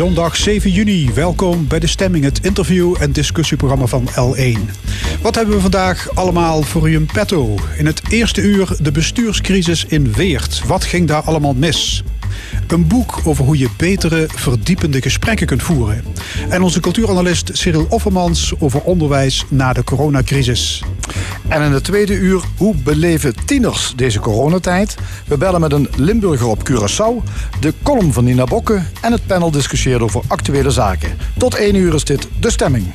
[0.00, 4.58] Zondag 7 juni, welkom bij De Stemming, het interview- en discussieprogramma van L1.
[5.22, 7.58] Wat hebben we vandaag allemaal voor u in petto?
[7.78, 10.62] In het eerste uur de bestuurscrisis in Weert.
[10.66, 12.02] Wat ging daar allemaal mis?
[12.66, 16.04] Een boek over hoe je betere, verdiepende gesprekken kunt voeren.
[16.48, 20.82] En onze cultuuranalist Cyril Offermans over onderwijs na de coronacrisis.
[21.48, 24.94] En in het tweede uur, hoe beleven tieners deze coronatijd?
[25.26, 27.30] We bellen met een Limburger op Curaçao,
[27.60, 31.16] de column van Nina Bokke en het panel discussieert over actuele zaken.
[31.38, 32.86] Tot één uur is dit De Stemming.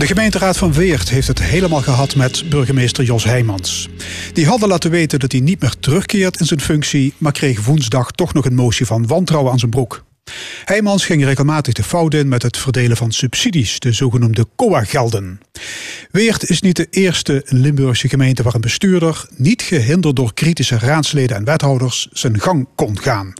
[0.00, 3.88] De gemeenteraad van Weert heeft het helemaal gehad met burgemeester Jos Heijmans.
[4.32, 8.10] Die hadden laten weten dat hij niet meer terugkeert in zijn functie, maar kreeg woensdag
[8.10, 10.04] toch nog een motie van wantrouwen aan zijn broek.
[10.64, 15.40] Heijmans ging regelmatig de fout in met het verdelen van subsidies, de zogenoemde COA-gelden.
[16.10, 21.36] Weert is niet de eerste Limburgse gemeente waar een bestuurder, niet gehinderd door kritische raadsleden
[21.36, 23.32] en wethouders, zijn gang kon gaan.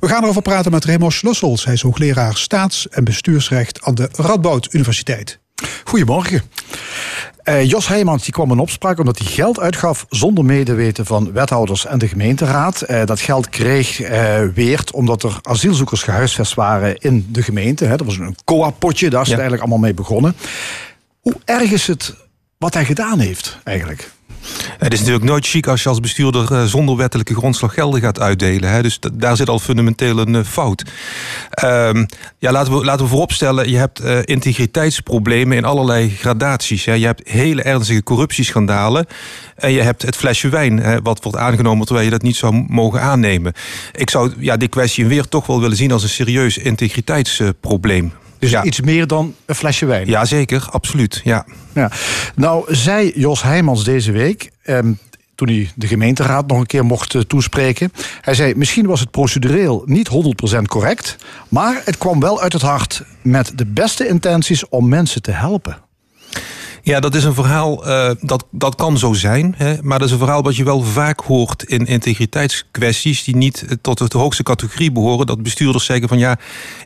[0.00, 1.64] We gaan erover praten met Remo Schlussels.
[1.64, 5.40] Hij is hoogleraar staats- en bestuursrecht aan de Radboud Universiteit.
[5.84, 6.42] Goedemorgen.
[7.44, 11.86] Uh, Jos Heijmans die kwam in opspraak omdat hij geld uitgaf zonder medeweten van wethouders
[11.86, 12.84] en de gemeenteraad.
[12.90, 17.84] Uh, dat geld kreeg uh, Weert omdat er asielzoekers gehuisvest waren in de gemeente.
[17.84, 17.96] Hè.
[17.96, 19.32] Dat was een COA-potje, daar is ja.
[19.32, 20.36] het eigenlijk allemaal mee begonnen.
[21.20, 22.14] Hoe erg is het
[22.58, 24.10] wat hij gedaan heeft eigenlijk?
[24.78, 28.70] Het is natuurlijk nooit chic als je als bestuurder zonder wettelijke grondslag gelden gaat uitdelen.
[28.70, 28.82] Hè?
[28.82, 30.84] Dus daar zit al fundamenteel een fout.
[31.64, 32.06] Um,
[32.38, 36.84] ja, laten we, laten we vooropstellen, je hebt uh, integriteitsproblemen in allerlei gradaties.
[36.84, 36.92] Hè?
[36.92, 39.06] Je hebt hele ernstige corruptieschandalen.
[39.56, 42.64] En je hebt het flesje wijn, hè, wat wordt aangenomen terwijl je dat niet zou
[42.68, 43.52] mogen aannemen.
[43.92, 48.12] Ik zou ja, die kwestie weer toch wel willen zien als een serieus integriteitsprobleem.
[48.42, 48.64] Dus ja.
[48.64, 50.06] iets meer dan een flesje wijn.
[50.06, 51.20] Ja, zeker, absoluut.
[51.24, 51.46] Ja.
[51.74, 51.90] Ja.
[52.34, 54.50] Nou, zei Jos Heijmans deze week.
[54.64, 54.98] Um,
[55.34, 57.92] toen hij de gemeenteraad nog een keer mocht uh, toespreken.
[58.20, 60.08] Hij zei: Misschien was het procedureel niet
[60.56, 61.16] 100% correct.
[61.48, 65.81] Maar het kwam wel uit het hart met de beste intenties om mensen te helpen.
[66.84, 69.54] Ja, dat is een verhaal, uh, dat, dat kan zo zijn.
[69.56, 73.24] Hè, maar dat is een verhaal wat je wel vaak hoort in integriteitskwesties...
[73.24, 75.26] die niet tot de hoogste categorie behoren.
[75.26, 76.38] Dat bestuurders zeggen van ja,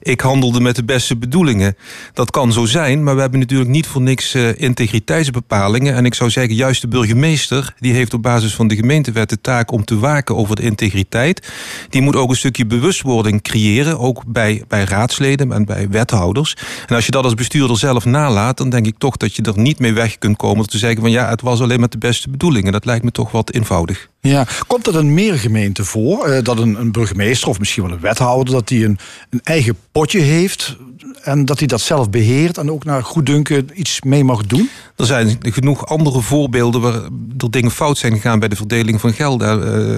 [0.03, 1.77] ik handelde met de beste bedoelingen.
[2.13, 5.95] Dat kan zo zijn, maar we hebben natuurlijk niet voor niks uh, integriteitsbepalingen.
[5.95, 7.75] En ik zou zeggen, juist de burgemeester...
[7.79, 11.53] die heeft op basis van de gemeentewet de taak om te waken over de integriteit.
[11.91, 13.99] Die moet ook een stukje bewustwording creëren.
[13.99, 16.57] Ook bij, bij raadsleden en bij wethouders.
[16.87, 18.57] En als je dat als bestuurder zelf nalaat...
[18.57, 20.67] dan denk ik toch dat je er niet mee weg kunt komen.
[20.67, 22.73] Te zeggen van ja, het was alleen met de beste bedoelingen.
[22.73, 24.09] Dat lijkt me toch wat eenvoudig.
[24.27, 27.93] Ja, komt het in meer gemeenten voor uh, dat een, een, burgemeester of misschien wel
[27.93, 28.99] een wethouder dat die een,
[29.31, 30.77] een eigen potje heeft
[31.23, 34.71] en dat hij dat zelf beheert en ook naar goeddunken iets mee mag doen?
[34.97, 36.95] Er zijn genoeg andere voorbeelden waar
[37.39, 39.43] er dingen fout zijn gegaan bij de verdeling van geld.
[39.43, 39.49] Uh,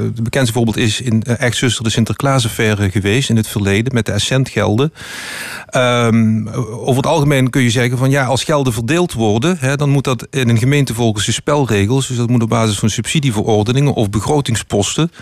[0.03, 4.13] het bekendste voorbeeld is in uh, Echtzuster de Sinterklaasaffaire geweest in het verleden met de
[4.13, 4.93] Essentgelden.
[5.77, 9.91] Um, over het algemeen kun je zeggen van ja, als gelden verdeeld worden, hè, dan
[9.91, 12.07] moet dat in een gemeente volgens de spelregels.
[12.07, 15.13] Dus dat moet op basis van subsidieverordeningen of begrotingsposten.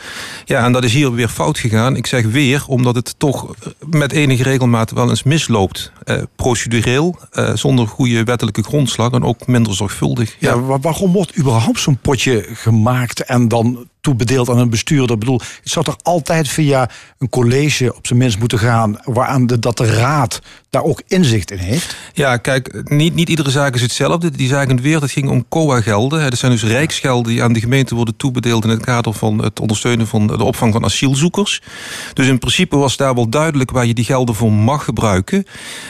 [0.45, 1.97] Ja, en dat is hier weer fout gegaan.
[1.97, 3.55] Ik zeg weer, omdat het toch
[3.91, 5.93] met enige regelmaat wel eens misloopt.
[6.05, 10.37] Uh, procedureel, uh, zonder goede wettelijke grondslag en ook minder zorgvuldig.
[10.39, 15.11] Ja, ja waarom wordt überhaupt zo'n potje gemaakt en dan toebedeeld aan een bestuurder.
[15.11, 18.99] Ik bedoel, het zou toch altijd via een college op zijn minst moeten gaan...
[19.05, 20.41] waaraan de, dat de raad
[20.71, 21.97] daar ook inzicht in heeft?
[22.13, 24.31] Ja, kijk, niet, niet iedere zaak is hetzelfde.
[24.31, 26.31] Die zaak in het weer, dat ging om COA-gelden.
[26.31, 28.65] Dat zijn dus rijksgelden die aan de gemeente worden toebedeeld...
[28.65, 31.63] in het kader van het ondersteunen van de opvang van asielzoekers.
[32.13, 35.45] Dus in principe was daar wel duidelijk waar je die gelden voor mag gebruiken.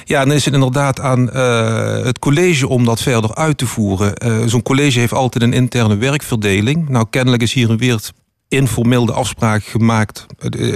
[0.05, 4.13] Ja, dan is het inderdaad aan uh, het college om dat verder uit te voeren.
[4.27, 6.89] Uh, Zo'n college heeft altijd een interne werkverdeling.
[6.89, 8.01] Nou, kennelijk is hier een weer
[8.49, 10.27] informeel de afspraak gemaakt.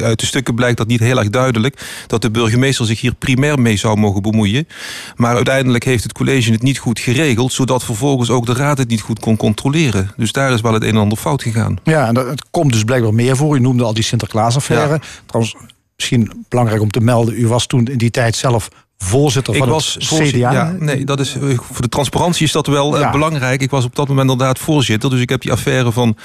[0.02, 2.05] Uit de stukken blijkt dat niet heel erg duidelijk...
[2.06, 4.69] dat de burgemeester zich hier primair mee zou mogen bemoeien.
[5.17, 7.52] Maar uiteindelijk heeft het college het niet goed geregeld...
[7.52, 10.11] zodat vervolgens ook de raad het niet goed kon controleren.
[10.17, 11.78] Dus daar is wel het een en ander fout gegaan.
[11.84, 13.56] Ja, en het komt dus blijkbaar meer voor.
[13.56, 14.93] U noemde al die Sinterklaasaffaire.
[14.93, 15.00] Ja.
[15.26, 15.56] Trouwens,
[15.96, 17.40] misschien belangrijk om te melden...
[17.40, 18.69] u was toen in die tijd zelf
[19.02, 20.52] voorzitter van ik was het CDA.
[20.52, 23.11] Ja, nee, dat is, eh, voor de transparantie is dat wel ja.
[23.11, 23.61] belangrijk.
[23.62, 25.11] Ik was op dat moment inderdaad voorzitter.
[25.11, 26.17] Dus ik heb die affaire van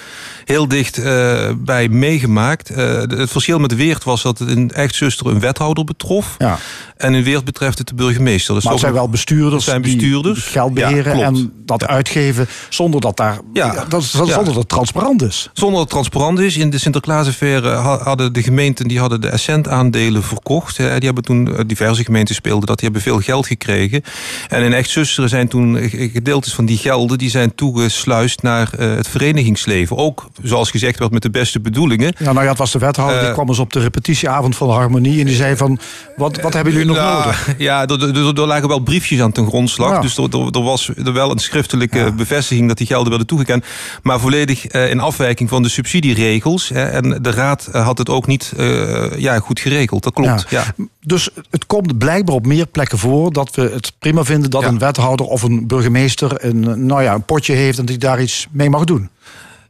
[0.46, 2.72] heel dicht uh, bij meegemaakt.
[2.72, 6.36] Uh, het verschil met Weert was dat het in Echtzuster een wethouder betrof.
[6.38, 6.58] Ja.
[6.98, 8.54] En in Weert betreft het de burgemeester.
[8.54, 13.02] Dus maar het zijn wel bestuurders, zijn bestuurders die geld beheren en dat uitgeven zonder
[13.02, 13.86] dat daar ja.
[13.90, 15.50] dat, zonder dat het transparant is.
[15.54, 16.58] Zonder dat het transparant is.
[16.58, 20.78] In de Sinterklaasaffaire hadden de gemeenten die hadden de Essent aandelen verkocht.
[20.78, 22.74] Die hebben toen diverse gemeenten speelden gelden.
[22.76, 24.02] Dat die hebben veel geld gekregen.
[24.50, 27.18] En in Echt Zusteren zijn toen gedeeltes van die gelden...
[27.18, 29.98] die zijn toegesluist naar het verenigingsleven.
[29.98, 32.14] Ook, zoals gezegd werd, met de beste bedoelingen.
[32.18, 34.74] Ja, nou ja, het was de wethouder, die kwam eens op de repetitieavond van de
[34.74, 35.20] Harmonie...
[35.20, 35.80] en die zei van,
[36.16, 37.56] wat, wat hebben jullie nog nodig?
[37.58, 40.02] Ja, er, lagen wel briefjes aan ten grondslag.
[40.02, 42.68] Dus er, was er wel een schriftelijke bevestiging...
[42.68, 43.66] dat die gelden werden toegekend.
[44.04, 46.70] Maar volledig in afwijking van de subsidieregels.
[46.70, 48.54] Hè, en de raad had het ook niet
[49.18, 50.04] ja, goed geregeld.
[50.04, 50.64] Dat klopt, ja.
[51.06, 53.34] Dus het komt blijkbaar op meer plekken voor...
[53.34, 56.46] dat we het prima vinden dat een wethouder of een burgemeester...
[56.46, 59.10] Een, nou ja, een potje heeft en die daar iets mee mag doen.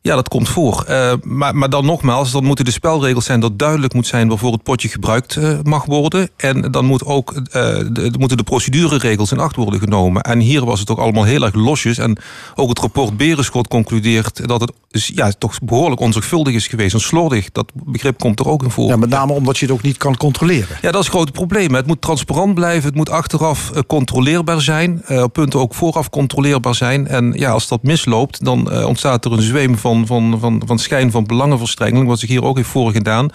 [0.05, 0.85] Ja, dat komt voor.
[0.89, 4.51] Uh, maar, maar dan nogmaals, dan moeten de spelregels zijn dat duidelijk moet zijn waarvoor
[4.51, 6.29] het potje gebruikt uh, mag worden.
[6.37, 10.21] En dan moet ook, uh, de, moeten de procedureregels in acht worden genomen.
[10.21, 11.97] En hier was het ook allemaal heel erg losjes.
[11.97, 12.17] En
[12.55, 16.93] ook het rapport Berenschot concludeert dat het dus, ja, toch behoorlijk onzorgvuldig is geweest.
[16.93, 18.87] En slordig, dat begrip komt er ook in voor.
[18.87, 20.77] Ja, met name omdat je het ook niet kan controleren.
[20.81, 21.73] Ja, dat is het grote probleem.
[21.73, 25.03] Het moet transparant blijven, het moet achteraf controleerbaar zijn.
[25.07, 27.07] op punten ook vooraf controleerbaar zijn.
[27.07, 31.11] En ja, als dat misloopt, dan ontstaat er een zweem van van, van, van, schijn
[31.11, 33.29] van belangenverstrengeling, wat zich hier ook heeft voorgedaan.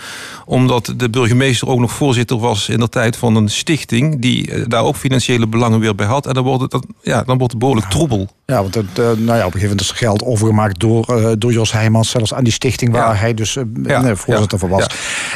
[0.45, 4.63] Omdat de burgemeester ook nog voorzitter was in de tijd van een stichting die eh,
[4.67, 6.27] daar ook financiële belangen weer bij had.
[6.27, 8.29] En dan wordt het, ja, dan wordt het behoorlijk troebel.
[8.47, 11.07] Ja, want het, uh, nou ja, op een gegeven moment is er geld overgemaakt door,
[11.11, 14.17] uh, door Jos Heijmans, zelfs aan die stichting waar hij dus ja.
[14.17, 14.87] voorzitter van was.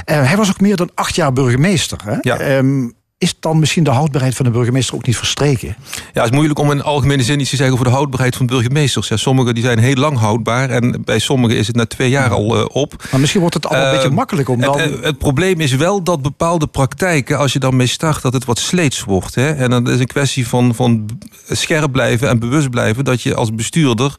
[0.04, 1.98] hij was ook meer dan acht jaar burgemeester.
[2.04, 2.16] Hè?
[2.20, 2.56] Ja.
[2.56, 5.76] Um, is dan misschien de houdbaarheid van de burgemeester ook niet verstreken?
[6.12, 8.46] Ja, het is moeilijk om in algemene zin iets te zeggen over de houdbaarheid van
[8.46, 9.08] burgemeesters.
[9.08, 12.30] Ja, sommigen die zijn heel lang houdbaar en bij sommigen is het na twee jaar
[12.30, 13.08] al uh, op.
[13.10, 14.80] Maar misschien wordt het al een beetje ehm, makkelijk om dan...
[14.80, 18.44] Het, het, probleem is wel dat bepaalde praktijken, als je dan mee start, dat het
[18.44, 19.34] wat sleets wordt.
[19.34, 19.52] Hè?
[19.52, 21.06] En dan is een kwestie van, van
[21.48, 24.14] scherp blijven en bewust blijven dat je als bestuurder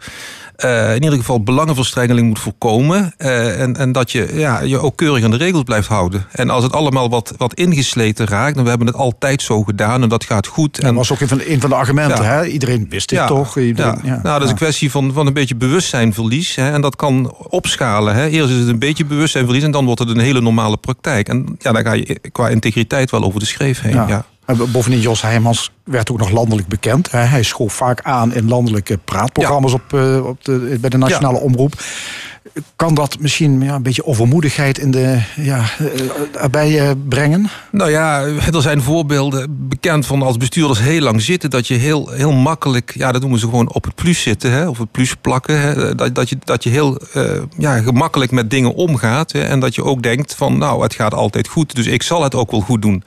[0.95, 3.13] in ieder geval belangenverstrengeling moet voorkomen.
[3.17, 6.25] Uh, en, en dat je ja, je ook keurig aan de regels blijft houden.
[6.31, 10.01] En als het allemaal wat, wat ingesleten raakt, dan we hebben het altijd zo gedaan
[10.01, 10.79] en dat gaat goed.
[10.79, 12.25] En dat was ook een van, een van de argumenten.
[12.25, 12.45] Hè?
[12.45, 13.57] Iedereen wist dit toch?
[13.57, 14.19] Iedereen, ja.
[14.23, 16.55] Nou, dat is een kwestie van, van een beetje bewustzijnverlies.
[16.55, 16.71] Hè?
[16.71, 18.15] En dat kan opschalen.
[18.15, 18.27] Hè?
[18.27, 21.29] Eerst is het een beetje bewustzijnverlies en dan wordt het een hele normale praktijk.
[21.29, 23.93] En ja, dan ga je qua integriteit wel over de schreef heen.
[23.93, 24.25] ja.
[24.45, 27.11] Bovendien, Jos Heijmans werd ook nog landelijk bekend.
[27.11, 31.73] Hij schoof vaak aan in landelijke praatprogramma's op, eh, op de, bij de nationale omroep
[32.75, 37.49] kan dat misschien ja, een beetje overmoedigheid in de, ja, eh, erbij uh, brengen?
[37.71, 38.21] Nou ja,
[38.53, 41.49] er zijn voorbeelden bekend van als bestuurders heel lang zitten...
[41.49, 44.51] dat je heel, heel makkelijk, ja, dat noemen ze gewoon op het plus zitten...
[44.51, 45.61] Hè, of het plus plakken.
[45.61, 49.31] Hè, dat, dat, je, dat je heel uh, ja, gemakkelijk met dingen omgaat.
[49.31, 51.75] Hè, en dat je ook denkt van, nou, het gaat altijd goed...
[51.75, 53.03] dus ik zal het ook wel goed doen.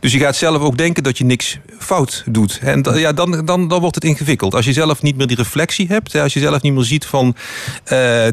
[0.00, 2.58] Dus je gaat zelf ook denken dat je niks fout doet.
[2.62, 4.54] En ja, dan, dan, dan wordt het ingewikkeld.
[4.54, 6.14] Als je zelf niet meer die reflectie hebt...
[6.14, 7.34] Als je zelf niet meer ziet van,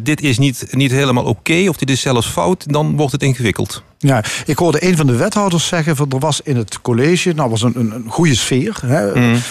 [0.03, 3.83] dit is niet niet, helemaal oké of dit is zelfs fout, dan wordt het ingewikkeld.
[3.97, 7.49] Ja, ik hoorde een van de wethouders zeggen: van er was in het college, nou
[7.49, 8.79] was een, een, een goede sfeer.
[8.85, 9.41] Hè, mm.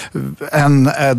[0.50, 1.10] En eh,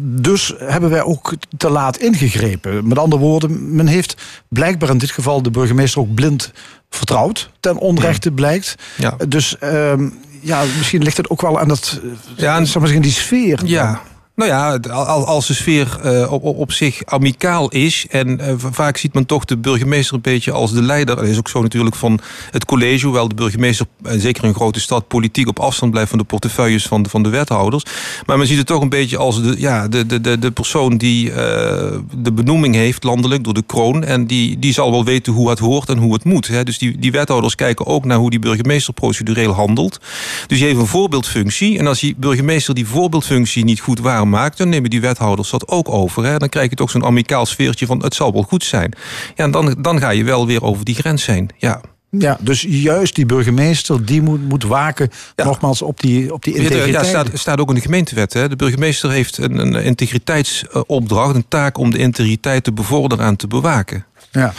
[0.00, 2.88] dus hebben wij ook te laat ingegrepen.
[2.88, 4.16] Met andere woorden, men heeft
[4.48, 6.52] blijkbaar in dit geval de burgemeester ook blind
[6.90, 7.50] vertrouwd.
[7.60, 8.74] Ten onrechte blijkt.
[8.96, 9.16] Ja.
[9.28, 10.08] Dus ehm,
[10.40, 12.00] ja, misschien ligt het ook wel aan dat,
[12.36, 13.60] ja, en, misschien die sfeer.
[13.64, 14.02] Ja.
[14.38, 14.78] Nou ja,
[15.24, 18.06] als de sfeer uh, op, zich amicaal is...
[18.10, 21.16] en uh, vaak ziet men toch de burgemeester een beetje als de leider...
[21.16, 22.20] dat is ook zo natuurlijk van
[22.50, 23.04] het college...
[23.04, 25.08] hoewel de burgemeester, uh, zeker in een grote stad...
[25.08, 27.84] politiek op afstand blijft van de portefeuilles van de, van de wethouders.
[28.26, 30.96] Maar men ziet het toch een beetje als de, ja, de, de, de, persoon...
[30.96, 31.32] die
[32.16, 34.04] de benoeming heeft landelijk door de kroon...
[34.04, 36.48] en die, die zal wel weten hoe het hoort en hoe het moet.
[36.48, 36.64] Hè.
[36.64, 40.00] Dus die, die wethouders kijken ook naar hoe die burgemeester procedureel handelt.
[40.46, 41.78] Dus die heeft een voorbeeldfunctie.
[41.78, 45.88] En als die burgemeester die voorbeeldfunctie niet goed maakt, dan nemen die wethouders dat ook
[45.88, 46.24] over.
[46.24, 46.36] Hè?
[46.36, 48.92] Dan krijg je toch zo'n amicaal sfeertje van het zal wel goed zijn.
[49.34, 51.50] Ja, en dan, dan ga je wel weer over die grens heen.
[51.56, 51.80] Ja.
[52.10, 56.94] Ja, dus juist die burgemeester die moet, moet waken nogmaals op die, op die integriteit.
[56.94, 58.32] Ja, staat, staat ook in de gemeentewet.
[58.32, 58.48] Hè.
[58.48, 63.46] De burgemeester heeft een, een integriteitsopdracht, een taak om de integriteit te bevorderen en te
[63.46, 64.04] bewaken.
[64.30, 64.52] Ja,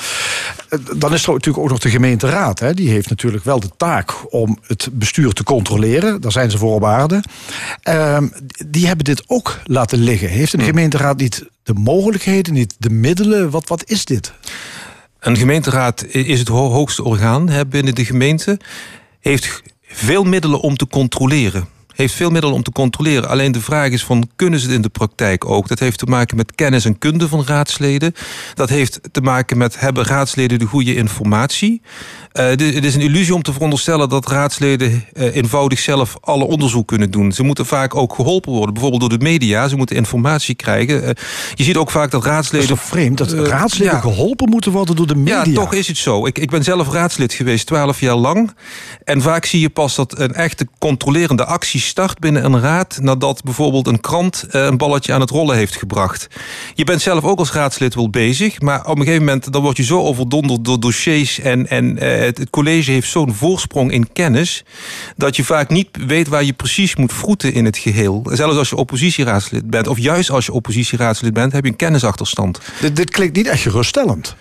[0.95, 2.59] dan is er natuurlijk ook nog de gemeenteraad.
[2.59, 2.73] Hè.
[2.73, 6.21] Die heeft natuurlijk wel de taak om het bestuur te controleren.
[6.21, 7.23] Daar zijn ze voor op aarde.
[7.81, 8.27] Ehm,
[8.67, 10.29] die hebben dit ook laten liggen.
[10.29, 10.65] Heeft een hm.
[10.65, 13.49] gemeenteraad niet de mogelijkheden, niet de middelen?
[13.49, 14.33] Wat, wat is dit?
[15.19, 18.59] Een gemeenteraad is het hoogste orgaan hè, binnen de gemeente.
[19.19, 21.67] Heeft veel middelen om te controleren
[21.99, 23.29] heeft veel middelen om te controleren.
[23.29, 25.67] Alleen de vraag is van, kunnen ze het in de praktijk ook?
[25.67, 28.13] Dat heeft te maken met kennis en kunde van raadsleden.
[28.53, 31.81] Dat heeft te maken met, hebben raadsleden de goede informatie?
[32.33, 36.87] Uh, het is een illusie om te veronderstellen dat raadsleden uh, eenvoudig zelf alle onderzoek
[36.87, 37.31] kunnen doen.
[37.31, 39.67] Ze moeten vaak ook geholpen worden, bijvoorbeeld door de media.
[39.67, 41.03] Ze moeten informatie krijgen.
[41.03, 41.09] Uh,
[41.53, 42.67] je ziet ook vaak dat raadsleden...
[42.67, 45.43] Dat is toch vreemd, dat raadsleden geholpen moeten worden door de media?
[45.45, 46.25] Ja, toch is het zo.
[46.25, 48.53] Ik, ik ben zelf raadslid geweest, twaalf jaar lang.
[49.03, 53.43] En vaak zie je pas dat een echte controlerende actie start binnen een raad nadat
[53.43, 56.27] bijvoorbeeld een krant eh, een balletje aan het rollen heeft gebracht.
[56.73, 59.77] Je bent zelf ook als raadslid wel bezig, maar op een gegeven moment dan word
[59.77, 64.11] je zo overdonderd door dossiers en, en eh, het, het college heeft zo'n voorsprong in
[64.13, 64.63] kennis
[65.15, 68.25] dat je vaak niet weet waar je precies moet vroeten in het geheel.
[68.31, 72.59] Zelfs als je oppositieraadslid bent, of juist als je oppositieraadslid bent, heb je een kennisachterstand.
[72.79, 74.35] Dit, dit klinkt niet echt geruststellend.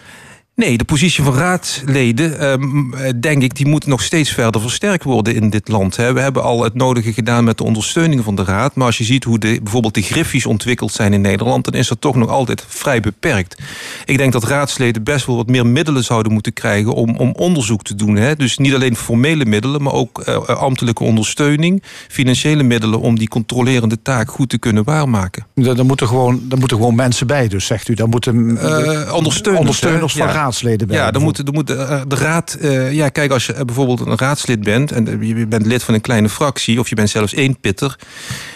[0.58, 5.34] Nee, de positie van raadsleden, ehm, denk ik, die moet nog steeds verder versterkt worden
[5.34, 5.96] in dit land.
[5.96, 6.12] Hè.
[6.12, 8.74] We hebben al het nodige gedaan met de ondersteuning van de raad.
[8.74, 11.88] Maar als je ziet hoe de, bijvoorbeeld de griffies ontwikkeld zijn in Nederland, dan is
[11.88, 13.62] dat toch nog altijd vrij beperkt.
[14.04, 17.82] Ik denk dat raadsleden best wel wat meer middelen zouden moeten krijgen om, om onderzoek
[17.82, 18.16] te doen.
[18.16, 18.36] Hè.
[18.36, 24.02] Dus niet alleen formele middelen, maar ook uh, ambtelijke ondersteuning, financiële middelen om die controlerende
[24.02, 25.46] taak goed te kunnen waarmaken.
[25.54, 27.94] Daar moeten gewoon, daar moeten gewoon mensen bij, dus zegt u.
[27.94, 30.96] Daar moeten uh, ondersteuners, ondersteuners van ja raadsleden bij.
[30.96, 32.56] Ja, dan moet, dan moet de, de raad.
[32.60, 36.00] Uh, ja, kijk, als je bijvoorbeeld een raadslid bent en je bent lid van een
[36.00, 37.98] kleine fractie, of je bent zelfs één pitter,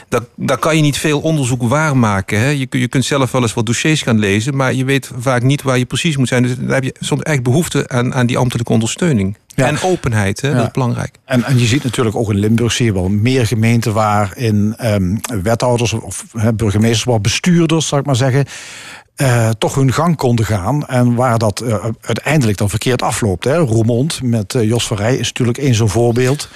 [0.08, 2.38] dan, dan kan je niet veel onderzoek waarmaken.
[2.38, 2.49] Hè?
[2.49, 5.62] Je, je kunt zelf wel eens wat dossiers gaan lezen, maar je weet vaak niet
[5.62, 6.42] waar je precies moet zijn.
[6.42, 9.37] Dus daar heb je soms echt behoefte aan, aan die ambtelijke ondersteuning.
[9.54, 9.66] Ja.
[9.66, 10.49] En openheid, hè?
[10.49, 10.54] Ja.
[10.54, 11.16] dat is belangrijk.
[11.25, 15.20] En, en je ziet natuurlijk ook in Limburg zie je wel meer gemeenten waarin um,
[15.42, 18.46] wethouders of he, burgemeesters, wel bestuurders, zou ik maar zeggen,
[19.16, 20.87] uh, toch hun gang konden gaan.
[20.87, 23.45] En waar dat uh, uiteindelijk dan verkeerd afloopt.
[23.45, 23.57] Hè.
[23.57, 26.49] Roermond met uh, Jos Verrij is natuurlijk één zo'n voorbeeld.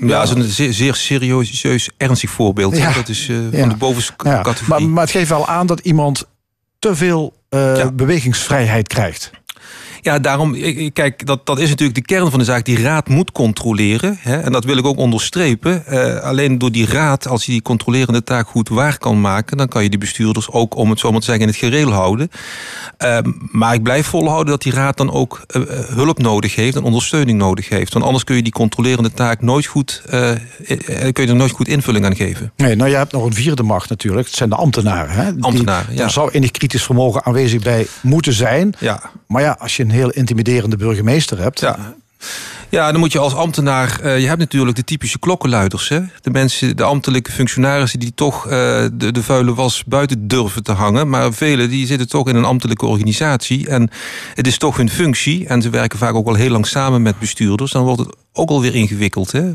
[0.00, 2.76] Ja, dat is een zeer, zeer serieus, ernstig voorbeeld.
[2.76, 2.92] Ja.
[2.92, 4.40] Dat is van de bovenste ja.
[4.42, 4.68] categorie.
[4.68, 6.28] Maar, maar het geeft wel aan dat iemand
[6.78, 7.32] te veel
[7.92, 9.30] bewegingsvrijheid krijgt.
[10.02, 10.56] Ja, daarom,
[10.92, 12.64] kijk, dat, dat is natuurlijk de kern van de zaak.
[12.64, 14.18] Die raad moet controleren.
[14.20, 15.84] Hè, en dat wil ik ook onderstrepen.
[15.88, 19.56] Uh, alleen door die raad, als je die controlerende taak goed waar kan maken...
[19.56, 21.90] dan kan je die bestuurders ook, om het zo maar te zeggen, in het gereel
[21.90, 22.30] houden.
[23.04, 23.18] Uh,
[23.50, 26.76] maar ik blijf volhouden dat die raad dan ook uh, hulp nodig heeft...
[26.76, 27.92] en ondersteuning nodig heeft.
[27.92, 30.02] Want anders kun je die controlerende taak nooit goed...
[31.12, 32.52] kun je er nooit goed invulling aan geven.
[32.56, 34.26] Nee, nou, je hebt nog een vierde macht natuurlijk.
[34.26, 35.14] Het zijn de ambtenaren.
[35.14, 35.32] Hè?
[35.40, 36.00] Ambtenaren, die, ja.
[36.00, 38.74] Daar zou enig kritisch vermogen aanwezig bij moeten zijn.
[38.78, 39.02] Ja.
[39.26, 41.60] Maar ja, als je een heel intimiderende burgemeester hebt.
[41.60, 41.94] Ja.
[42.68, 44.00] Ja, dan moet je als ambtenaar.
[44.04, 45.88] Uh, je hebt natuurlijk de typische klokkenluiders.
[45.88, 46.00] Hè?
[46.20, 48.50] De mensen, de ambtelijke functionarissen die toch uh,
[48.92, 51.08] de, de vuile was buiten durven te hangen.
[51.08, 53.68] Maar velen die zitten toch in een ambtelijke organisatie.
[53.68, 53.90] En
[54.34, 55.46] het is toch hun functie.
[55.46, 57.72] En ze werken vaak ook al heel lang samen met bestuurders.
[57.72, 59.32] Dan wordt het ook alweer ingewikkeld.
[59.32, 59.52] Hè?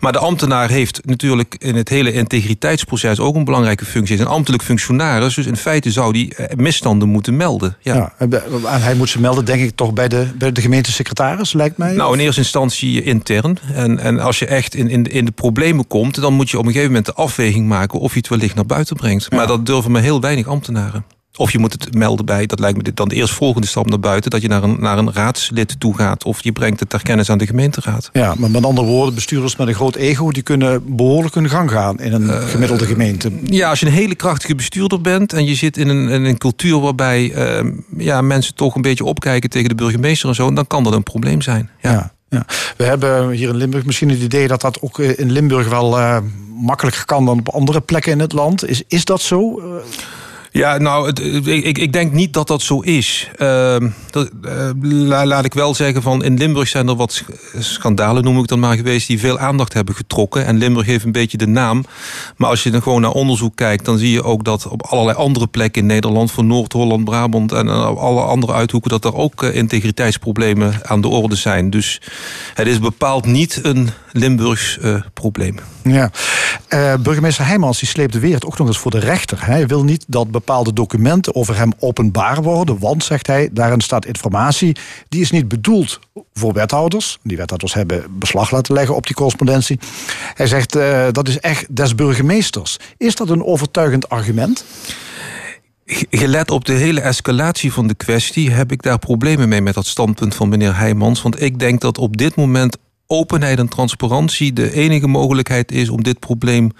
[0.00, 4.16] Maar de ambtenaar heeft natuurlijk in het hele integriteitsproces ook een belangrijke functie.
[4.16, 7.76] Hij is een ambtelijk functionaris, dus in feite zou die misstanden moeten melden.
[7.80, 7.94] Ja.
[7.94, 11.76] ja en hij moet ze melden, denk ik, toch bij de, bij de gemeentesecretaris, lijkt
[11.76, 11.94] mij?
[11.94, 13.58] Nou, in eerste instantie intern.
[13.74, 16.64] En, en als je echt in, in, in de problemen komt, dan moet je op
[16.64, 19.26] een gegeven moment de afweging maken of je het wellicht naar buiten brengt.
[19.30, 19.36] Ja.
[19.36, 21.04] Maar dat durven maar heel weinig ambtenaren.
[21.36, 24.30] Of je moet het melden bij, dat lijkt me dan de eerstvolgende stap naar buiten,
[24.30, 26.24] dat je naar een, naar een raadslid toe gaat.
[26.24, 28.10] Of je brengt het ter kennis aan de gemeenteraad.
[28.12, 31.70] Ja, maar met andere woorden, bestuurders met een groot ego, die kunnen behoorlijk hun gang
[31.70, 33.32] gaan in een uh, gemiddelde gemeente.
[33.44, 36.38] Ja, als je een hele krachtige bestuurder bent en je zit in een, in een
[36.38, 40.66] cultuur waarbij uh, ja, mensen toch een beetje opkijken tegen de burgemeester en zo, dan
[40.66, 41.70] kan dat een probleem zijn.
[41.82, 41.90] Ja.
[41.90, 42.12] ja.
[42.28, 42.44] Ja.
[42.76, 46.18] We hebben hier in Limburg misschien het idee dat dat ook in Limburg wel uh,
[46.60, 48.68] makkelijker kan dan op andere plekken in het land.
[48.68, 49.60] Is, is dat zo?
[50.52, 51.12] Ja, nou,
[51.44, 53.30] ik, ik denk niet dat dat zo is.
[53.38, 53.76] Uh,
[54.10, 57.24] dat, uh, laat ik wel zeggen, van in Limburg zijn er wat
[57.58, 59.06] schandalen, noem ik dan maar, geweest...
[59.06, 60.46] die veel aandacht hebben getrokken.
[60.46, 61.84] En Limburg heeft een beetje de naam.
[62.36, 63.84] Maar als je dan gewoon naar onderzoek kijkt...
[63.84, 66.32] dan zie je ook dat op allerlei andere plekken in Nederland...
[66.32, 68.90] van Noord-Holland, Brabant en alle andere uithoeken...
[68.90, 71.70] dat er ook uh, integriteitsproblemen aan de orde zijn.
[71.70, 72.00] Dus
[72.54, 74.78] het is bepaald niet een Limburgs
[75.14, 75.56] probleem.
[75.82, 76.10] Ja,
[77.00, 79.38] burgemeester Heijmans die sleept de Weert ook nog eens voor de rechter.
[79.46, 82.78] Hij wil niet dat bepaalde documenten over hem openbaar worden.
[82.78, 84.76] Want, zegt hij, daarin staat informatie
[85.08, 86.00] die is niet bedoeld
[86.32, 87.18] voor wethouders.
[87.22, 89.78] Die wethouders hebben beslag laten leggen op die correspondentie.
[90.34, 92.76] Hij zegt uh, dat is echt des burgemeesters.
[92.96, 94.64] Is dat een overtuigend argument?
[96.10, 99.86] Gelet op de hele escalatie van de kwestie heb ik daar problemen mee met dat
[99.86, 101.22] standpunt van meneer Heijmans.
[101.22, 102.76] Want ik denk dat op dit moment
[103.10, 106.70] openheid en transparantie de enige mogelijkheid is om dit probleem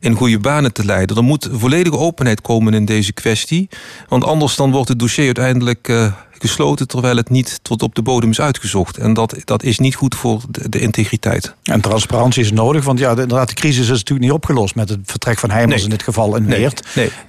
[0.00, 1.16] in goede banen te leiden.
[1.16, 3.68] Er moet volledige openheid komen in deze kwestie.
[4.08, 6.88] Want anders dan wordt het dossier uiteindelijk uh, gesloten...
[6.88, 8.96] terwijl het niet tot op de bodem is uitgezocht.
[8.96, 11.54] En dat, dat is niet goed voor de, de integriteit.
[11.62, 14.74] En transparantie is nodig, want ja, de, inderdaad, de crisis is natuurlijk niet opgelost...
[14.74, 15.84] met het vertrek van Heimels nee.
[15.84, 16.68] in dit geval in nee.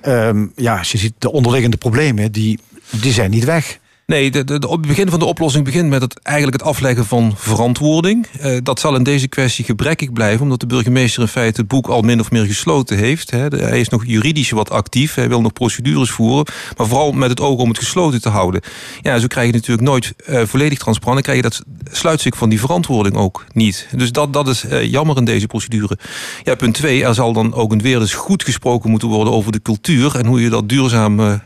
[0.05, 3.79] Um, ja, als je ziet de onderliggende problemen, die, die zijn niet weg.
[4.07, 8.27] Nee, de, het begin van de oplossing begint met het, eigenlijk het afleggen van verantwoording.
[8.41, 11.87] Uh, dat zal in deze kwestie gebrekkig blijven, omdat de burgemeester in feite het boek
[11.87, 13.31] al min of meer gesloten heeft.
[13.31, 13.47] Hè.
[13.47, 17.39] Hij is nog juridisch wat actief, hij wil nog procedures voeren, maar vooral met het
[17.39, 18.61] oog om het gesloten te houden.
[19.01, 22.49] Ja, zo krijg je natuurlijk nooit uh, volledig transparant, dan krijg je dat sluitstuk van
[22.49, 23.87] die verantwoording ook niet.
[23.95, 25.97] Dus dat, dat is uh, jammer in deze procedure.
[26.43, 29.51] Ja, punt twee, er zal dan ook een weer dus goed gesproken moeten worden over
[29.51, 31.41] de cultuur en hoe je dat duurzaam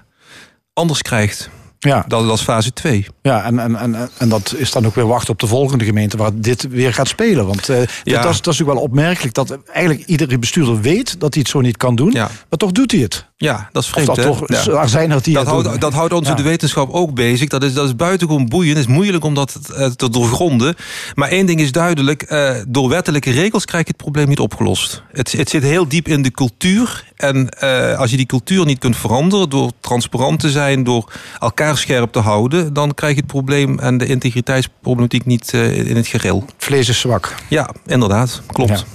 [0.74, 1.50] anders krijgt.
[1.90, 2.06] Ja.
[2.08, 3.08] Dat is fase 2.
[3.22, 6.18] Ja, en, en, en, en dat is dan ook weer wachten op de volgende gemeente
[6.18, 7.48] waar dit weer gaat spelen.
[7.48, 8.22] Want uh, ja.
[8.22, 11.52] dat, is, dat is ook wel opmerkelijk dat eigenlijk iedere bestuurder weet dat hij het
[11.52, 12.12] zo niet kan doen.
[12.12, 12.30] Ja.
[12.50, 13.26] Maar toch doet hij het.
[13.42, 14.08] Ja, dat is vreemd.
[14.08, 17.50] dat, toch, er zijn die dat, houdt, dat houdt onze de wetenschap ook bezig.
[17.50, 18.78] Dat is, dat is buitengewoon boeiend.
[18.78, 20.76] Het is moeilijk om dat uh, te doorgronden.
[21.16, 22.32] Maar één ding is duidelijk.
[22.32, 25.04] Uh, door wettelijke regels krijg je het probleem niet opgelost.
[25.12, 27.10] Het, het zit heel diep in de cultuur.
[27.16, 27.50] En
[27.98, 32.20] als je die cultuur niet kunt veranderen door transparant te zijn, door elkaar scherp te
[32.20, 36.46] houden, dan krijg je het probleem en de integriteitsproblematiek niet uh, in het gereel.
[36.58, 37.36] Vlees is zwak.
[37.48, 38.42] Ja, inderdaad.
[38.48, 38.70] Klopt.
[38.70, 38.86] Ja.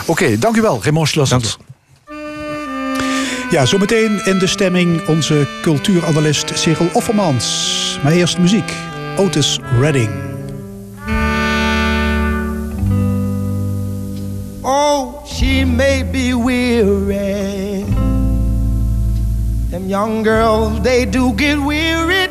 [0.00, 1.56] Oké, okay, dank u wel, Raymond Schlossers.
[3.50, 7.98] Ja, zometeen in de stemming onze cultuuranalist Cyril Offermans.
[8.02, 8.72] Maar eerst muziek.
[9.16, 10.10] Otis Redding.
[14.62, 17.84] Oh, she may be weary.
[19.70, 22.28] Them young girls, they do get weary.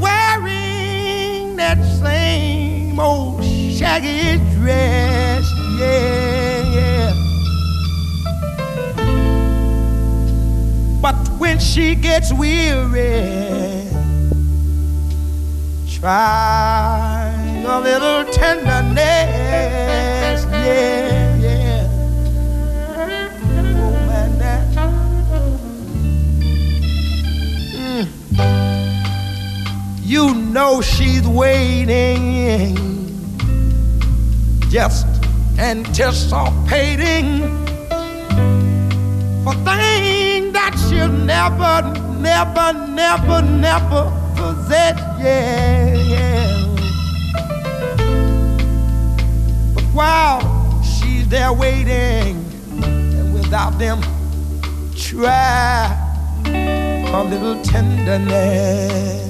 [0.00, 5.44] Wearing that same old shaggy dress.
[5.78, 6.03] Yeah,
[11.74, 13.88] she gets weary,
[15.90, 17.34] try
[17.66, 18.94] a little tenderness.
[20.52, 21.88] Yeah, yeah.
[23.76, 24.62] Oh, man, that.
[27.74, 28.06] Mm.
[30.04, 32.76] You know she's waiting,
[34.70, 35.06] just
[35.58, 37.42] anticipating
[39.42, 41.82] for things that she'll never,
[42.18, 44.02] never, never, never
[44.36, 44.98] possess.
[45.20, 46.66] Yeah, yeah.
[49.74, 52.44] But while she's there waiting,
[52.82, 54.00] and without them,
[54.96, 55.90] try
[56.46, 59.22] a little tenderness.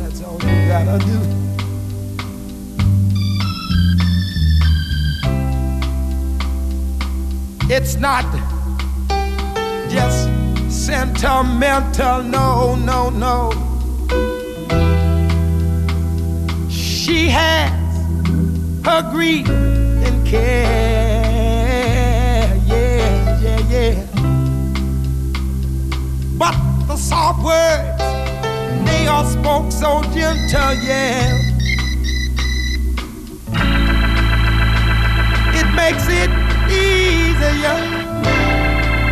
[0.00, 1.43] That's all you gotta do.
[7.76, 8.24] It's not
[9.90, 10.30] just
[10.70, 13.50] sentimental, no, no, no.
[16.70, 17.72] She has
[18.84, 20.54] her grief and care,
[22.64, 24.06] yeah, yeah, yeah.
[26.38, 26.54] But
[26.86, 27.98] the soft words,
[28.88, 31.40] they are spoke so gentle, yeah.
[35.58, 36.30] It makes it
[37.46, 37.78] easier,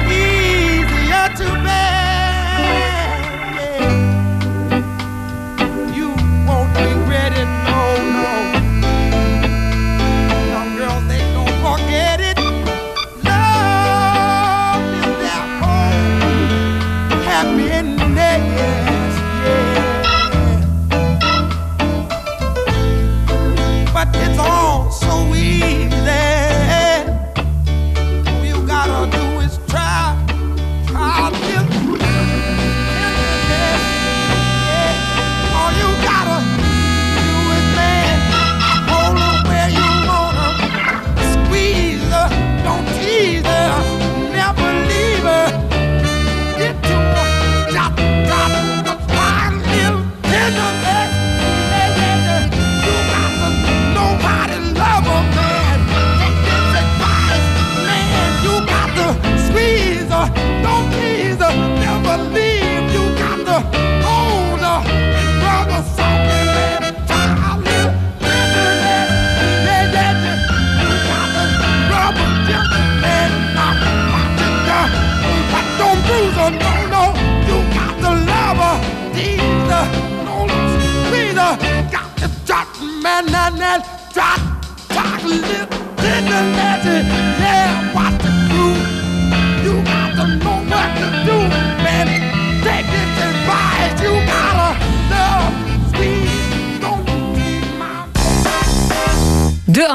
[0.09, 3.13] easier to bear.
[5.95, 6.09] You
[6.47, 7.81] won't regret it, no,
[8.17, 8.33] no.
[10.53, 12.39] Young girls, they don't forget it.
[13.25, 15.45] Love is their
[17.29, 19.15] happiness.
[23.95, 24.72] But it's all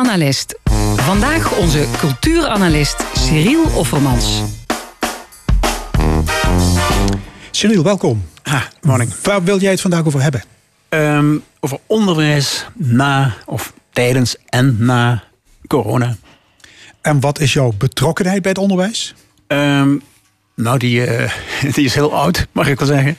[0.08, 0.60] Analist.
[0.96, 4.41] Vandaag onze cultuuranalist Cyril Offermans.
[7.52, 8.26] Cyril, welkom.
[8.43, 9.13] Ah, morning.
[9.24, 10.43] Waar wil jij het vandaag over hebben?
[10.89, 15.24] Ehm, over onderwijs na of tijdens en na
[15.67, 16.15] corona.
[17.02, 19.15] En wat is jouw betrokkenheid bij het onderwijs?
[19.48, 19.96] Ehm,
[20.56, 21.34] nou, die, eh,
[21.76, 23.17] die is heel oud, mag ik wel zeggen.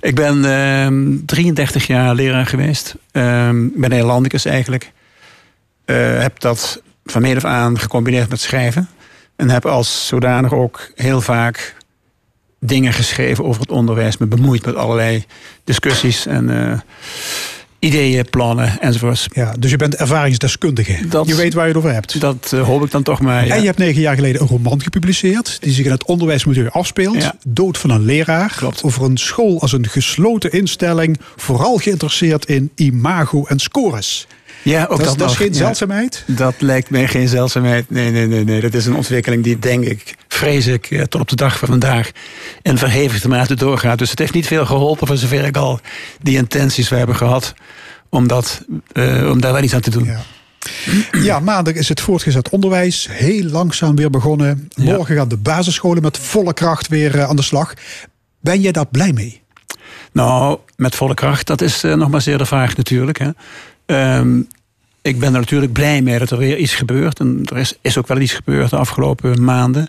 [0.00, 2.94] Ik ben ehm, 33 jaar leraar geweest.
[3.12, 4.94] Ehm, ik ben Nederlandicus eigenlijk.
[5.86, 8.88] Eh, heb dat van meet af aan gecombineerd met schrijven.
[9.36, 11.74] En heb als zodanig ook heel vaak
[12.60, 14.16] dingen geschreven over het onderwijs.
[14.16, 15.24] Me bemoeid met allerlei
[15.64, 16.78] discussies en eh,
[17.78, 19.26] ideeën, plannen enzovoorts.
[19.32, 21.08] Ja, dus je bent ervaringsdeskundige.
[21.08, 22.20] Dat- je weet waar je het over hebt.
[22.20, 23.46] Dat eh, hoop ik dan toch maar.
[23.46, 23.54] ja.
[23.54, 25.58] En je hebt negen jaar geleden een roman gepubliceerd...
[25.60, 27.22] die zich in het onderwijsmilieu afspeelt.
[27.22, 27.34] Ja.
[27.46, 28.52] Dood van een leraar.
[28.56, 28.82] Klopt.
[28.82, 31.20] Over een school als een gesloten instelling...
[31.36, 34.26] vooral geïnteresseerd in imago en scores.
[34.70, 35.54] Ja, ook Dat, dat is geen Ja.
[35.54, 36.24] zeldzaamheid?
[36.26, 37.90] Dat lijkt mij geen zeldzaamheid.
[37.90, 38.60] Nee, nee, nee, nee.
[38.60, 41.68] Dat is een ontwikkeling die, denk ik, vrees ik, eh, tot op de dag van
[41.68, 42.10] vandaag
[42.62, 43.98] in verhevigde mate doorgaat.
[43.98, 45.80] Dus het heeft niet veel geholpen, voor zover ik al
[46.22, 47.54] die intenties we hebben gehad,
[48.08, 50.04] om, dat, eh, om daar wel iets aan te doen.
[50.04, 50.20] Ja.
[51.12, 54.68] Ja, maandag is het voortgezet onderwijs heel langzaam weer begonnen.
[54.74, 54.84] Ja.
[54.94, 57.74] Morgen gaan de basisscholen met volle kracht weer eh, aan de slag.
[58.40, 59.42] Ben jij daar blij mee?
[60.12, 63.18] Nou, met volle kracht, dat is nog maar zeer de vraag natuurlijk.
[63.18, 63.30] Hè.
[63.86, 64.40] Ehm,
[65.06, 67.20] ik ben er natuurlijk blij mee dat er weer iets gebeurt.
[67.20, 69.88] En er is, is ook wel iets gebeurd de afgelopen maanden.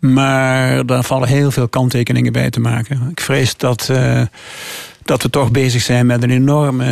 [0.00, 3.08] Maar daar vallen heel veel kanttekeningen bij te maken.
[3.10, 4.22] Ik vrees dat, eh,
[5.02, 6.84] dat we toch bezig zijn met een, enorme,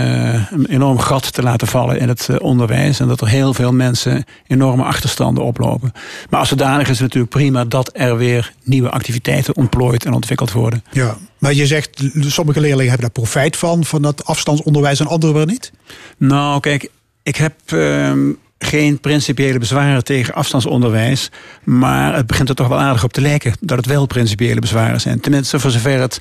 [0.51, 3.01] een enorm gat te laten vallen in het eh, onderwijs.
[3.01, 5.93] En dat er heel veel mensen enorme achterstanden oplopen.
[6.31, 10.53] Maar als zodanig is het natuurlijk prima dat er weer nieuwe activiteiten ontplooid en ontwikkeld
[10.53, 10.85] worden.
[10.93, 11.17] Ja.
[11.39, 15.47] Maar je zegt, sommige leerlingen hebben daar profijt van, van dat afstandsonderwijs en anderen weer
[15.47, 15.73] niet?
[16.17, 16.91] Nou, kijk,
[17.27, 21.31] ik heb ehm, geen principiële bezwaren tegen afstandsonderwijs.
[21.65, 25.01] Maar het begint er toch wel aardig op te lijken dat het wel principiële bezwaren
[25.01, 25.21] zijn.
[25.21, 26.21] Tenminste, voor zover het,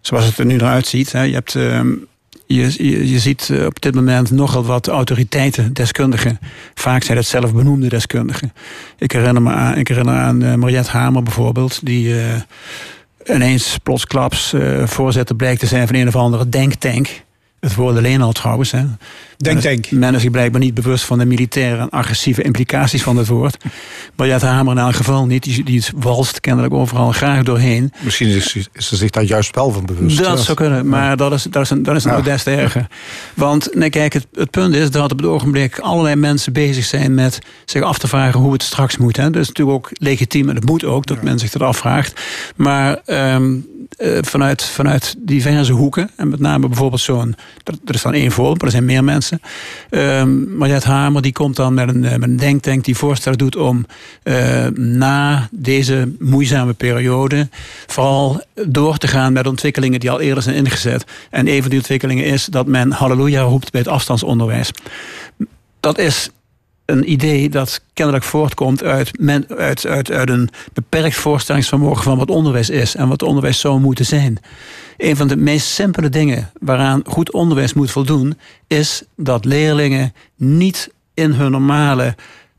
[0.00, 1.12] zoals het er nu eruit ziet.
[1.12, 1.88] Hè, je, hebt, ehm,
[2.46, 6.38] je, je, je ziet eh, op dit moment nogal wat autoriteiten, deskundigen.
[6.74, 8.52] Vaak zijn het zelf benoemde deskundigen.
[8.98, 12.20] Ik herinner me aan, ik herinner aan eh, Mariette Hamer bijvoorbeeld, die.
[12.20, 12.40] eh,
[13.34, 17.22] ineens plotsklaps eh voorzitter blijkt te zijn van een of andere denktank.
[17.60, 18.70] Het woord alleen al trouwens.
[18.70, 18.84] Hè.
[19.38, 19.90] Denktank.
[19.90, 23.56] Men is zich blijkbaar niet bewust van de militaire en agressieve implicaties van het woord.
[24.16, 25.42] Mariette Hamer in elk geval niet.
[25.42, 27.92] Die, die walst kennelijk overal graag doorheen.
[28.00, 30.18] Misschien is, is ze zich daar juist wel van bewust.
[30.18, 32.22] Dat zou kunnen, maar dat is, dat is, een, dat is nou Ja.
[32.24, 32.86] des te erger.
[33.34, 37.14] Want nee, kijk, het, het punt is dat op het ogenblik allerlei mensen bezig zijn
[37.14, 39.16] met zich af te vragen hoe het straks moet.
[39.16, 39.30] Hè.
[39.30, 42.20] Dat is natuurlijk ook legitiem en het moet ook dat men zich dat afvraagt.
[42.56, 43.00] Maar
[43.98, 47.34] eh, vanuit, vanuit diverse hoeken, en met name bijvoorbeeld zo'n,
[47.84, 49.27] er is dan één voorbeeld, maar er zijn meer mensen.
[49.90, 53.56] Ehm Mariette Hamer die komt dan met een, eh, met een denktank die voorstellen doet
[53.56, 53.86] om
[54.22, 57.48] eh, na deze moeizame periode
[57.86, 61.04] vooral door te gaan met ontwikkelingen die al eerder zijn ingezet.
[61.30, 64.70] En een van die ontwikkelingen is dat men halleluja roept bij het afstandsonderwijs.
[65.80, 66.30] Dat is
[66.90, 72.30] een idee dat kennelijk voortkomt uit, men, uit, uit, uit een beperkt voorstellingsvermogen van wat
[72.30, 74.38] onderwijs is en wat onderwijs zou moeten zijn.
[74.96, 80.90] Een van de meest simpele dingen waaraan goed onderwijs moet voldoen, is dat leerlingen niet
[81.14, 82.14] in hun normale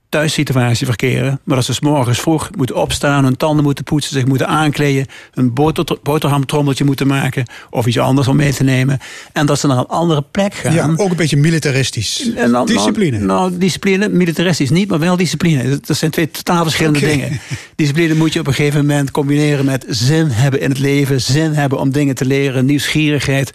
[0.10, 4.26] thuissituatie verkeren, maar dat ze 's morgens vroeg moeten opstaan, hun tanden moeten poetsen, zich
[4.26, 9.00] moeten aankleden, een boter, boterhamtrommeltje moeten maken of iets anders om mee te nemen.
[9.34, 10.74] En dat ze naar een andere plek gaan.
[10.74, 12.32] Ja, ook een beetje militaristisch.
[12.36, 13.18] En dan- Discipline.
[13.18, 15.80] Nou, nou, discipline, militaristisch niet, maar wel discipline.
[15.86, 17.40] Dat zijn twee totaal verschillende dingen.
[17.76, 21.54] Discipline moet je op een gegeven moment combineren met zin hebben in het leven, zin
[21.54, 23.52] hebben om dingen te leren, nieuwsgierigheid.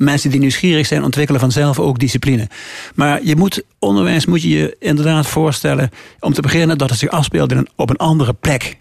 [0.00, 2.48] Mensen die nieuwsgierig zijn, ontwikkelen vanzelf ook discipline.
[2.94, 7.08] Maar je moet, onderwijs moet je je inderdaad voorstellen, om te beginnen, dat het zich
[7.08, 8.76] afspeelt in op een andere plek.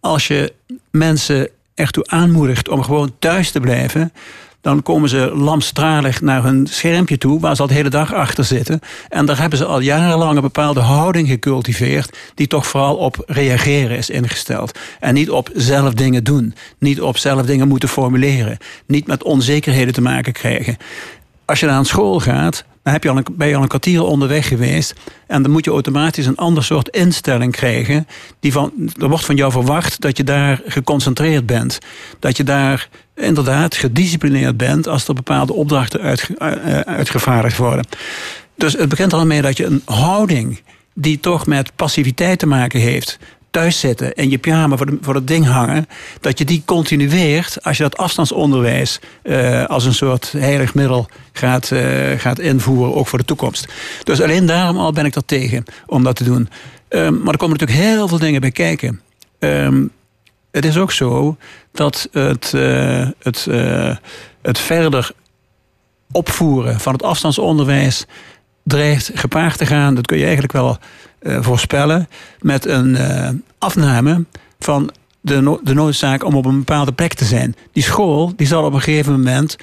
[0.00, 0.52] Als je
[0.90, 4.12] mensen ertoe aanmoedigt om gewoon thuis te blijven,
[4.60, 8.44] dan komen ze lamstralig naar hun schermpje toe, waar ze al de hele dag achter
[8.44, 8.80] zitten.
[9.08, 13.96] En daar hebben ze al jarenlang een bepaalde houding gecultiveerd, die toch vooral op reageren
[13.96, 14.78] is ingesteld.
[15.00, 19.94] En niet op zelf dingen doen, niet op zelf dingen moeten formuleren, niet met onzekerheden
[19.94, 20.76] te maken krijgen.
[21.44, 24.02] Als je naar school gaat, dan heb je al een, ben je al een kwartier
[24.02, 24.94] onderweg geweest.
[25.26, 28.06] En dan moet je automatisch een ander soort instelling krijgen.
[28.40, 31.78] Die van, er wordt van jou verwacht dat je daar geconcentreerd bent.
[32.18, 32.88] Dat je daar
[33.18, 37.86] inderdaad gedisciplineerd bent als er bepaalde opdrachten uitge- eh, uitgevaardigd worden.
[38.54, 40.60] Dus het begint al mee dat je een houding
[40.94, 43.18] die toch met passiviteit te maken heeft.
[43.50, 45.86] Thuis zitten en je pyjama voor, voor het ding hangen.
[46.20, 51.70] Dat je die continueert als je dat afstandsonderwijs eh, als een soort heilig middel gaat,
[51.70, 51.82] eh,
[52.16, 53.68] gaat invoeren, ook voor de toekomst.
[54.04, 56.48] Dus alleen daarom al ben ik er tegen om dat te doen.
[56.88, 59.00] Ehm, maar er komen natuurlijk heel veel dingen bij kijken.
[59.38, 59.84] Ehm,
[60.50, 61.36] het is ook zo
[61.72, 63.96] dat het, uh, het, uh,
[64.42, 65.10] het verder
[66.12, 68.04] opvoeren van het afstandsonderwijs
[68.62, 69.94] dreigt gepaard te gaan.
[69.94, 70.78] Dat kun je eigenlijk wel
[71.22, 72.08] uh, voorspellen.
[72.40, 72.98] Met een
[73.58, 74.24] afname
[74.58, 77.54] van de, de noodzaak om op een bepaalde plek te zijn.
[77.72, 79.56] Die school die zal op een gegeven moment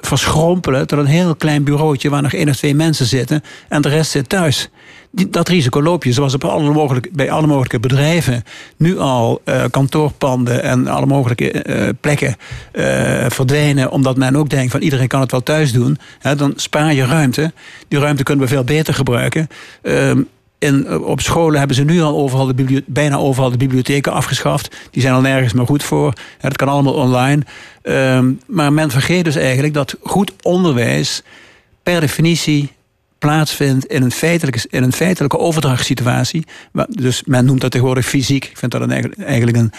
[0.00, 3.88] verschrompelen tot een heel klein bureautje waar nog één of twee mensen zitten en de
[3.88, 4.70] rest zit thuis.
[5.14, 8.44] Dat risico loop je, zoals op alle mogelijke, bij alle mogelijke bedrijven
[8.76, 12.36] nu al uh, kantoorpanden en alle mogelijke uh, plekken
[13.28, 15.98] verdwijnen, omdat men ook denkt van iedereen kan het wel thuis doen.
[16.18, 17.52] Hè, dan spaar je ruimte.
[17.88, 19.48] Die ruimte kunnen we veel beter gebruiken.
[19.82, 20.20] Ehm,
[20.62, 24.76] in, op scholen hebben ze nu al overal de bijna overal de bibliotheken afgeschaft.
[24.90, 26.12] Die zijn al nergens meer goed voor.
[26.40, 27.42] Ja, dat kan allemaal online.
[27.82, 31.22] Um, maar men vergeet dus eigenlijk dat goed onderwijs
[31.82, 32.72] per definitie
[33.22, 36.44] plaatsvindt in een feitelijke, in een feitelijke overdrachtssituatie.
[36.88, 38.44] Dus men noemt dat tegenwoordig fysiek.
[38.44, 39.72] Ik vind dat een, eigenlijk een,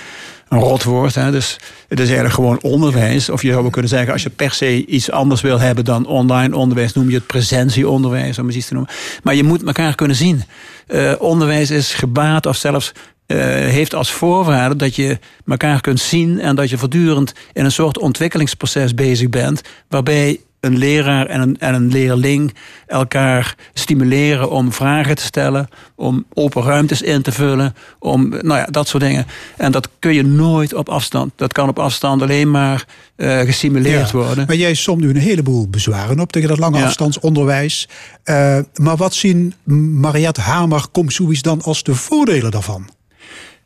[0.50, 1.16] een rot woord.
[1.16, 1.32] Hè.
[1.32, 3.30] Dus het is eigenlijk gewoon onderwijs.
[3.30, 6.56] Of je zou kunnen zeggen, als je per se iets anders wil hebben dan online
[6.56, 8.92] onderwijs, noem je het presentieonderwijs, om het iets te noemen.
[9.24, 10.44] Maar je moet elkaar kunnen zien.
[10.88, 12.92] Uh, onderwijs is gebaat of zelfs
[13.28, 17.72] uh, heeft als voorwaarde dat je elkaar kunt zien en dat je voortdurend in een
[17.72, 22.54] soort ontwikkelingsproces bezig bent, waarbij een leraar en een, en een leerling
[22.88, 28.66] elkaar stimuleren om vragen te stellen, om open ruimtes in te vullen, om nou ja,
[28.66, 29.26] dat soort dingen.
[29.58, 31.32] En dat kun je nooit op afstand.
[31.36, 32.86] Dat kan op afstand alleen maar
[33.18, 34.46] uh, gestimuleerd worden.
[34.48, 37.90] Maar jij somt nu een heleboel bezwaren op tegen dat lange afstandsonderwijs.
[38.26, 39.54] Uh, maar wat zien
[40.00, 42.90] Mariette Hamer, Komsoeis dan als de voordelen daarvan?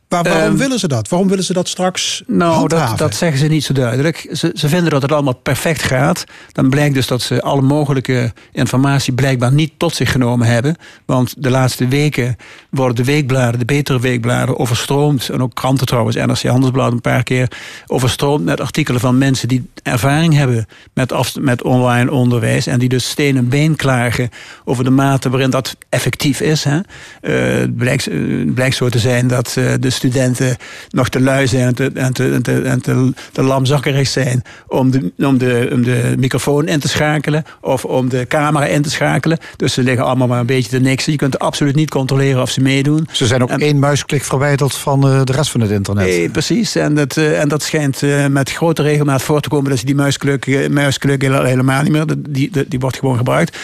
[0.10, 1.10] Maar waarom um, willen ze dat?
[1.10, 4.28] Waarom willen ze dat straks Nou, dat, dat, zeggen ze niet zo duidelijk.
[4.32, 6.24] Ze, ze vinden dat het allemaal perfect gaat.
[6.52, 10.76] Dan blijkt dus dat ze alle mogelijke informatie blijkbaar niet tot zich genomen hebben.
[11.06, 12.36] Want de laatste weken
[12.70, 15.30] worden de weekbladen, de betere weekbladen, overstroomd.
[15.30, 17.52] En ook kranten trouwens, NRC Handelsblad een paar keer.
[17.88, 22.68] Overstroomd met artikelen van mensen die ervaring hebben met, af, met online onderwijs.
[22.68, 24.30] En die dus steen en been klagen
[24.66, 26.64] over de mate waarin dat effectief is.
[26.64, 26.80] Hè.
[27.22, 30.58] Uh, het, blijkt, uh, blijkt zo te zijn dat uh, de studenten
[30.90, 34.44] nog te lui zijn en te, en te, en te, en te, te lamzakkerig zijn
[34.68, 38.82] om de, om, de, om de microfoon in te schakelen of om de camera in
[38.82, 39.38] te schakelen.
[39.56, 41.06] Dus ze liggen allemaal maar een beetje te niks.
[41.06, 43.08] Je kunt absoluut niet controleren of ze meedoen.
[43.12, 46.06] Ze zijn ook en, één muisklik verwijderd van uh, de rest van het internet.
[46.06, 46.76] Nee, precies.
[46.76, 49.96] En dat, uh, en dat schijnt met grote regelmaat voor te komen dat ze die
[49.96, 52.06] muisklik, muisklik helemaal niet meer.
[52.08, 53.58] Die, die, die wordt gewoon gebruikt.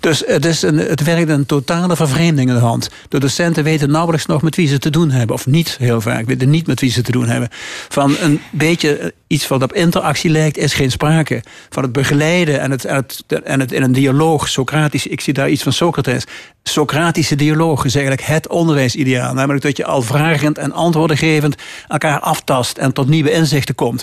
[0.00, 2.90] Dus het, is een, het werkt een totale vervreemding in de hand.
[3.08, 6.26] De docenten weten nauwelijks nog met wie ze te doen hebben of niet heel vaak.
[6.26, 7.48] Weten niet met wie ze te doen hebben.
[7.88, 11.42] Van een beetje iets wat op interactie lijkt, is geen sprake.
[11.70, 15.32] Van het begeleiden en het, en het, en het in een dialoog, Socratisch, ik zie
[15.32, 16.24] daar iets van Socrates.
[16.62, 19.34] Socratische dialoog is eigenlijk het onderwijsideaal.
[19.34, 21.56] Namelijk dat je al vragend en antwoorden gevend
[21.88, 24.02] elkaar aftast en tot nieuwe inzichten komt.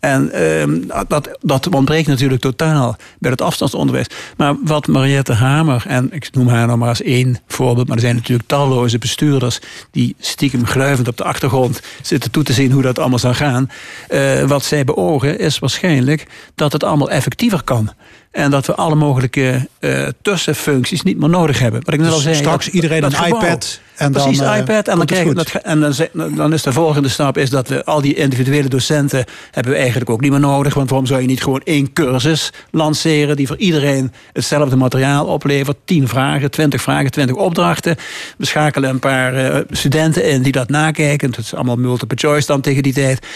[0.00, 4.06] En uh, dat, dat ontbreekt natuurlijk totaal bij het afstandsonderwijs.
[4.36, 8.02] Maar wat Mariette Hamer, en ik noem haar nog maar als één voorbeeld, maar er
[8.02, 9.58] zijn natuurlijk talloze bestuurders
[9.90, 13.70] die stiekem gluivend op de achtergrond zitten toe te zien hoe dat allemaal zou gaan.
[14.10, 17.92] Uh, wat zij beogen is waarschijnlijk dat het allemaal effectiever kan.
[18.34, 21.80] En dat we alle mogelijke uh, tussenfuncties niet meer nodig hebben.
[21.84, 22.34] Wat ik net dus al zei.
[22.34, 23.80] Straks dat, iedereen een iPad.
[23.96, 24.88] En Precies, dan, iPad.
[24.88, 28.14] En, dan, dat, en dan, dan, is de volgende stap is dat we al die
[28.14, 30.74] individuele docenten hebben we eigenlijk ook niet meer nodig.
[30.74, 35.76] Want waarom zou je niet gewoon één cursus lanceren die voor iedereen hetzelfde materiaal oplevert?
[35.84, 37.96] Tien vragen, twintig vragen, twintig opdrachten.
[38.36, 41.30] We schakelen een paar uh, studenten in die dat nakijken.
[41.30, 43.26] Het is allemaal multiple choice dan tegen die tijd.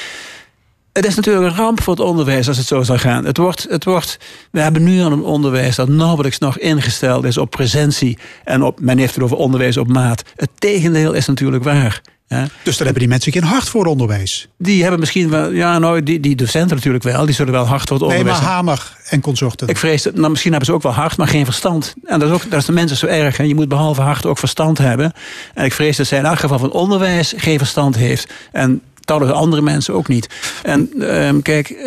[0.98, 3.24] Het is natuurlijk een ramp voor het onderwijs als het zo zou gaan.
[3.24, 4.18] Het wordt, het wordt,
[4.50, 8.18] we hebben nu al een onderwijs dat nauwelijks nog ingesteld is op presentie.
[8.44, 10.22] En op, men heeft het over onderwijs op maat.
[10.36, 12.00] Het tegendeel is natuurlijk waar.
[12.26, 12.46] Ja.
[12.62, 14.48] Dus dan hebben die mensen geen hart voor onderwijs.
[14.58, 17.88] Die hebben misschien wel, ja, nou, die, die docenten natuurlijk wel, die zullen wel hard
[17.88, 18.38] voor het onderwijs.
[18.38, 19.68] Nee, maar Hamer en consorten.
[19.68, 21.94] Ik vrees, dat, nou, misschien hebben ze ook wel hart, maar geen verstand.
[22.04, 23.36] En dat is, ook, dat is de mensen zo erg.
[23.36, 23.44] Hè.
[23.44, 25.12] Je moet behalve hart ook verstand hebben.
[25.54, 28.32] En ik vrees dat zij in elk geval van onderwijs geen verstand heeft.
[28.52, 30.28] En talloze andere mensen ook niet.
[30.62, 31.84] En uh, kijk, uh,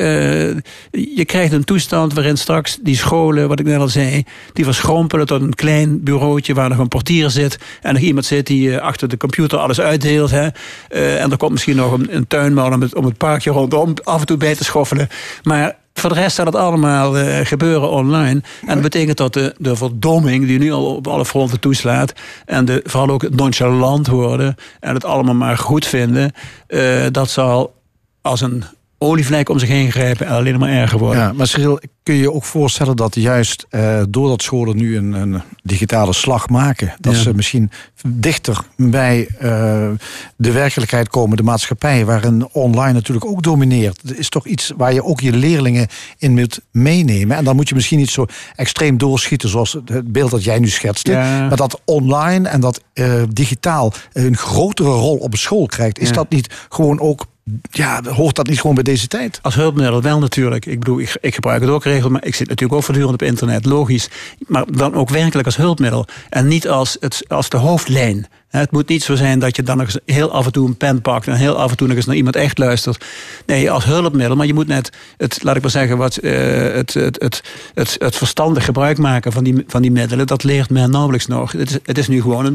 [0.91, 5.25] je krijgt een toestand waarin straks die scholen, wat ik net al zei, die verschrompelen
[5.25, 8.77] tot een klein bureautje waar nog een portier zit en nog iemand zit die uh,
[8.77, 10.31] achter de computer alles uitdeelt.
[10.31, 10.47] Hè.
[10.89, 13.93] Uh, en er komt misschien nog een, een tuinman om het, om het parkje rondom
[14.03, 15.07] af en toe bij te schoffelen.
[15.43, 18.41] Maar voor de rest zal het allemaal uh, gebeuren online.
[18.61, 22.13] En dat betekent dat de, de verdomming die nu al op alle fronten toeslaat...
[22.45, 26.31] en de, vooral ook het nonchalant worden en het allemaal maar goed vinden...
[26.67, 27.73] Uh, dat zal
[28.21, 28.63] als een
[29.03, 31.21] olievlek om zich heen grijpen en alleen maar erger worden.
[31.21, 35.13] Ja, maar Cyril, kun je je ook voorstellen dat juist uh, doordat scholen nu een,
[35.13, 37.71] een, digitale slag maken, dat ze misschien
[38.07, 39.89] dichter bij uh,
[40.35, 43.99] de werkelijkheid komen, de maatschappij, waarin online natuurlijk ook domineert.
[44.03, 45.87] Dat is toch iets waar je ook je leerlingen
[46.17, 47.37] in moet meenemen.
[47.37, 50.69] En dan moet je misschien niet zo extreem doorschieten zoals het beeld dat jij nu
[50.69, 51.11] schetste.
[51.11, 56.29] Maar dat online en dat uh, digitaal een grotere rol op school krijgt, is dat
[56.29, 57.25] niet gewoon ook
[57.71, 59.39] ja, hoort dat niet gewoon bij deze tijd?
[59.41, 60.65] Als hulpmiddel wel natuurlijk.
[60.65, 62.27] Ik bedoel, ik, ik gebruik het ook regelmatig.
[62.27, 64.09] Ik zit natuurlijk ook voortdurend op internet, logisch.
[64.47, 66.05] Maar dan ook werkelijk als hulpmiddel.
[66.29, 68.27] En niet als, het, als de hoofdlijn.
[68.51, 71.01] Het moet niet zo zijn dat je dan nog heel af en toe een pen
[71.01, 73.05] pakt en heel af en toe nog eens naar iemand echt luistert.
[73.45, 74.35] Nee, als hulpmiddel.
[74.35, 76.31] Maar je moet net het, laat ik maar zeggen, wat, uh,
[76.73, 80.69] het, het, het, het, het verstandig gebruik maken van die, van die middelen, dat leert
[80.69, 81.51] men nauwelijks nog.
[81.51, 82.45] Het is, het is nu gewoon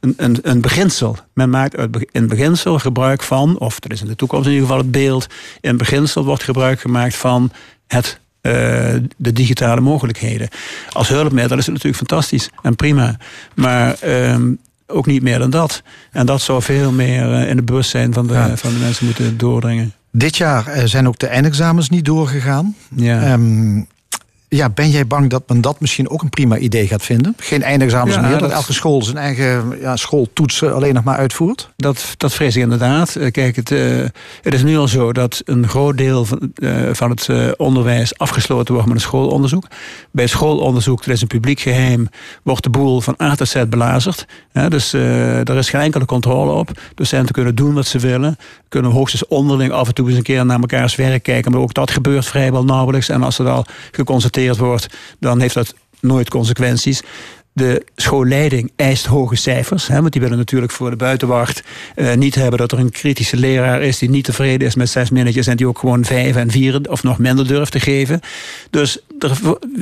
[0.00, 1.16] een, een, een beginsel.
[1.32, 1.76] Men maakt
[2.10, 5.26] in beginsel gebruik van, of dat is in de toekomst in ieder geval het beeld,
[5.60, 7.52] in beginsel wordt gebruik gemaakt van
[7.86, 8.52] het uh,
[9.16, 10.48] de digitale mogelijkheden.
[10.92, 13.16] Als hulpmiddel is het natuurlijk fantastisch en prima.
[13.54, 14.36] Maar uh,
[14.94, 15.82] ook niet meer dan dat.
[16.10, 19.36] En dat zou veel meer eh, in het bewustzijn van de, van de mensen moeten
[19.36, 19.92] doordringen.
[20.10, 22.76] Dit jaar eh, zijn ook de eindexamens niet doorgegaan.
[22.96, 23.32] Ja.
[23.32, 23.86] Um,
[24.56, 27.34] ja, ben jij bang dat men dat misschien ook een prima idee gaat vinden?
[27.36, 31.70] Geen eindexamens meer, dat, elke school zijn eigen ja, schooltoetsen alleen nog maar uitvoert?
[31.76, 33.16] Dat, dat vrees ik inderdaad.
[33.16, 34.04] Eh, kijk, het, uh,
[34.42, 38.74] het is nu al zo dat een groot deel van, uh, van het onderwijs afgesloten
[38.74, 39.66] wordt met een schoolonderzoek.
[40.10, 42.08] Bij schoolonderzoek, er is een publiek geheim,
[42.42, 44.26] wordt de boel van A tot Z belazerd.
[44.68, 46.70] Dus er is geen enkele controle op.
[46.94, 48.36] Docenten kunnen doen wat ze willen.
[48.68, 51.52] Kunnen hoogstens onderling af en toe eens een keer naar mekaars werk kijken.
[51.52, 53.08] Maar ook dat gebeurt vrijwel nauwelijks.
[53.08, 54.86] En als er al geconstateerd wordt,
[55.18, 57.02] dan heeft dat nooit consequenties.
[57.52, 59.86] De schoolleiding eist hoge cijfers.
[59.86, 61.62] Hè, want die willen natuurlijk voor de buitenwacht
[61.96, 65.10] uh, niet hebben dat er een kritische leraar is die niet tevreden is met zes
[65.10, 68.20] minnetjes en die ook gewoon vijf en vier of nog minder durft te geven.
[68.70, 68.98] Dus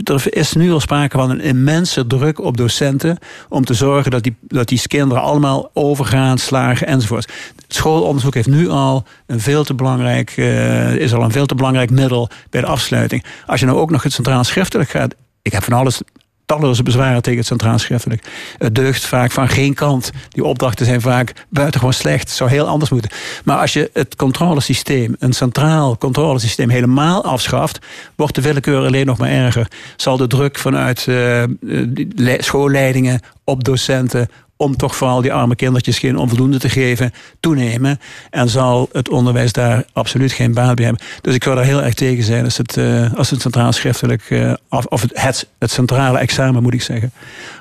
[0.04, 4.22] er, is nu al sprake van een immense druk op docenten om te zorgen dat
[4.22, 7.32] die, dat die kinderen allemaal overgaan, slagen enzovoort.
[7.68, 11.90] schoolonderzoek heeft nu al een veel te belangrijk, uh, is al een veel te belangrijk
[11.90, 13.24] middel bij de afsluiting.
[13.46, 16.02] Als je nou ook nog het centraal schriftelijk gaat ik heb van alles
[16.46, 18.24] talloze bezwaren tegen het centraal schriftelijk.
[18.58, 20.10] Het deugt vaak van geen kant.
[20.28, 22.28] Die opdrachten zijn vaak buitengewoon slecht.
[22.28, 23.10] Het zou heel anders moeten.
[23.44, 27.78] Maar als je het controlesysteem, een centraal controlesysteem, helemaal afschaft,
[28.16, 29.68] wordt de willekeur alleen nog maar erger.
[29.96, 31.42] Zal de druk vanuit uh,
[32.38, 34.28] schoolleidingen op docenten,
[34.62, 38.00] om toch vooral die arme kindertjes geen onvoldoende te geven, toenemen.
[38.30, 41.04] En zal het onderwijs daar absoluut geen baat bij hebben.
[41.20, 44.30] Dus ik zou daar heel erg tegen zijn als het, uh, als het centraal schriftelijk,
[44.30, 47.12] uh, of het, het, centrale examen moet ik zeggen,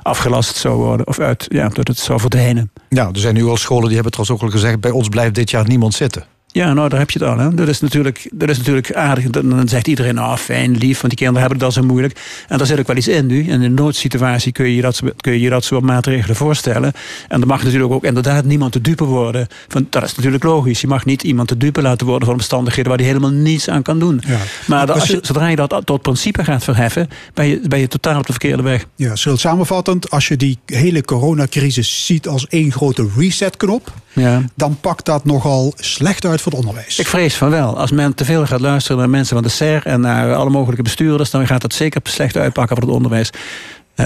[0.04, 1.08] afgelast zou worden.
[1.08, 2.72] Of uit, ja, dat het zou verdwijnen.
[2.90, 5.36] Ja, er zijn nu al scholen die hebben trouwens ook al gezegd, bij ons blijft
[5.36, 6.26] dit jaar niemand zitten.
[6.52, 7.38] Ja, nou, daar heb je het al.
[7.38, 7.54] Hè.
[7.54, 9.30] Dat, is natuurlijk, dat is natuurlijk aardig.
[9.30, 12.20] Dan zegt iedereen, nou, fijn, lief, want die kinderen hebben het al zo moeilijk.
[12.48, 13.44] En daar zit ook wel iets in nu.
[13.44, 16.94] In een noodsituatie kun je je dat, kun je, je dat soort maatregelen voorstellen.
[17.28, 19.48] En er mag natuurlijk ook inderdaad niemand te dupe worden.
[19.68, 20.82] Van, dat is natuurlijk logisch.
[20.82, 23.82] Je mag niet iemand te dupe laten worden van omstandigheden waar hij helemaal niets aan
[23.82, 24.22] kan doen.
[24.28, 24.38] Ja.
[24.68, 28.20] Maar als je, zodra je dat tot principe gaat verheffen, ben je, ben je totaal
[28.20, 28.86] op de verkeerde weg.
[28.96, 34.44] Ja, samenvattend, als je die hele coronacrisis ziet als één grote resetknop, ja.
[34.56, 37.00] dan pakt dat nogal slecht uit voor het onderwijs.
[37.00, 37.78] Ik vrees van wel.
[37.78, 40.84] Als men te veel gaat luisteren naar mensen van de SER en naar alle mogelijke
[40.84, 43.30] bestuurders, dan gaat dat zeker slecht uitpakken voor het onderwijs.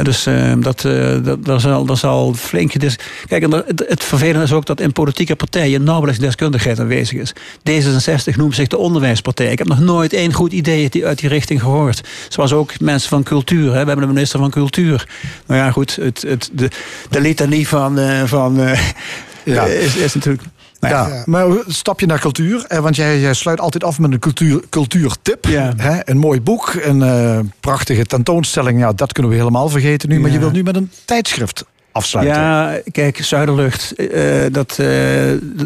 [0.03, 2.79] dus uh, dat, uh, dat, daar, zal, daar zal flink...
[2.79, 7.19] Dus, kijk, en het, het vervelende is ook dat in politieke partijen nauwelijks deskundigheid aanwezig
[7.19, 7.33] is.
[7.69, 9.51] D66 noemt zich de onderwijspartij.
[9.51, 12.01] Ik heb nog nooit één goed idee uit die richting gehoord.
[12.29, 13.65] Zoals ook mensen van cultuur.
[13.65, 13.81] Hè.
[13.81, 15.07] We hebben een minister van cultuur.
[15.45, 16.69] Nou ja, goed, het, het, de,
[17.09, 17.99] de litanie van...
[17.99, 18.59] Uh, van
[19.43, 19.63] ja.
[19.85, 20.43] is, is natuurlijk
[20.79, 24.61] ja, maar stap je naar cultuur, want jij, jij sluit altijd af met een cultuur,
[24.69, 25.45] cultuurtip.
[25.45, 25.73] Ja.
[25.77, 25.99] Hè?
[26.03, 28.79] Een mooi boek, een uh, prachtige tentoonstelling.
[28.79, 30.19] Ja, dat kunnen we helemaal vergeten nu.
[30.19, 32.35] Maar je wilt nu met een tijdschrift afsluiten.
[32.35, 34.87] Ja, kijk, Zuiderlucht, uh, dat, uh,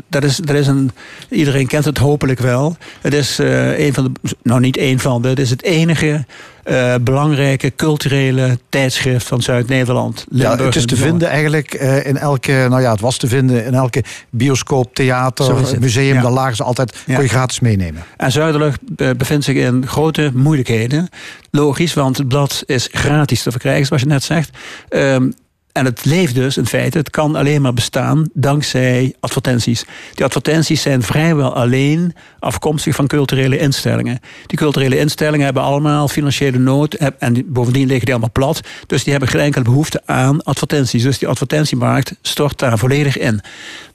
[0.10, 0.92] dat, is, dat is een.
[1.30, 2.78] Iedereen kent het hopelijk wel.
[3.02, 4.36] Het is uh, een van de.
[4.44, 5.28] Nou, niet één van de.
[5.28, 6.26] Het is het enige
[6.66, 10.26] uh, belangrijke culturele tijdschrift van Zuid-Nederland.
[10.32, 13.66] Ja, het is te vinden eigenlijk uh, in elke, nou ja, het was te vinden
[13.66, 16.16] in elke bioscoop, theater, museum.
[16.16, 16.22] Ja.
[16.22, 17.14] Daar lagen ze altijd, ja.
[17.14, 18.04] kon je gratis meenemen.
[18.18, 18.80] En Zuiderlucht
[19.18, 21.10] bevindt zich in grote moeilijkheden.
[21.52, 24.50] Logisch, want het blad is gratis te verkrijgen, zoals je net zegt.
[24.90, 25.34] Um,
[25.80, 29.86] En het leeft dus in feite, het kan alleen maar bestaan dankzij advertenties.
[30.14, 34.20] Die advertenties zijn vrijwel alleen afkomstig van culturele instellingen.
[34.46, 38.62] Die culturele instellingen hebben allemaal financiële nood en bovendien liggen die allemaal plat.
[38.88, 41.04] Dus die hebben geen enkele behoefte aan advertenties.
[41.04, 43.42] Dus die advertentiemarkt stort daar volledig in.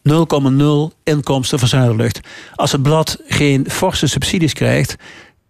[0.09, 2.20] 0,0 inkomsten van Zuiderlucht.
[2.55, 4.97] Als het blad geen forse subsidies krijgt,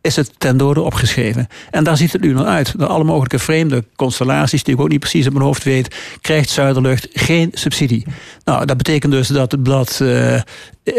[0.04, 1.48] is het ten dode opgeschreven.
[1.70, 2.78] En daar ziet het nu naar uit.
[2.78, 6.50] Door alle mogelijke vreemde constellaties, die ik ook niet precies in mijn hoofd weet, krijgt
[6.50, 8.06] Zuiderlucht geen subsidie.
[8.44, 10.40] Nou, dat betekent dus dat het blad uh,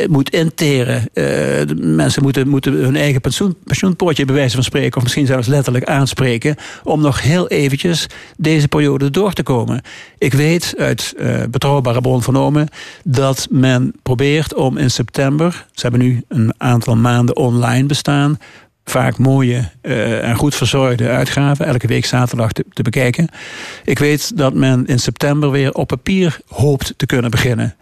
[0.07, 1.09] moet interen.
[1.13, 5.47] De mensen moeten, moeten hun eigen pensioen, pensioenpoortje bij wijze van spreken, of misschien zelfs
[5.47, 9.81] letterlijk aanspreken, om nog heel eventjes deze periode door te komen.
[10.17, 11.13] Ik weet uit
[11.49, 12.67] betrouwbare bron vernomen
[13.03, 18.37] dat men probeert om in september, ze hebben nu een aantal maanden online bestaan,
[18.85, 23.27] vaak mooie uh, en goed verzorgde uitgaven, elke week zaterdag te, te, bekijken.
[23.83, 27.75] Ik weet dat men in september weer op papier hoopt te kunnen beginnen.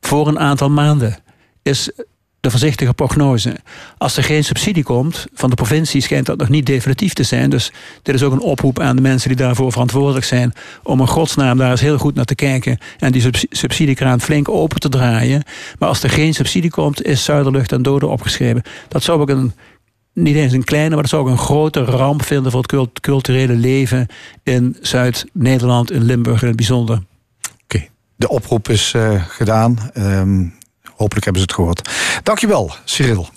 [0.00, 1.16] Voor een aantal maanden
[1.62, 1.90] is
[2.42, 3.56] de voorzichtige prognose.
[3.98, 7.50] Als er geen subsidie komt van de provincie, schijnt dat nog niet definitief te zijn.
[7.50, 7.72] Dus
[8.02, 10.52] dit is ook een oproep aan de mensen die daarvoor verantwoordelijk zijn.
[10.82, 12.78] om in godsnaam daar eens heel goed naar te kijken.
[12.98, 15.42] en die subsidiekraan flink open te draaien.
[15.78, 18.62] Maar als er geen subsidie komt, is Zuiderlucht en Dode opgeschreven.
[18.88, 19.52] Dat zou ook een
[20.12, 23.54] niet eens een kleine, maar dat zou ook een grote ramp vinden voor het culturele
[23.54, 24.06] leven
[24.42, 27.02] in Zuid-Nederland, in Limburg in het bijzonder.
[27.62, 27.86] Oké,
[28.16, 29.90] de oproep is uh, gedaan.
[29.94, 30.54] Um,
[30.94, 31.90] hopelijk hebben ze het gehoord.
[32.22, 33.28] Dankjewel, Cyril.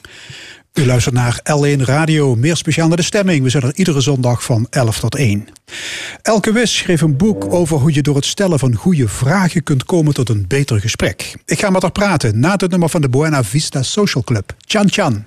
[0.76, 3.44] U luistert naar L1 Radio, meer speciaal naar de stemming.
[3.44, 5.48] We zijn er iedere zondag van 11 tot 1.
[6.22, 9.86] Elke Wis schreef een boek over hoe je door het stellen van goede vragen kunt
[9.86, 11.36] komen tot een beter gesprek.
[11.46, 14.54] Ik ga met haar praten na het nummer van de Buena Vista Social Club.
[14.66, 15.26] Chan Chan.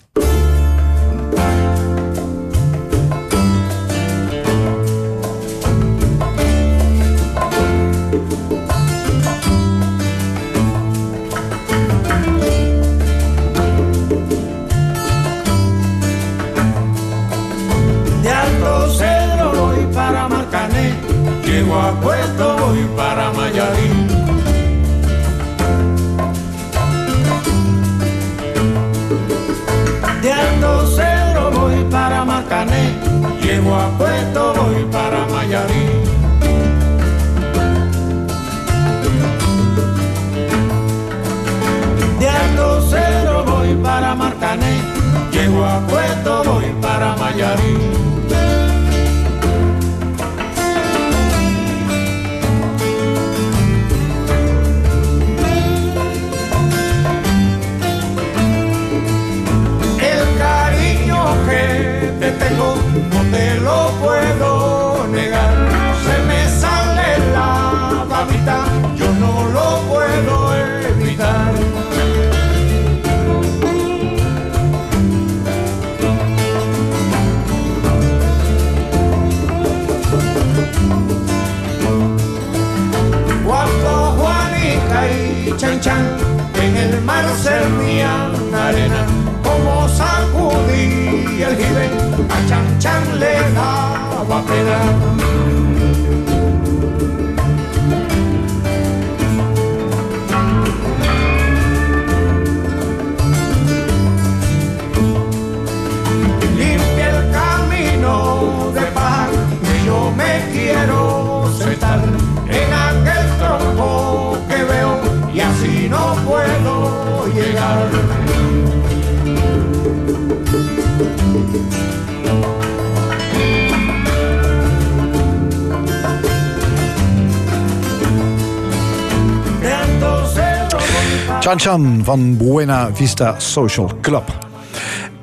[132.02, 134.38] Van Buena Vista Social Club.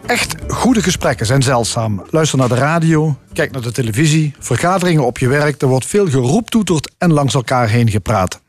[0.06, 2.04] Echt goede gesprekken zijn zeldzaam.
[2.10, 5.62] Luister naar de radio, kijk naar de televisie, vergaderingen op je werk.
[5.62, 8.42] Er wordt veel geroeptoeterd en langs elkaar heen gepraat.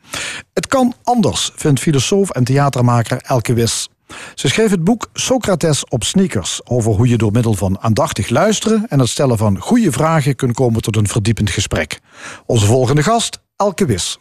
[0.52, 3.88] Het kan anders, vindt filosoof en theatermaker Elke Wis.
[4.34, 8.86] Ze schreef het boek Socrates op sneakers over hoe je door middel van aandachtig luisteren
[8.88, 12.00] en het stellen van goede vragen kunt komen tot een verdiepend gesprek.
[12.46, 14.18] Onze volgende gast, Elke Wis.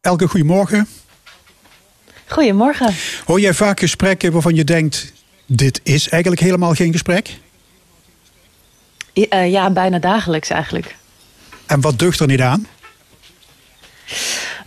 [0.00, 0.86] Elke, goedemorgen.
[2.28, 2.94] Goedemorgen.
[3.24, 5.12] Hoor jij vaak gesprekken waarvan je denkt:
[5.46, 7.38] dit is eigenlijk helemaal geen gesprek?
[9.12, 10.96] Ja, uh, ja bijna dagelijks eigenlijk.
[11.66, 12.66] En wat deugt er niet aan?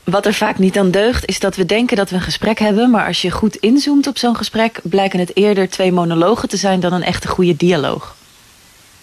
[0.03, 2.89] Wat er vaak niet aan deugt, is dat we denken dat we een gesprek hebben.
[2.89, 6.79] Maar als je goed inzoomt op zo'n gesprek, blijken het eerder twee monologen te zijn
[6.79, 8.15] dan een echte goede dialoog.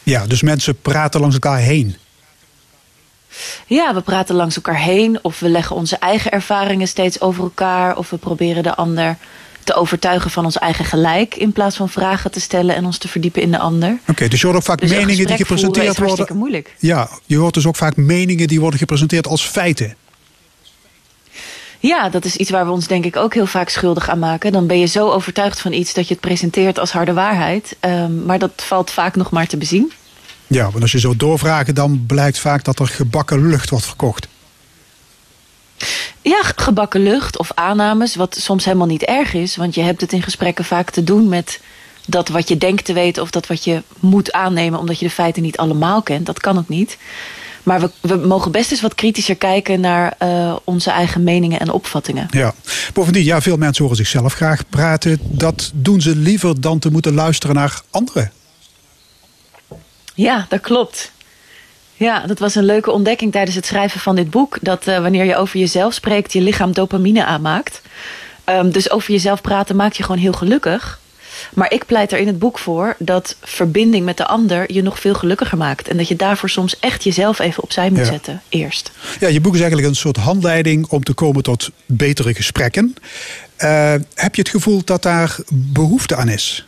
[0.02, 1.96] Ja, dus mensen praten langs elkaar heen.
[3.66, 5.18] Ja, we praten langs elkaar heen.
[5.22, 7.96] Of we leggen onze eigen ervaringen steeds over elkaar.
[7.96, 9.16] Of we proberen de ander
[9.64, 11.34] te overtuigen van ons eigen gelijk.
[11.34, 13.98] In plaats van vragen te stellen en ons te verdiepen in de ander.
[14.06, 16.36] Oké, dus je hoort ook vaak Dus meningen die gepresenteerd is worden.
[16.36, 16.74] moeilijk.
[16.78, 19.96] Ja, je hoort dus ook vaak meningen die worden gepresenteerd als feiten.
[21.80, 24.52] Ja, dat is iets waar we ons denk ik ook heel vaak schuldig aan maken.
[24.52, 27.76] Dan ben je zo overtuigd van iets dat je het presenteert als harde waarheid.
[27.80, 29.92] Ehm, maar dat valt vaak nog maar te bezien.
[30.48, 34.28] Ja, want als je zo doorvraagt, dan blijkt vaak dat er gebakken lucht wordt verkocht.
[36.22, 39.56] Ja, gebakken lucht of aannames, wat soms helemaal niet erg is.
[39.56, 41.60] Want je hebt het in gesprekken vaak te doen met
[42.06, 43.22] dat wat je denkt te weten...
[43.22, 46.26] of dat wat je moet aannemen omdat je de feiten niet allemaal kent.
[46.26, 46.98] Dat kan ook niet.
[47.62, 51.70] Maar we, we mogen best eens wat kritischer kijken naar eh, onze eigen meningen en
[51.70, 52.26] opvattingen.
[52.30, 52.54] Ja.
[52.92, 55.18] Bovendien, ja, veel mensen horen zichzelf graag praten.
[55.22, 58.32] Dat doen ze liever dan te moeten luisteren naar anderen.
[60.18, 61.12] Ja, dat klopt.
[61.94, 64.58] Ja, dat was een leuke ontdekking tijdens het schrijven van dit boek.
[64.60, 67.82] Dat eh, wanneer je over jezelf spreekt, je lichaam dopamine aanmaakt.
[68.44, 71.00] Ehm, dus over jezelf praten maakt je gewoon heel gelukkig.
[71.54, 75.00] Maar ik pleit er in het boek voor dat verbinding met de ander je nog
[75.00, 75.88] veel gelukkiger maakt.
[75.88, 78.04] En dat je daarvoor soms echt jezelf even opzij moet Ja.
[78.04, 78.90] zetten, eerst.
[79.20, 82.94] Ja, je boek is eigenlijk een soort handleiding om te komen tot betere gesprekken.
[83.56, 86.66] Eh, heb je het gevoel dat daar behoefte aan is?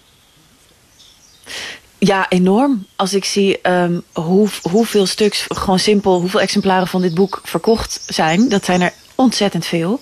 [2.03, 2.87] Ja, enorm.
[2.97, 8.01] Als ik zie ehm, hoe, hoeveel stuks, gewoon simpel, hoeveel exemplaren van dit boek verkocht
[8.07, 8.49] zijn.
[8.49, 9.99] Dat zijn er ontzettend veel.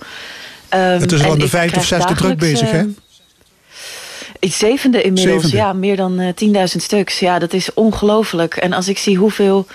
[0.69, 2.77] Ehm, Het is al aan de vijfde of zesde druk bezig, hè?
[2.79, 2.89] ehm,
[4.39, 5.57] Iets zevende inmiddels, Zevende.
[5.57, 7.19] ja, meer dan eh, 10.000 stuks.
[7.19, 8.55] Ja, dat is ongelooflijk.
[8.55, 9.67] En als ik zie hoeveel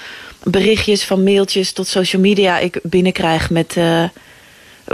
[0.42, 4.04] berichtjes van mailtjes tot social media ik binnenkrijg met eh,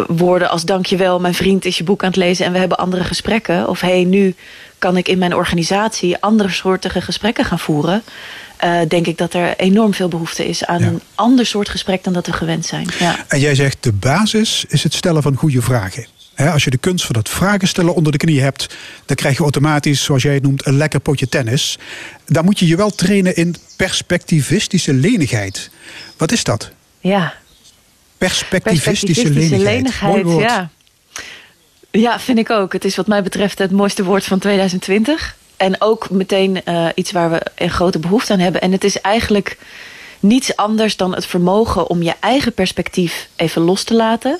[0.06, 3.04] woorden als dankjewel, mijn vriend is je boek aan het lezen en we hebben andere
[3.04, 3.68] gesprekken.
[3.68, 4.34] Of hey, nu
[4.80, 8.02] kan ik in mijn organisatie andere soortige gesprekken gaan voeren.
[8.56, 10.86] eh, denk ik dat er enorm veel behoefte is aan Ja.
[10.86, 12.88] een ander soort gesprek dan dat we gewend zijn.
[12.98, 13.16] Ja.
[13.28, 16.06] En jij zegt de basis is het stellen van goede vragen.
[16.36, 18.76] Als je de kunst van het vragen stellen onder de knie hebt,
[19.06, 21.78] dan krijg je automatisch, zoals jij het noemt, een lekker potje tennis.
[22.26, 25.70] Dan moet je je wel trainen in perspectivistische lenigheid.
[26.16, 26.70] Wat is dat?
[27.00, 27.34] ja.
[28.18, 30.12] Perspectivistische, lenigheid.
[30.12, 30.44] Mooi woord.
[30.44, 30.70] ja.
[31.90, 32.72] Ja, vind ik ook.
[32.72, 35.36] Het is wat mij betreft het mooiste woord van 2020.
[35.56, 38.60] En ook meteen eh, iets waar we een grote behoefte aan hebben.
[38.60, 39.58] En het is eigenlijk
[40.20, 44.38] niets anders dan het vermogen om je eigen perspectief even los te laten.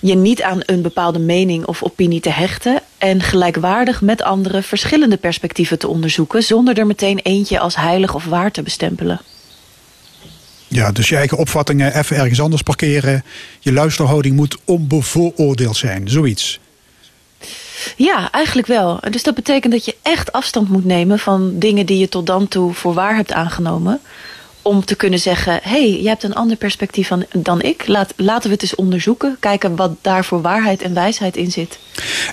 [0.00, 2.80] Je niet aan een bepaalde mening of opinie te hechten.
[2.98, 6.42] En gelijkwaardig met anderen verschillende perspectieven te onderzoeken.
[6.42, 9.20] Zonder er meteen eentje als heilig of waar te bestempelen.
[10.72, 13.24] Ja, dus je eigen opvattingen even ergens anders parkeren.
[13.60, 16.60] Je luisterhouding moet onbevooroordeeld zijn, zoiets.
[17.96, 19.00] Ja, eigenlijk wel.
[19.10, 22.48] Dus dat betekent dat je echt afstand moet nemen van dingen die je tot dan
[22.48, 24.00] toe voor waar hebt aangenomen.
[24.62, 27.86] Om te kunnen zeggen: hé, hey, jij hebt een ander perspectief dan, dan ik.
[27.86, 29.36] Laat, laten we het eens onderzoeken.
[29.40, 31.78] Kijken wat daar voor waarheid en wijsheid in zit.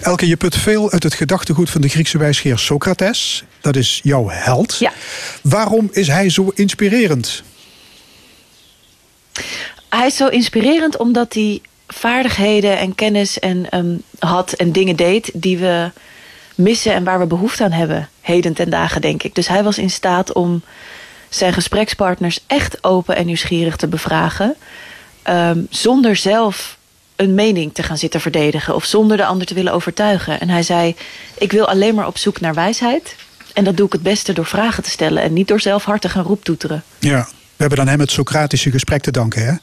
[0.01, 3.43] Elke, je put veel uit het gedachtegoed van de Griekse wijsgeer Socrates.
[3.61, 4.77] Dat is jouw held.
[4.79, 4.91] Ja.
[5.41, 7.43] Waarom is hij zo inspirerend?
[9.89, 15.31] Hij is zo inspirerend omdat hij vaardigheden en kennis en, ehm, had en dingen deed
[15.33, 15.91] die we
[16.55, 18.09] missen en waar we behoefte aan hebben.
[18.21, 19.35] Heden ten dagen, denk ik.
[19.35, 20.61] Dus hij was in staat om
[21.29, 24.55] zijn gesprekspartners echt open en nieuwsgierig te bevragen.
[25.23, 26.77] ehm, zonder zelf
[27.15, 30.39] een mening te gaan zitten verdedigen of zonder de ander te willen overtuigen.
[30.39, 30.95] En hij zei:
[31.37, 33.15] Ik wil alleen maar op zoek naar wijsheid.
[33.53, 36.01] En dat doe ik het beste door vragen te stellen en niet door zelf hard
[36.01, 36.83] te gaan roeptoeteren.
[36.99, 37.27] Ja,
[37.59, 39.45] hebben dan hem het Socratische gesprek te danken.
[39.45, 39.53] Hè?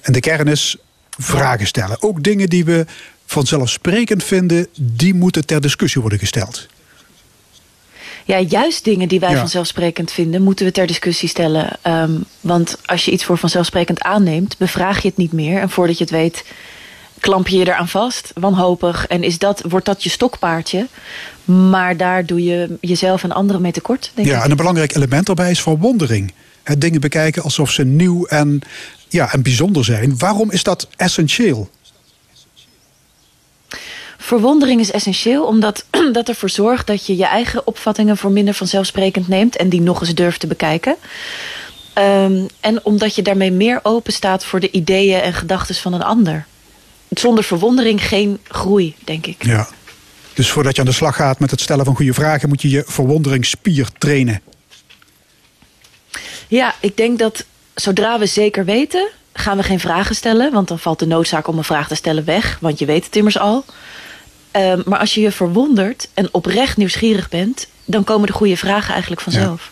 [0.00, 0.76] En de kern is
[1.18, 2.02] vragen stellen.
[2.02, 2.86] Ook dingen die we
[3.26, 6.66] vanzelfsprekend vinden, die moeten ter discussie worden gesteld.
[8.24, 9.38] Ja, juist dingen die wij Ja.
[9.38, 11.78] vanzelfsprekend vinden, moeten we ter discussie stellen.
[11.82, 15.60] Ehm, want als je iets voor vanzelfsprekend aanneemt, bevraag je het niet meer.
[15.60, 16.44] En voordat je het weet,
[17.20, 19.06] klamp je je eraan vast, wanhopig.
[19.06, 20.86] En is dat, wordt dat je stokpaardje.
[21.44, 24.44] Maar daar doe je jezelf en anderen mee tekort, denk Ja, ik.
[24.44, 26.32] en een belangrijk element daarbij is verwondering.
[26.66, 28.60] Het dingen bekijken alsof ze nieuw en,
[29.08, 30.18] ja, en bijzonder zijn.
[30.18, 31.70] Waarom is dat essentieel?
[34.18, 39.28] Verwondering is essentieel, omdat dat ervoor zorgt dat je je eigen opvattingen voor minder vanzelfsprekend
[39.28, 40.96] neemt en die nog eens durft te bekijken.
[41.92, 46.02] Ehm, en omdat je daarmee meer open staat voor de ideeën en gedachten van een
[46.02, 46.46] ander.
[47.08, 49.44] Zonder verwondering geen groei, denk ik.
[49.44, 49.68] Ja.
[50.34, 52.70] Dus voordat je aan de slag gaat met het stellen van goede vragen, moet je
[52.70, 54.40] je verwonderingsspier trainen.
[56.48, 57.44] Ja, ik denk dat
[57.74, 60.52] zodra we zeker weten, gaan we geen vragen stellen.
[60.52, 63.16] Want dan valt de noodzaak om een vraag te stellen weg, want je weet het
[63.16, 63.64] immers al.
[64.50, 68.90] Ehm, maar als je je verwondert en oprecht nieuwsgierig bent, dan komen de goede vragen
[68.92, 69.70] eigenlijk vanzelf.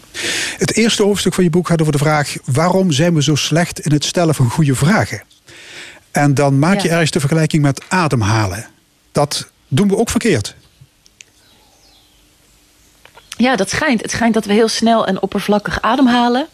[0.58, 3.80] Het eerste hoofdstuk van je boek gaat over de vraag: waarom zijn we zo slecht
[3.80, 5.22] in het stellen van goede vragen?
[6.10, 6.92] En dan maak je Ja.
[6.92, 8.66] ergens de vergelijking met ademhalen.
[9.12, 10.54] Dat doen we ook verkeerd.
[13.36, 14.02] Ja, dat schijnt.
[14.02, 16.46] Het schijnt dat we heel snel en oppervlakkig ademhalen.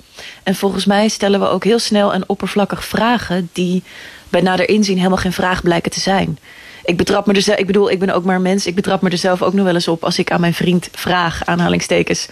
[0.43, 3.83] En volgens mij stellen we ook heel snel en oppervlakkig vragen die
[4.29, 6.39] bij nader inzien helemaal geen vraag blijken te zijn.
[6.85, 8.67] Ik betrap me er zelf, ik bedoel, ik ben ook maar een mens.
[8.67, 10.89] Ik betrap me er zelf ook nog wel eens op als ik aan mijn vriend
[10.93, 12.27] vraag, aanhalingstekens.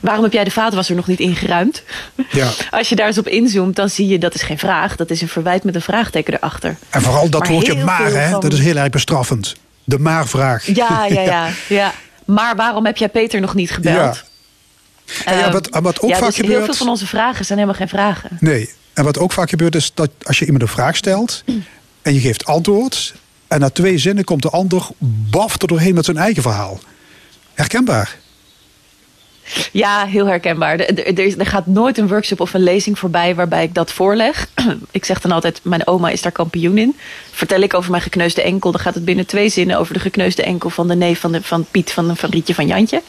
[0.00, 1.82] Waarom heb jij de vaatwasser nog niet ingeruimd?
[2.30, 2.48] Ja.
[2.70, 4.96] Als je daar eens op inzoomt, dan zie je dat is geen vraag.
[4.96, 6.76] Dat is een verwijt met een vraagteken erachter.
[6.90, 9.56] En vooral dat woordje maar, hè, van- dat is heel erg bestraffend.
[9.84, 10.66] De maar-vraag.
[10.74, 11.92] Ja, ja, ja, ja.
[12.24, 14.14] Maar waarom heb jij Peter nog niet gebeld?
[14.14, 14.22] Ja.
[15.24, 17.58] En ja, Ehm, wat, wat ook ja, vaak dus heel veel van onze vragen zijn
[17.58, 18.36] helemaal geen vragen.
[18.40, 18.70] Nee.
[18.94, 21.44] En wat ook vaak gebeurt is dat als je iemand een vraag stelt
[22.02, 23.14] en je geeft antwoord.
[23.48, 24.88] En na twee zinnen komt de ander
[25.30, 26.80] baft er doorheen met zijn eigen verhaal.
[27.54, 28.18] Herkenbaar.
[29.72, 30.78] Ja, heel herkenbaar.
[30.78, 34.48] Er, er, gaat nooit een workshop of een lezing voorbij waarbij ik dat voorleg.
[34.90, 36.96] ik zeg dan altijd, mijn oma is daar kampioen in.
[37.30, 40.42] Vertel ik over mijn gekneusde enkel, dan gaat het binnen twee zinnen over de gekneusde
[40.42, 43.02] enkel van de neef van, de, van Piet van, van Rietje van Jantje.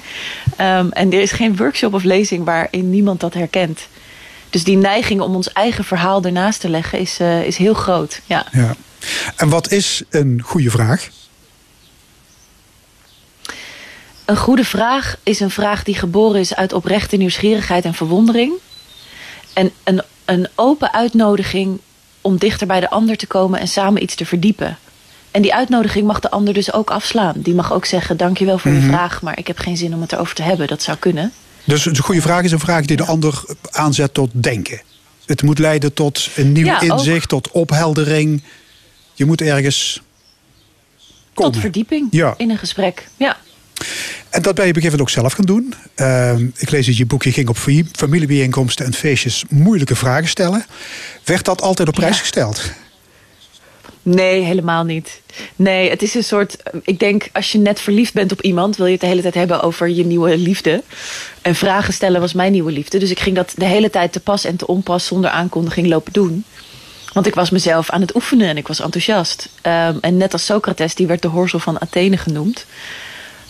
[0.57, 3.87] Ehm, en er is geen workshop of lezing waarin niemand dat herkent.
[4.49, 8.21] Dus die neiging om ons eigen verhaal ernaast te leggen is, eh, is heel groot.
[8.25, 8.45] Ja.
[8.51, 8.75] Ja.
[9.35, 11.09] En wat is een goede vraag?
[14.31, 18.53] Een goede vraag is een vraag die geboren is uit oprechte nieuwsgierigheid en verwondering.
[19.53, 21.79] En een, een open uitnodiging
[22.21, 24.77] om dichter bij de ander te komen en samen iets te verdiepen.
[25.31, 27.33] En die uitnodiging mag de ander dus ook afslaan.
[27.37, 30.11] Die mag ook zeggen: Dankjewel voor je vraag, maar ik heb geen zin om het
[30.11, 30.67] erover te hebben.
[30.67, 31.33] Dat zou kunnen.
[31.63, 34.81] Dus een goede vraag is een vraag die de ander aanzet tot denken.
[35.25, 36.81] Het moet leiden tot een nieuw Ja, ook.
[36.81, 38.43] inzicht, tot opheldering.
[39.13, 40.01] Je moet ergens
[41.33, 41.51] komen.
[41.51, 42.33] Tot verdieping Ja.
[42.37, 43.07] in een gesprek.
[43.17, 43.37] Ja.
[44.31, 45.73] En dat ben je op een gegeven moment ook zelf gaan doen.
[45.95, 50.27] Ehm, ik lees in je boek, je ging op fa- familiebijeenkomsten en feestjes moeilijke vragen
[50.27, 50.65] stellen.
[51.23, 52.19] Werd dat altijd op prijs Ja.
[52.21, 52.71] gesteld?
[54.03, 55.21] Nee, helemaal niet.
[55.55, 56.57] Nee, het is een soort.
[56.83, 59.33] Ik denk, als je net verliefd bent op iemand, wil je het de hele tijd
[59.33, 60.83] hebben over je nieuwe liefde.
[61.41, 62.97] En vragen stellen was mijn nieuwe liefde.
[62.99, 66.13] Dus ik ging dat de hele tijd te pas en te onpas zonder aankondiging lopen
[66.13, 66.43] doen.
[67.13, 69.49] Want ik was mezelf aan het oefenen en ik was enthousiast.
[69.61, 72.65] Ehm, en net als Socrates, die werd de horsel van Athene genoemd,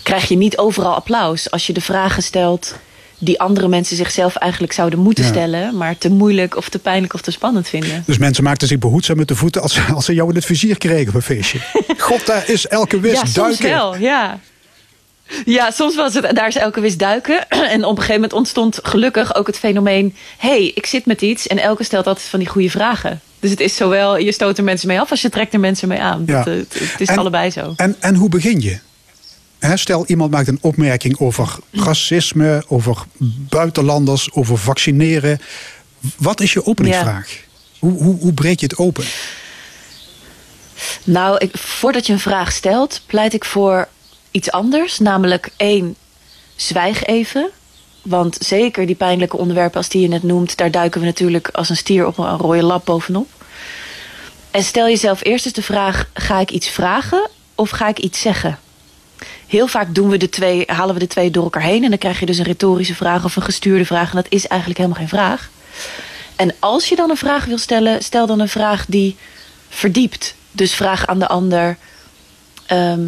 [0.03, 2.75] krijg je niet overal applaus als je de vragen stelt
[3.23, 5.29] die andere mensen zichzelf eigenlijk zouden moeten Ja.
[5.29, 8.03] stellen, maar te moeilijk of te pijnlijk of te spannend vinden.
[8.05, 10.77] Dus mensen maakten zich behoedzaam met de voeten als, als ze jou in het vizier
[10.77, 11.59] kregen op een feestje.
[11.97, 13.69] God, daar is elke wis ja, soms duiken.
[13.69, 14.39] wel, ja.
[15.45, 17.49] Ja, soms was het, daar is elke wist duiken.
[17.49, 20.15] En op een gegeven moment ontstond gelukkig ook het fenomeen...
[20.37, 23.21] hé, hey, ik zit met iets en elke stelt altijd van die goede vragen.
[23.39, 25.87] Dus het is zowel, je stoot er mensen mee af als je trekt er mensen
[25.87, 26.23] mee aan.
[26.25, 26.37] Ja.
[26.43, 27.73] Dat, eh, het, het is En- allebei zo.
[27.75, 28.79] En, en hoe begin je?
[29.61, 33.03] Stel, iemand maakt een opmerking over racisme, over
[33.49, 35.39] buitenlanders, over vaccineren.
[36.17, 37.43] Wat is je openingsvraag?
[37.79, 39.05] Hoe, hoe, hoe breek je het open?
[41.03, 43.87] Nou, ik, voordat je een vraag stelt, pleit ik voor
[44.31, 44.99] iets anders.
[44.99, 45.95] Namelijk één,
[46.55, 47.49] zwijg even.
[48.01, 50.57] Want zeker die pijnlijke onderwerpen als die je net noemt...
[50.57, 53.29] daar duiken we natuurlijk als een stier op een rode lap bovenop.
[54.51, 56.09] En stel jezelf eerst eens de vraag...
[56.13, 58.59] ga ik iets vragen of ga ik iets zeggen?
[59.51, 61.83] Heel vaak doen we de twee, halen we de twee door elkaar heen...
[61.83, 64.09] en dan krijg je dus een retorische vraag of een gestuurde vraag...
[64.09, 65.49] en dat is eigenlijk helemaal geen vraag.
[66.35, 68.03] En als je dan een vraag wil stellen...
[68.03, 69.17] stel dan een vraag die
[69.69, 70.35] verdiept.
[70.51, 71.77] Dus vraag aan de ander...
[72.65, 72.99] ehm,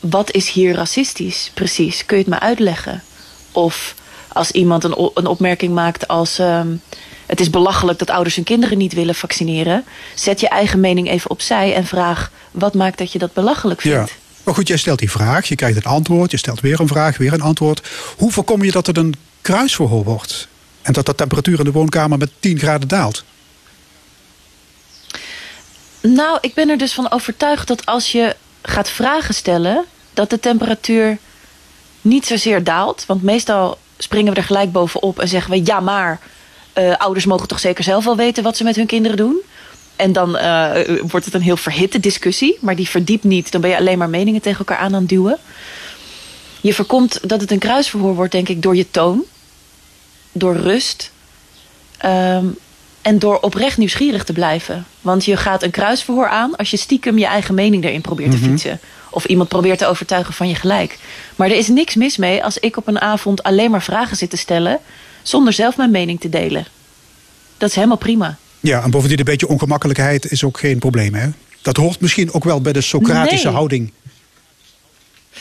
[0.00, 2.06] wat is hier racistisch precies?
[2.06, 3.02] Kun je het me uitleggen?
[3.52, 3.94] Of
[4.28, 6.38] als iemand een, een opmerking maakt als...
[6.38, 6.76] ehm,
[7.26, 9.84] het is belachelijk dat ouders hun kinderen niet willen vaccineren.
[10.14, 12.30] Zet je eigen mening even opzij en vraag...
[12.50, 14.06] wat maakt dat je dat belachelijk Ja.
[14.46, 17.16] Maar goed, jij stelt die vraag, je krijgt een antwoord, je stelt weer een vraag,
[17.16, 17.88] weer een antwoord.
[18.16, 20.48] Hoe voorkom je dat het een kruisverhoor wordt?
[20.82, 23.24] En dat de temperatuur in de woonkamer met 10 graden daalt?
[26.00, 29.84] Nou, ik ben er dus van overtuigd dat als je gaat vragen stellen,
[30.14, 31.18] dat de temperatuur
[32.00, 33.04] niet zozeer daalt.
[33.06, 36.20] Want meestal springen we er gelijk bovenop en zeggen we: ja, maar
[36.72, 39.40] eh, ouders mogen toch zeker zelf wel weten wat ze met hun kinderen doen.
[39.96, 43.52] En dan eh, wordt het een heel verhitte discussie, maar die verdiept niet.
[43.52, 45.38] Dan ben je alleen maar meningen tegen elkaar aan aan het duwen.
[46.60, 49.24] Je voorkomt dat het een kruisverhoor wordt, denk ik, door je toon,
[50.32, 51.10] door rust.
[51.98, 52.46] Ehm,
[53.02, 54.86] en door oprecht nieuwsgierig te blijven.
[55.00, 58.36] Want je gaat een kruisverhoor aan als je stiekem je eigen mening erin probeert te
[58.36, 58.80] fietsen.
[59.10, 60.98] Of iemand probeert te overtuigen van je gelijk.
[61.36, 64.30] Maar er is niks mis mee als ik op een avond alleen maar vragen zit
[64.30, 64.78] te stellen.
[65.22, 66.66] zonder zelf mijn mening te delen.
[67.58, 68.36] Dat is helemaal prima.
[68.66, 71.28] Ja, en bovendien een beetje ongemakkelijkheid is ook geen probleem, hè?
[71.62, 73.54] Dat hoort misschien ook wel bij de Socratische Nee.
[73.54, 73.92] houding.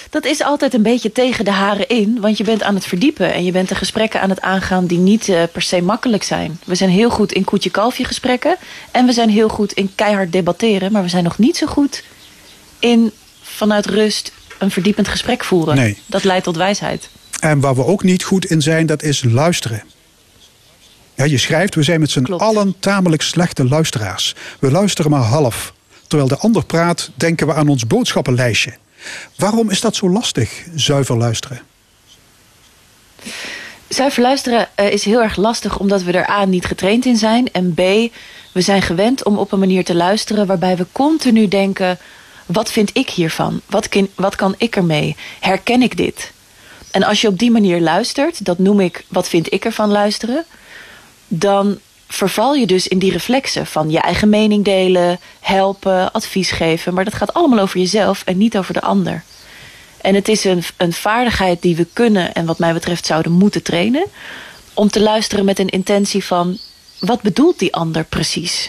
[0.09, 3.34] Dat is altijd een beetje tegen de haren in, want je bent aan het verdiepen
[3.34, 6.59] en je bent de gesprekken aan het aangaan die niet uh, per se makkelijk zijn.
[6.65, 8.55] We zijn heel goed in koetje-kalfje gesprekken
[8.91, 12.03] en we zijn heel goed in keihard debatteren, maar we zijn nog niet zo goed
[12.80, 13.11] in
[13.41, 15.76] vanuit rust een verdiepend gesprek voeren.
[15.76, 15.97] Nee.
[16.05, 17.09] Dat leidt tot wijsheid.
[17.39, 19.84] En waar we ook niet goed in zijn, dat is luisteren.
[21.16, 24.36] Ja, je schrijft, we zijn met z'n allen tamelijk slechte luisteraars.
[24.59, 25.74] We luisteren maar half.
[26.07, 28.74] Terwijl de ander praat, denken we aan ons boodschappenlijstje.
[29.36, 31.61] Waarom is dat zo lastig, zuiver luisteren?
[33.88, 37.51] Zuiver luisteren eh, is heel erg lastig omdat we er A niet getraind in zijn.
[37.51, 37.78] En B,
[38.51, 41.97] we zijn gewend om op een manier te luisteren waarbij we continu denken:
[42.45, 43.61] wat vind ik hiervan?
[43.66, 45.16] Wat, kin- wat kan ik ermee?
[45.39, 46.32] Herken ik dit?
[46.91, 50.45] En als je op die manier luistert, dat noem ik wat vind ik ervan luisteren,
[51.28, 56.93] dan verval je dus in die reflexen van je eigen mening delen, helpen, advies geven.
[56.93, 59.23] Maar dat gaat allemaal over jezelf en niet over de ander.
[60.01, 63.63] En het is een, een vaardigheid die we kunnen en wat mij betreft zouden moeten
[63.63, 64.05] trainen.
[64.73, 66.57] Om te luisteren met een intentie van
[66.99, 68.67] wat bedoelt die ander precies?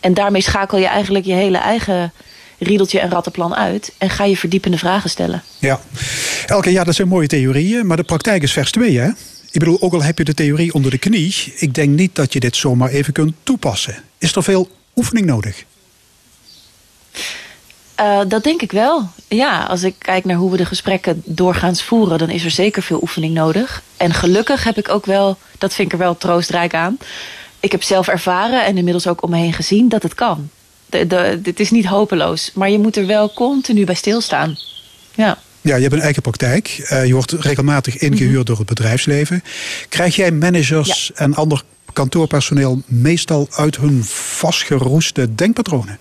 [0.00, 2.12] En daarmee schakel je eigenlijk je hele eigen
[2.58, 3.92] riedeltje en rattenplan uit.
[3.98, 5.42] En ga je verdiepende vragen stellen.
[5.58, 5.80] Ja,
[6.46, 9.10] Elke, ja, dat zijn mooie theorieën, maar de praktijk is vers 2, hè?
[9.50, 12.32] Ik bedoel, ook al heb je de theorie onder de knie, ik denk niet dat
[12.32, 14.02] je dit zomaar even kunt toepassen.
[14.18, 15.64] Is er veel oefening nodig?
[17.94, 19.08] Eh, dat denk ik wel.
[19.28, 22.82] Ja, als ik kijk naar hoe we de gesprekken doorgaans voeren, dan is er zeker
[22.82, 23.82] veel oefening nodig.
[23.96, 26.98] En gelukkig heb ik ook wel, dat vind ik er wel troostrijk aan.
[27.60, 30.50] Ik heb zelf ervaren en inmiddels ook om me heen gezien dat het kan.
[30.86, 34.58] De, het is niet hopeloos, maar je moet er wel continu bij stilstaan.
[35.14, 35.38] Ja.
[35.68, 36.84] Ja, je hebt een eigen praktijk.
[36.88, 39.42] Eh, je wordt regelmatig ingehuurd door het bedrijfsleven.
[39.88, 41.62] Krijg jij managers en ander
[41.92, 45.98] kantoorpersoneel meestal uit hun vastgeroeste denkpatronen?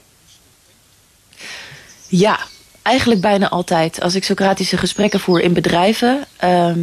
[2.07, 2.39] Ja,
[2.81, 4.01] eigenlijk bijna altijd.
[4.01, 6.79] Als ik Socratische gesprekken voer in bedrijven, ehm,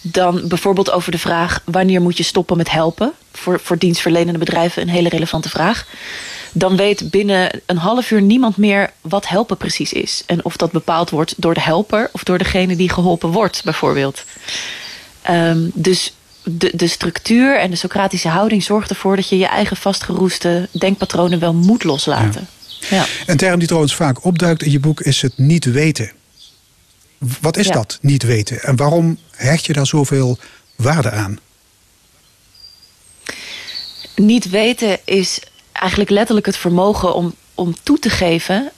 [0.00, 3.12] dan bijvoorbeeld over de vraag wanneer moet je stoppen met helpen.
[3.32, 5.86] Voor, voor dienstverlenende bedrijven een hele relevante vraag.
[6.52, 10.22] Dan weet binnen een half uur niemand meer wat helpen precies is.
[10.26, 14.24] En of dat bepaald wordt door de helper of door degene die geholpen wordt, bijvoorbeeld.
[15.22, 19.76] Ehm, dus de, de structuur en de Socratische houding zorgt ervoor dat je je eigen
[19.76, 22.48] vastgeroeste denkpatronen wel moet loslaten.
[22.90, 23.06] Ja.
[23.26, 26.12] Een term die trouwens vaak opduikt in je boek is het niet weten.
[27.40, 27.72] Wat is Ja.
[27.72, 28.62] dat, niet weten?
[28.62, 30.38] En waarom hecht je daar zoveel
[30.76, 31.38] waarde aan?
[34.16, 35.40] Niet weten is
[35.80, 38.70] eigenlijk letterlijk het vermogen om, om toe te geven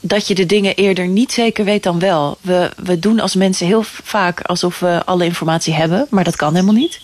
[0.00, 2.38] dat je de dingen eerder niet zeker weet dan wel.
[2.40, 6.54] We, we doen als mensen heel vaak alsof we alle informatie hebben, maar dat kan
[6.54, 7.00] helemaal niet.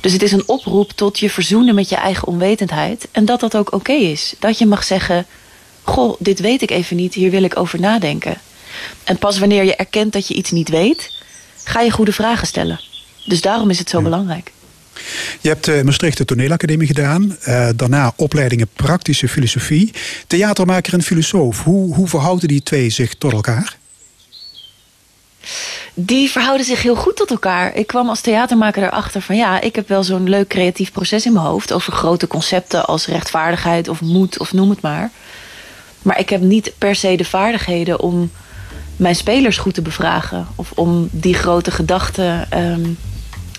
[0.00, 3.08] Dus het is een oproep tot je verzoenen met je eigen onwetendheid.
[3.12, 4.34] En dat dat ook oké is.
[4.38, 5.26] Dat je mag zeggen:
[5.82, 8.40] Goh, dit weet ik even niet, hier wil ik over nadenken.
[9.04, 11.22] En pas wanneer je erkent dat je iets niet weet,
[11.64, 12.80] ga je goede vragen stellen.
[13.24, 14.52] Dus daarom is het zo belangrijk.
[15.40, 17.36] Je hebt eh, Maastricht de toneelacademie gedaan.
[17.40, 19.92] eh, daarna opleidingen praktische filosofie.
[20.26, 21.62] Theatermaker en filosoof.
[21.62, 23.76] Hoe, hoe verhouden die twee zich tot elkaar?
[25.94, 27.74] Die verhouden zich heel goed tot elkaar.
[27.74, 31.32] Ik kwam als theatermaker erachter van ja, ik heb wel zo'n leuk creatief proces in
[31.32, 35.10] mijn hoofd over grote concepten als rechtvaardigheid of moed of noem het maar.
[36.02, 38.30] Maar ik heb niet per se de vaardigheden om
[38.96, 42.90] mijn spelers goed te bevragen of om die grote gedachten ehm,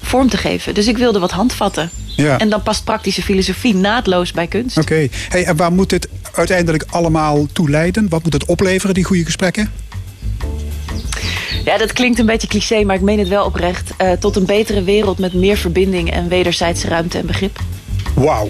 [0.05, 0.73] vorm te geven.
[0.73, 1.89] Dus ik wilde wat handvatten.
[2.15, 2.39] Ja.
[2.39, 4.77] En dan past praktische filosofie naadloos bij kunst.
[4.77, 5.07] Oké.
[5.29, 8.09] Hey, en waar moet dit uiteindelijk allemaal toe leiden?
[8.09, 9.71] Wat moet het opleveren, die goede gesprekken?
[11.65, 13.91] Ja, dat klinkt een beetje cliché, maar ik meen het wel oprecht.
[13.97, 17.59] Eh, tot een betere wereld met meer verbinding en wederzijdse ruimte en begrip.
[18.13, 18.49] Wauw.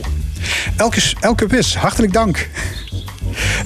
[0.76, 2.49] Elke, elke wis, hartelijk dank.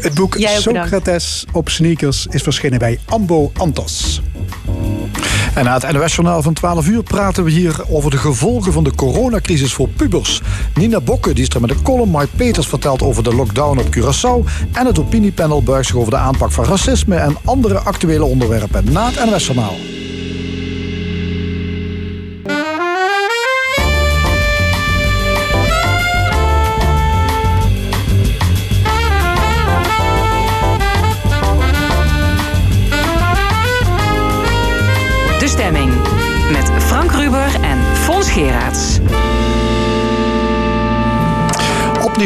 [0.02, 0.62] Het boek bedankt.
[0.62, 4.22] Socrates op sneakers is verschenen bij Ambo Antos.
[5.54, 8.95] En na het NOS-journaal van 12 uur praten we hier over de gevolgen van de
[8.95, 10.41] coronacrisis voor pubers.
[10.74, 12.12] Nina Bokke die is er met een column.
[12.12, 14.68] Mike Peters vertelt over de lockdown op Curaçao.
[14.74, 19.10] En het opiniepanel buigt zich over de aanpak van racisme en andere actuele onderwerpen na
[19.12, 19.76] het NOS-journaal.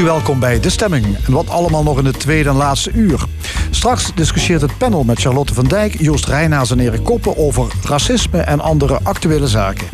[0.01, 1.05] Welkom bij De Stemming.
[1.25, 3.25] En wat allemaal nog in het tweede en laatste uur.
[3.69, 8.37] Straks discussieert het panel met Charlotte van Dijk, Joost Reinaars en Erik Koppen over racisme
[8.37, 9.87] en andere actuele zaken.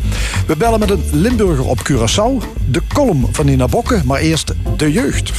[0.46, 4.92] We bellen met een Limburger op Curaçao, de column van Nina Bokke, maar eerst de
[4.92, 5.32] jeugd.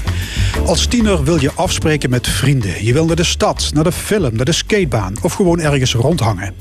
[0.65, 2.85] Als tiener wil je afspreken met vrienden.
[2.85, 6.53] Je wil naar de stad, naar de film, naar de skatebaan of gewoon ergens rondhangen.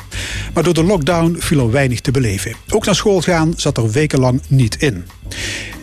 [0.55, 2.55] Maar door de lockdown viel er weinig te beleven.
[2.69, 5.05] Ook naar school gaan zat er wekenlang niet in.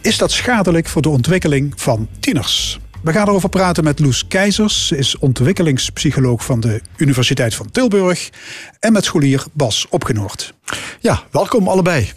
[0.08, 2.80] Is dat schadelijk voor de ontwikkeling van tieners?
[3.01, 4.88] We gaan erover praten met Loes Keizers.
[4.88, 8.30] Ze is ontwikkelingspsycholoog van de Universiteit van Tilburg.
[8.80, 10.53] En met scholier Bas Opgenoord.
[10.99, 12.12] Ja, welkom allebei.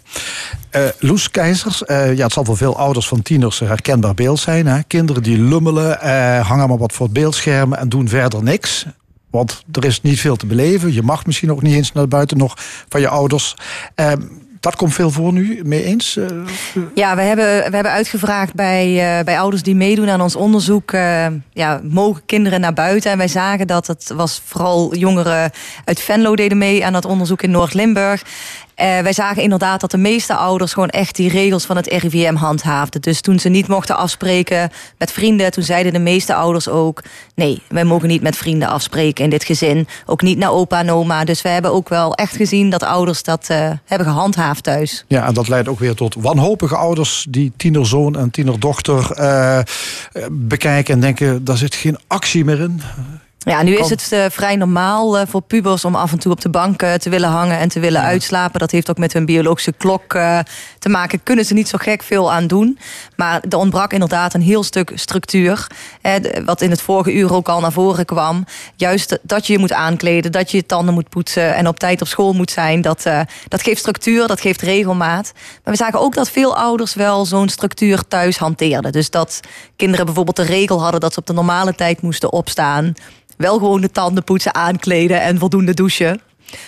[0.75, 4.39] Uh, Loes Keizers, uh, ja, het zal voor veel ouders van tieners een herkenbaar beeld
[4.39, 4.67] zijn.
[4.67, 4.83] Hè?
[4.83, 8.85] Kinderen die lummelen, uh, hangen maar wat voor het beeldscherm en doen verder niks.
[9.29, 10.93] Want er is niet veel te beleven.
[10.93, 12.53] Je mag misschien ook niet eens naar buiten nog
[12.89, 13.55] van je ouders.
[14.61, 16.17] Dat komt veel voor nu, mee eens?
[16.17, 16.25] Eh,
[16.95, 20.91] ja, we hebben, we hebben uitgevraagd bij, uh, bij ouders die meedoen aan ons onderzoek.
[20.91, 23.11] Uh, ja, mogen kinderen naar buiten?
[23.11, 25.51] En wij zagen dat het was vooral jongeren
[25.85, 28.23] uit Venlo deden mee aan dat onderzoek in Noord-Limburg.
[28.75, 32.35] Uh, wij zagen inderdaad dat de meeste ouders gewoon echt die regels van het RIVM
[32.35, 33.01] handhaafden.
[33.01, 37.03] Dus toen ze niet mochten afspreken met vrienden, toen zeiden de meeste ouders ook:
[37.35, 39.87] nee, wij mogen niet met vrienden afspreken in dit gezin.
[40.05, 41.23] Ook niet naar opa en oma.
[41.23, 45.05] Dus we hebben ook wel echt gezien dat ouders dat uh, hebben gehandhaafd thuis.
[45.07, 49.59] Ja, en dat leidt ook weer tot wanhopige ouders die tienerzoon en tienerdochter uh,
[50.31, 52.81] bekijken en denken: daar zit geen actie meer in.
[53.43, 56.41] Ja, nu is het uh, vrij normaal uh, voor pubers om af en toe op
[56.41, 58.07] de bank uh, te willen hangen en te willen ja.
[58.07, 58.59] uitslapen.
[58.59, 60.09] Dat heeft ook met hun biologische klok
[60.79, 61.23] te maken.
[61.23, 62.79] Kunnen ze niet zo gek veel aan doen.
[63.15, 65.67] Maar er ontbrak inderdaad een heel stuk structuur.
[66.45, 68.45] wat in het vorige uur ook al naar voren kwam.
[68.75, 72.01] Juist dat je je moet aankleden, dat je je tanden moet poetsen en op tijd
[72.01, 72.81] op school moet zijn.
[72.81, 73.03] Dat,
[73.47, 75.31] dat geeft structuur, dat geeft regelmaat.
[75.63, 78.91] Maar we zagen ook dat veel ouders wel zo'n structuur thuis hanteerden.
[78.91, 79.39] Dus dat
[79.75, 82.93] kinderen bijvoorbeeld de regel hadden dat ze op de normale tijd moesten opstaan
[83.41, 86.21] wel gewoon de tanden poetsen, aankleden en voldoende douchen.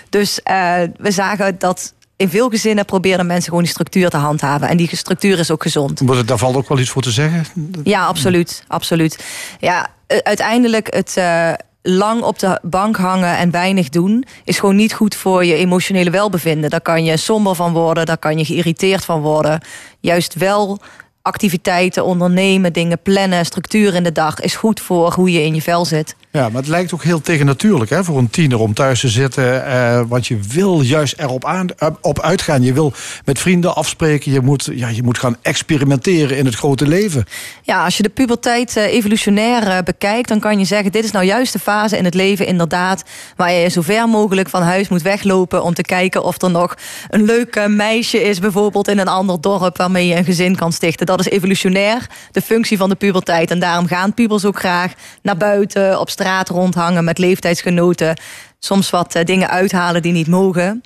[0.09, 4.67] Dus uh, we zagen dat in veel gezinnen proberen mensen gewoon die structuur te handhaven.
[4.67, 6.27] En die structuur is ook gezond.
[6.27, 7.45] Daar valt ook wel iets voor te zeggen?
[7.83, 8.63] Ja, absoluut.
[8.67, 9.23] absoluut.
[9.59, 11.15] Ja, uiteindelijk het.
[11.17, 11.53] Uh,
[11.83, 16.09] lang op de bank hangen en weinig doen, is gewoon niet goed voor je emotionele
[16.09, 16.69] welbevinden.
[16.69, 19.61] Daar kan je somber van worden, daar kan je geïrriteerd van worden.
[19.99, 20.79] Juist wel
[21.21, 25.61] activiteiten ondernemen, dingen plannen, structuur in de dag is goed voor hoe je in je
[25.61, 26.15] vel zit.
[26.35, 29.65] Ja, maar het lijkt ook heel tegennatuurlijk hè, voor een tiener om thuis te zitten.
[29.65, 32.63] Eh, want je wil juist erop aan, uh, op uitgaan.
[32.63, 32.93] Je wil
[33.25, 34.31] met vrienden afspreken.
[34.31, 37.25] Je moet, ja, je moet gaan experimenteren in het grote leven.
[37.61, 41.25] Ja, als je de puberteit uh, evolutionair bekijkt, dan kan je zeggen: dit is nou
[41.25, 43.03] juist de fase in het leven, inderdaad,
[43.35, 46.75] waar je zo ver mogelijk van huis moet weglopen om te kijken of er nog
[47.09, 51.05] een leuk meisje is, bijvoorbeeld in een ander dorp waarmee je een gezin kan stichten.
[51.05, 53.51] Dat is evolutionair de functie van de puberteit.
[53.51, 58.19] En daarom gaan pubers ook graag naar buiten, op straat straat rondhangen met leeftijdsgenoten.
[58.59, 60.81] Soms wat uh, dingen uithalen die niet mogen.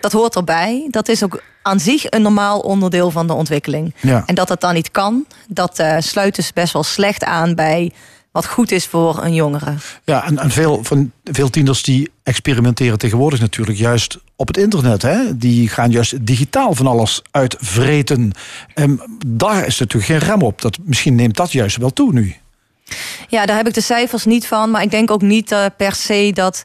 [0.00, 0.86] Dat hoort erbij.
[0.90, 3.94] Dat is ook aan zich een normaal onderdeel van de ontwikkeling.
[4.00, 4.22] Ja.
[4.26, 7.92] En dat dat dan niet kan, dat uh, sluit dus best wel slecht aan bij
[8.32, 9.74] wat goed is voor een jongere.
[10.04, 15.02] Ja, en, en veel, van, veel tieners die experimenteren tegenwoordig natuurlijk juist op het internet.
[15.02, 15.36] Hè?
[15.36, 18.32] Die gaan juist digitaal van alles uitvreten.
[18.74, 20.62] En daar is natuurlijk geen rem op.
[20.62, 22.36] Dat, misschien neemt dat juist wel toe nu.
[23.28, 24.70] Ja, daar heb ik de cijfers niet van.
[24.70, 26.62] Maar ik denk ook niet uh, per se dat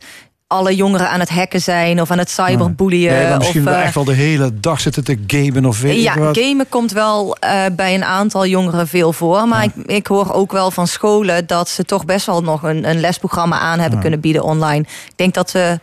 [0.52, 3.12] alle jongeren aan het hacken zijn of aan het cyberboelien.
[3.12, 6.14] Nee, misschien of, uh, echt wel de hele dag zitten te gamen of weet ja,
[6.14, 6.38] ik wat.
[6.38, 9.48] gamen komt wel uh, bij een aantal jongeren veel voor.
[9.48, 9.72] Maar ja.
[9.76, 13.00] ik, ik, hoor ook wel van scholen dat ze toch best wel nog een, een
[13.00, 14.02] lesprogramma aan hebben ja.
[14.02, 14.82] kunnen bieden online.
[14.82, 15.80] Ik denk dat ze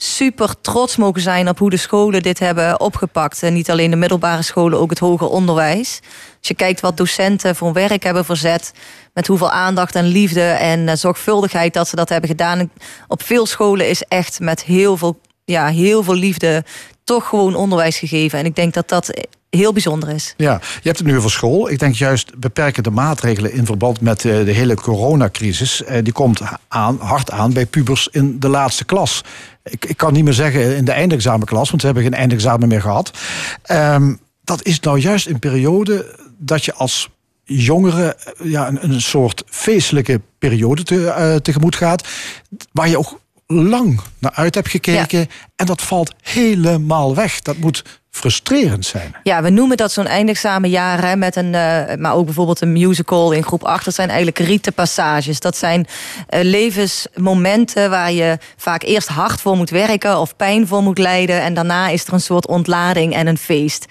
[0.00, 3.42] super trots mogen zijn op hoe de scholen dit hebben opgepakt.
[3.42, 6.00] En niet alleen de middelbare scholen, ook het hoger onderwijs.
[6.38, 8.72] Als je kijkt wat docenten voor werk hebben verzet,
[9.14, 12.70] met hoeveel aandacht en liefde en zorgvuldigheid dat ze dat hebben gedaan.
[13.08, 16.64] Op veel scholen is echt met heel veel, ja, heel veel liefde
[17.04, 18.38] toch gewoon onderwijs gegeven.
[18.38, 19.10] En ik denk dat dat
[19.50, 20.34] heel bijzonder is.
[20.36, 21.70] Ja, je hebt het nu over school.
[21.70, 25.82] Ik denk juist beperkende maatregelen in verband met de hele coronacrisis.
[26.02, 29.22] Die komt aan, hard aan bij pubers in de laatste klas.
[29.70, 33.18] Ik, kan niet meer zeggen in de eindexamenklas, want ze hebben geen eindexamen meer gehad.
[33.70, 37.10] Um, dat is nou juist een periode dat je als
[37.44, 42.08] jongere ja, een, een soort feestelijke periode te, uh, tegemoet gaat.
[42.72, 43.20] Waar je ook
[43.54, 45.18] lang naar uit hebt gekeken.
[45.18, 45.26] Ja.
[45.56, 47.40] En dat valt helemaal weg.
[47.40, 49.14] Dat moet frustrerend zijn.
[49.22, 53.32] Ja, we noemen dat zo'n eindexamenjaar hè, met een, uh, maar ook bijvoorbeeld een musical
[53.32, 53.84] in groep 8.
[53.84, 55.40] Dat zijn eigenlijk rietenpassages.
[55.40, 55.86] Dat zijn
[56.30, 61.42] uh, levensmomenten waar je vaak eerst hard voor moet werken of pijn voor moet lijden.
[61.42, 63.86] En daarna is er een soort ontlading en een feest.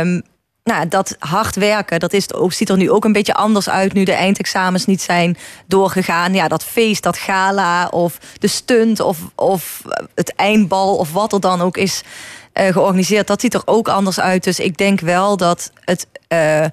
[0.00, 0.22] Um,
[0.64, 4.04] nou, dat hard werken, dat is, ziet er nu ook een beetje anders uit nu
[4.04, 5.36] de eindexamens niet zijn
[5.66, 6.34] doorgegaan.
[6.34, 9.82] Ja, dat feest, dat gala of de stunt of, of
[10.14, 12.02] het eindbal of wat er dan ook is
[12.54, 14.44] uh, georganiseerd, dat ziet er ook anders uit.
[14.44, 16.66] Dus ik denk wel dat het uh,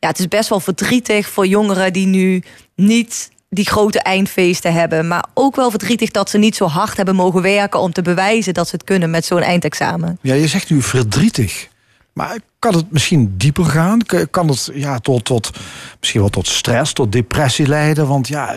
[0.00, 2.42] ja, het is best wel verdrietig voor jongeren die nu
[2.74, 5.08] niet die grote eindfeesten hebben.
[5.08, 8.54] Maar ook wel verdrietig dat ze niet zo hard hebben mogen werken om te bewijzen
[8.54, 10.18] dat ze het kunnen met zo'n eindexamen.
[10.22, 11.68] Ja, je zegt nu verdrietig.
[12.12, 14.00] Maar kan het misschien dieper gaan?
[14.30, 15.50] Kan het ja, tot, tot,
[16.00, 18.08] misschien wel tot stress, tot depressie leiden?
[18.08, 18.54] Want ja,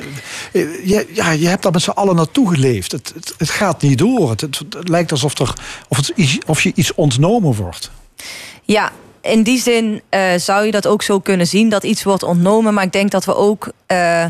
[0.51, 2.91] eh, je, ja, je hebt daar met z'n allen naartoe geleefd.
[2.91, 4.29] Het, het, gaat niet door.
[4.29, 5.53] Het, het, lijkt alsof, er,
[5.87, 6.13] of, het,
[6.45, 7.91] of je iets ontnomen wordt.
[8.63, 8.91] Ja,
[9.21, 12.73] in die zin eh, zou je dat ook zo kunnen zien dat iets wordt ontnomen.
[12.73, 14.25] Maar ik denk dat we ook eh,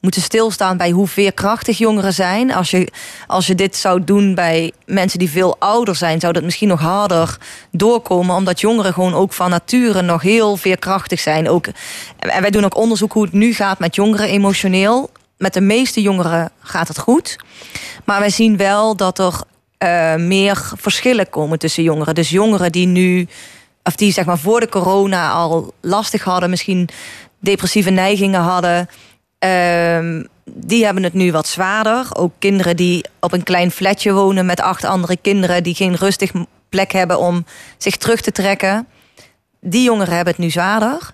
[0.00, 2.52] moeten stilstaan bij hoe veerkrachtig jongeren zijn.
[2.52, 2.92] Als je,
[3.26, 6.80] als je dit zou doen bij mensen die veel ouder zijn, zou dat misschien nog
[6.80, 7.38] harder
[7.70, 8.36] doorkomen.
[8.36, 11.48] Omdat jongeren gewoon ook van nature nog heel veerkrachtig zijn.
[11.48, 11.66] Ook,
[12.18, 15.10] en wij doen ook onderzoek hoe het nu gaat met jongeren emotioneel.
[15.36, 17.36] Met de meeste jongeren gaat het goed.
[18.04, 19.40] Maar wij zien wel dat er
[19.78, 22.14] eh, meer verschillen komen tussen jongeren.
[22.14, 23.26] Dus jongeren die nu,
[23.82, 26.88] of die zeg maar voor de corona al lastig hadden, misschien
[27.38, 28.88] depressieve neigingen hadden,
[29.38, 32.06] ehm, die hebben het nu wat zwaarder.
[32.12, 36.32] Ook kinderen die op een klein flatje wonen met acht andere kinderen die geen rustig
[36.68, 37.44] plek hebben om
[37.76, 38.86] zich terug te trekken.
[39.60, 41.12] Die jongeren hebben het nu zwaarder.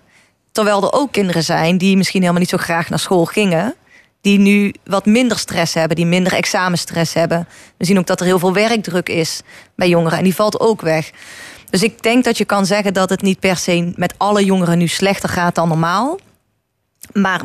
[0.51, 3.75] Terwijl er ook kinderen zijn die misschien helemaal niet zo graag naar school gingen.
[4.21, 7.47] Die nu wat minder stress hebben, die minder examenstress hebben.
[7.77, 9.41] We zien ook dat er heel veel werkdruk is
[9.75, 11.11] bij jongeren en die valt ook weg.
[11.69, 14.77] Dus ik denk dat je kan zeggen dat het niet per se met alle jongeren
[14.77, 16.19] nu slechter gaat dan normaal.
[17.13, 17.41] Maar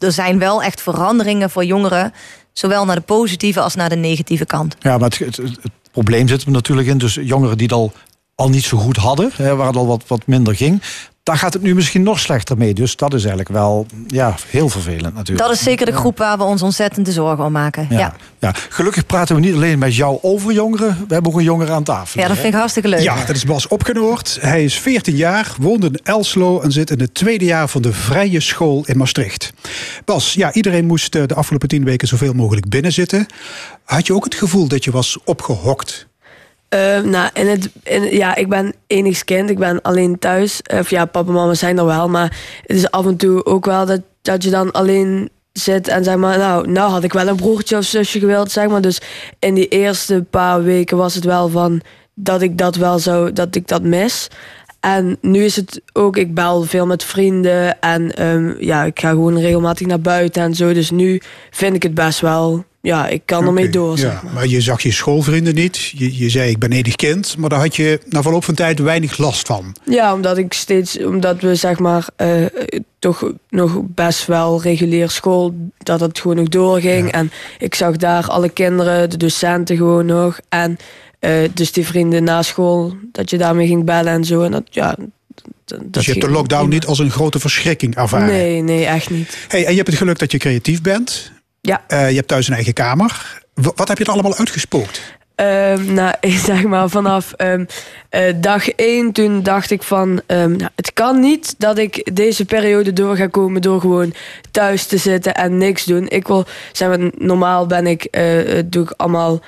[0.00, 2.12] er zijn wel echt veranderingen voor jongeren,
[2.52, 4.76] zowel naar de positieve als naar de negatieve kant.
[4.78, 5.58] Ja, maar het, het,
[5.90, 6.98] probleem zit er natuurlijk in.
[6.98, 7.92] Dus jongeren die al,
[8.40, 10.82] al niet zo goed hadden, hè, waar het al wat, wat minder ging.
[11.22, 12.74] Daar gaat het nu misschien nog slechter mee.
[12.74, 15.48] Dus dat is eigenlijk wel ja, heel vervelend natuurlijk.
[15.48, 17.86] Dat is zeker de groep waar we ons ontzettende zorgen om maken.
[17.90, 17.98] Ja, Ja.
[17.98, 18.14] ja.
[18.38, 18.54] Ja.
[18.68, 21.04] gelukkig praten we niet alleen met jou over jongeren.
[21.08, 22.20] We hebben ook een jongere aan tafel.
[22.20, 22.36] dat hè?
[22.36, 23.00] vind ik hartstikke leuk.
[23.00, 24.38] Ja, dat is Bas Opgenoord.
[24.40, 27.92] Hij is 14 jaar, woont in Elslo en zit in het tweede jaar van de
[27.92, 29.52] Vrije School in Maastricht.
[30.04, 33.26] Bas, ja, iedereen moest eh, de afgelopen tien weken zoveel mogelijk binnen zitten.
[33.84, 36.08] Had je ook het gevoel dat je was opgehokt?
[36.70, 37.70] Eh, nou, het,
[38.10, 39.50] ja, ik ben enigst kind.
[39.50, 40.62] Ik ben alleen thuis.
[40.62, 42.08] Of ja, papa en mama zijn er wel.
[42.08, 46.04] Maar het is af en toe ook wel dat, dat je dan alleen zit en
[46.04, 46.38] zeg maar...
[46.38, 48.80] Nou, nou had ik wel een broertje of zusje gewild, zeg maar.
[48.80, 49.00] Dus
[49.38, 51.80] in die eerste paar weken was het wel van...
[52.14, 53.32] Dat ik dat wel zo...
[53.32, 54.28] Dat ik dat mis.
[54.80, 56.16] En nu is het ook...
[56.16, 57.80] Ik bel veel met vrienden.
[57.80, 60.72] En ehm, ja, ik ga gewoon regelmatig naar buiten en zo.
[60.72, 62.64] Dus nu vind ik het best wel...
[62.82, 64.32] Ja, ik kan ermee door, zeg ja, maar.
[64.32, 65.76] maar je zag je schoolvrienden niet.
[65.96, 68.78] Je, je zei ik ben enig kind, maar daar had je na verloop van tijd
[68.78, 69.76] weinig last van.
[69.84, 72.44] Ja, omdat ik steeds, omdat we zeg maar eh,
[72.98, 77.10] toch nog best wel regulier school, dat het gewoon nog doorging.
[77.12, 80.40] En ik zag daar alle kinderen, de docenten gewoon nog.
[80.48, 80.76] En
[81.18, 84.42] eh, dus die vrienden na school, dat je daarmee ging bellen en zo.
[84.42, 84.96] En dat, ja, d-
[85.34, 88.26] d- dat Dus je hebt de lockdown niet als een grote verschrikking ervaren.
[88.26, 89.36] Nee, nee, echt niet.
[89.48, 91.32] Hey, en je hebt het geluk dat je creatief bent.
[91.60, 91.84] Ja.
[91.86, 93.42] Eh, je hebt thuis een eigen kamer.
[93.54, 95.18] Wat heb je er allemaal uitgespookt?
[95.34, 97.64] Ehm, nou, ik zeg maar vanaf ehm,
[98.08, 100.20] eh, dag één, toen dacht ik van...
[100.26, 103.62] ehm, nou, het kan niet dat ik deze periode door ga komen...
[103.62, 104.14] door gewoon
[104.50, 106.08] thuis te zitten en niks doen.
[106.08, 109.40] Ik wil, zeg maar, normaal ben ik, eh, doe ik allemaal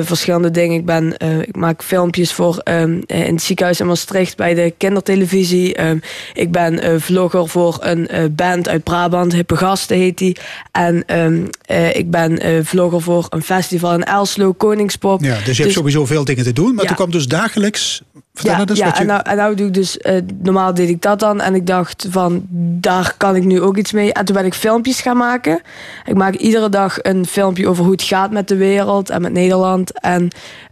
[0.00, 0.76] verschillende dingen.
[0.78, 4.36] Ik, ben, eh, ik maak filmpjes voor ehm, eh, in het ziekenhuis in Maastricht...
[4.36, 5.74] bij de kindertelevisie.
[5.74, 5.98] Ehm,
[6.34, 9.32] ik ben eh, vlogger voor een eh, band uit Brabant.
[9.32, 10.36] Hippe Gasten heet die.
[10.72, 15.22] En ehm, eh, ik ben eh, vlogger voor een festival in Elslo, Koningspop.
[15.22, 16.74] Ja, dus je hebt sowieso veel dingen te doen.
[16.74, 16.86] Maar Ja.
[16.88, 18.02] toen kwam dus dagelijks...
[18.40, 19.00] Vertel Ja, eens ja wat je...
[19.00, 19.98] en, nou, en nou doe ik dus...
[19.98, 21.40] eh, normaal deed ik dat dan.
[21.40, 22.46] En ik dacht van,
[22.80, 24.12] daar kan ik nu ook iets mee.
[24.12, 25.60] En toen ben ik filmpjes gaan maken.
[26.04, 29.32] Ik maak iedere dag een filmpje over hoe het gaat met de wereld en met
[29.32, 30.00] Nederland.
[30.00, 30.28] En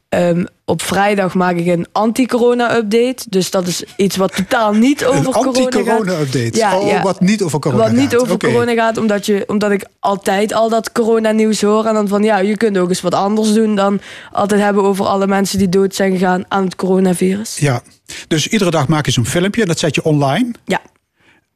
[0.09, 3.25] ehm, op vrijdag maak ik een anti-corona-update.
[3.29, 5.75] Dus dat is iets wat totaal niet over een corona gaat.
[5.75, 6.57] anti-corona-update.
[6.57, 7.03] Ja, oh, ja.
[7.03, 8.21] wat niet over corona Wat niet gaat.
[8.21, 11.85] over corona gaat, omdat, je, omdat ik altijd al dat corona-nieuws hoor.
[11.85, 14.01] En dan van ja, je kunt ook eens wat anders doen dan
[14.33, 17.59] altijd hebben over alle mensen die dood zijn gegaan aan het coronavirus.
[17.59, 17.83] Ja,
[18.29, 20.51] dus iedere dag maak je zo'n filmpje en dat zet je online.
[20.65, 20.81] Ja.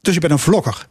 [0.01, 0.87] Dus je bent een vlogger.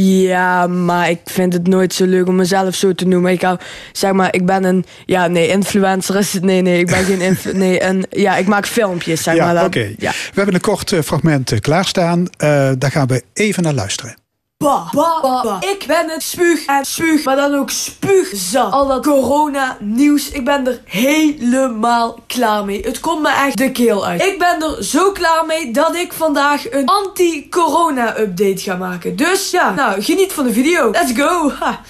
[0.00, 3.32] Ja, maar ik vind het nooit zo leuk om mezelf zo te noemen.
[3.32, 3.58] Ik hou,
[3.92, 6.42] zeg maar, ik ben een, ja, nee, influencer is het.
[6.42, 9.54] Nee, nee, ik ben geen influ- nee, een, ja, ik maak filmpjes, zeg maar.
[9.54, 9.94] ja, oké.
[9.98, 10.10] Ja.
[10.10, 12.26] We hebben een kort eh, fragment eh, klaarstaan.
[12.36, 14.16] Eh, daar gaan we even naar luisteren.
[14.58, 15.56] Bah.
[15.60, 18.72] Ik ben het spuug en spuug, maar dan ook spuugzat.
[18.72, 22.82] Al dat corona nieuws, ik ben er helemaal klaar mee.
[22.82, 24.22] Het komt me echt de keel uit.
[24.22, 29.16] Ik ben er zo klaar mee dat ik vandaag een anti-corona update ga maken.
[29.16, 30.90] Dus ja, nou, geniet van de video.
[30.90, 31.50] Let's go.
[31.50, 31.80] Ha.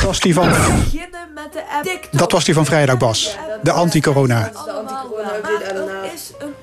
[0.00, 2.18] Was die van, Beginnen met de app TikTok.
[2.18, 3.36] dat was die van vrijdag, Bas.
[3.62, 4.50] De anti-corona.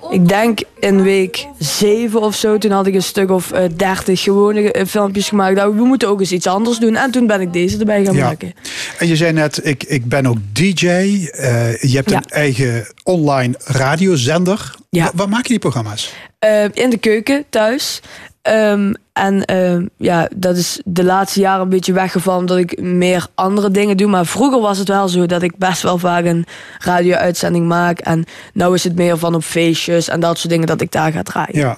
[0.10, 4.22] Ik denk in week 7 of zo, toen had ik een stuk of eh, 30
[4.22, 5.56] gewone eh, filmpjes gemaakt.
[5.56, 6.96] Nou, we moeten ook eens iets anders doen.
[6.96, 8.26] En toen ben ik deze erbij gaan Ja.
[8.26, 8.54] maken.
[9.00, 10.88] En je zei net, ik, ik ben ook DJ.
[10.88, 12.18] eh, je hebt Ja.
[12.18, 14.76] een eigen online radiozender.
[14.90, 15.04] Ja.
[15.06, 16.14] Wa- Waar maak je die programma's?
[16.40, 18.02] Eh, in de keuken thuis.
[18.48, 23.28] Ehm, en ehm, ja, dat is de laatste jaren een beetje weggevallen omdat ik meer
[23.36, 24.10] andere dingen doe.
[24.10, 26.46] Maar vroeger was het wel zo dat ik best wel vaak een
[26.78, 28.00] radio-uitzending maak.
[28.00, 31.12] En nu is het meer van op feestjes en dat soort dingen dat ik daar
[31.12, 31.60] ga draaien.
[31.60, 31.78] Ja.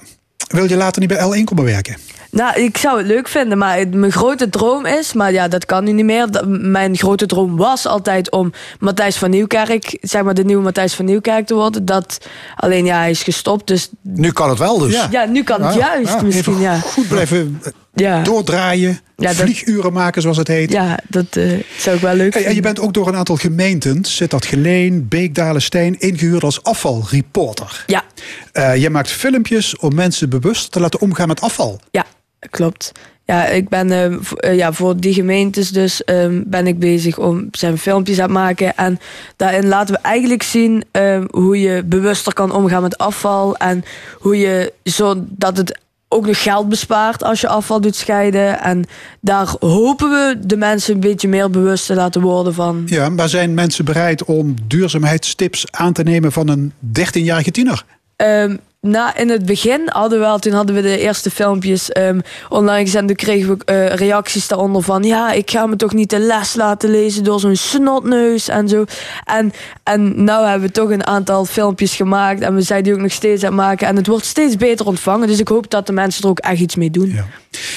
[0.50, 1.98] Wil je later niet bij L1 komen werken?
[2.32, 5.84] Nou, ik zou het leuk vinden, maar mijn grote droom is, maar ja, dat kan
[5.84, 6.28] nu niet meer.
[6.48, 11.06] Mijn grote droom was altijd om Matthijs van Nieuwkerk, zeg maar de nieuwe Matthijs van
[11.06, 11.86] Nieuwkerk te worden.
[11.86, 12.18] Dat,
[12.56, 14.94] alleen ja, hij is gestopt, dus Nu kan het wel dus.
[14.94, 15.08] Ja.
[15.12, 16.80] ja, nu kan het juist ja, misschien, even ja.
[16.80, 19.00] Goed blijven eh, Ja, doordraaien.
[19.16, 20.72] Ja, dat- vlieguren maken, zoals het heet.
[20.72, 23.36] ja dat eh, zou ik wel leuk Hey, en je bent ook door een aantal
[23.36, 27.84] gemeenten, Sittard Geleen, Beek, Dalenstein, ingehuurd als afvalreporter.
[27.88, 28.04] Ja,
[28.52, 31.80] Eh je maakt filmpjes om mensen bewust te laten omgaan met afval.
[31.92, 32.06] ja,
[32.50, 32.92] klopt.
[33.26, 37.78] Ja, ik ben eh, ja, voor die gemeentes dus ehm, ben ik bezig om zijn
[37.78, 38.76] filmpjes aan het maken.
[38.76, 39.00] En
[39.36, 43.56] daarin laten we eigenlijk zien ehm, hoe je bewuster kan omgaan met afval.
[43.58, 43.84] En
[44.20, 45.80] hoe je zodat het
[46.10, 48.62] ook nog geld bespaart als je afval doet scheiden.
[48.62, 48.86] En
[49.22, 52.84] daar hopen we de mensen een beetje meer bewust te laten worden van.
[52.86, 57.84] Ja, maar zijn mensen bereid om duurzaamheidstips aan te nemen van een 13-jarige tiener?
[58.16, 62.20] Ehm, na, in het begin hadden we wel, toen hadden we de eerste filmpjes ehm,
[62.50, 63.08] online gezet.
[63.08, 65.04] Toen kregen we eh, reacties daaronder van...
[65.04, 68.86] ja, ik ga me toch niet de les laten lezen door zo'n snotneus en zo.
[69.24, 69.52] En,
[69.84, 72.42] en nou hebben we toch een aantal filmpjes gemaakt...
[72.42, 73.88] en we zijn die ook nog steeds aan het maken.
[73.88, 75.28] En het wordt steeds beter ontvangen.
[75.28, 77.10] Dus ik hoop dat de mensen er ook echt iets mee doen.
[77.10, 77.26] Ja.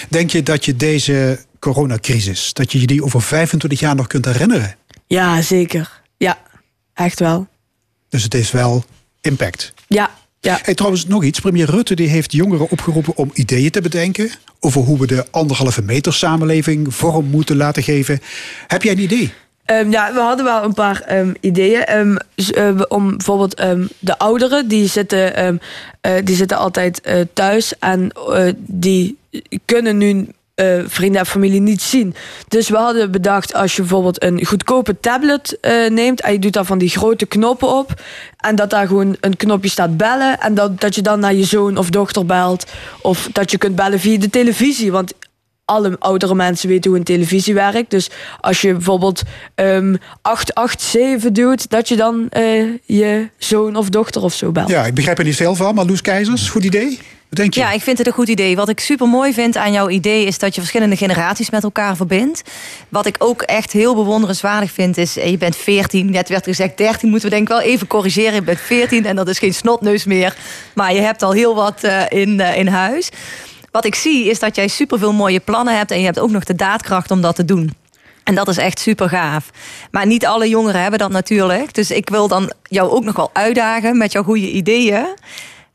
[0.08, 4.24] Denk je dat je deze coronacrisis, dat je je die over 25 jaar nog kunt
[4.24, 4.76] herinneren?
[5.06, 6.00] Ja, zeker.
[6.16, 6.38] Ja,
[6.94, 7.46] echt wel.
[8.08, 8.84] Dus het is wel
[9.20, 9.72] impact.
[9.86, 10.10] Ja,
[10.42, 10.58] ja.
[10.62, 11.40] Hey, trouwens, nog iets.
[11.40, 14.30] Premier Rutte die heeft jongeren opgeroepen om ideeën te bedenken
[14.60, 18.20] over hoe we de anderhalve meter samenleving vorm moeten laten geven.
[18.66, 19.32] Heb jij een idee?
[19.64, 21.84] Ehm, ja, we hadden wel een paar ehm, ideeën.
[21.84, 22.16] Ehm,
[22.54, 23.56] eh, om bijvoorbeeld
[23.98, 25.60] de ouderen, die zitten,
[26.00, 27.78] eh, die zitten altijd eh, thuis.
[27.78, 28.12] En
[28.56, 29.18] die
[29.64, 30.28] kunnen nu
[30.62, 32.14] eh, vrienden en familie niet zien.
[32.48, 36.20] Dus we hadden bedacht, als je bijvoorbeeld een goedkope tablet eh, neemt...
[36.20, 38.02] en je doet daar van die grote knoppen op...
[38.36, 40.40] en dat daar gewoon een knopje staat bellen...
[40.40, 42.66] en dat, dat je dan naar je zoon of dochter belt...
[43.00, 44.92] of dat je kunt bellen via de televisie.
[44.92, 45.12] Want
[45.64, 47.90] alle oudere mensen weten hoe een televisie werkt.
[47.90, 48.10] Dus
[48.40, 49.22] als je bijvoorbeeld
[49.54, 54.68] ehm 887 doet, dat je dan eh, je zoon of dochter of zo belt.
[54.68, 56.98] Ja, ik begrijp er niet veel van, maar Loes Keizers, goed idee?
[57.34, 58.56] Ja, ik vind het een goed idee.
[58.56, 61.96] Wat ik super mooi vind aan jouw idee is dat je verschillende generaties met elkaar
[61.96, 62.42] verbindt.
[62.88, 66.76] Wat ik ook echt heel bewonderenswaardig vind is, eh, je bent 14, net werd gezegd
[66.76, 68.34] 13, moeten we denk ik wel even corrigeren.
[68.34, 70.36] Je bent 14 en dat is geen snotneus meer,
[70.74, 73.10] maar je hebt al heel wat eh, in, eh, in huis.
[73.70, 76.30] Wat ik zie is dat jij super veel mooie plannen hebt en je hebt ook
[76.30, 77.74] nog de daadkracht om dat te doen.
[78.24, 79.50] En dat is echt super gaaf.
[79.90, 81.74] Maar niet alle jongeren hebben dat natuurlijk.
[81.74, 85.06] Dus ik wil dan jou ook nog wel uitdagen met jouw goede ideeën.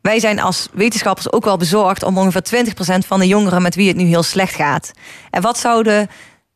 [0.07, 3.87] Wij zijn als wetenschappers ook wel bezorgd om ongeveer 20% van de jongeren met wie
[3.87, 4.91] het nu heel slecht gaat.
[5.29, 6.09] En wat zouden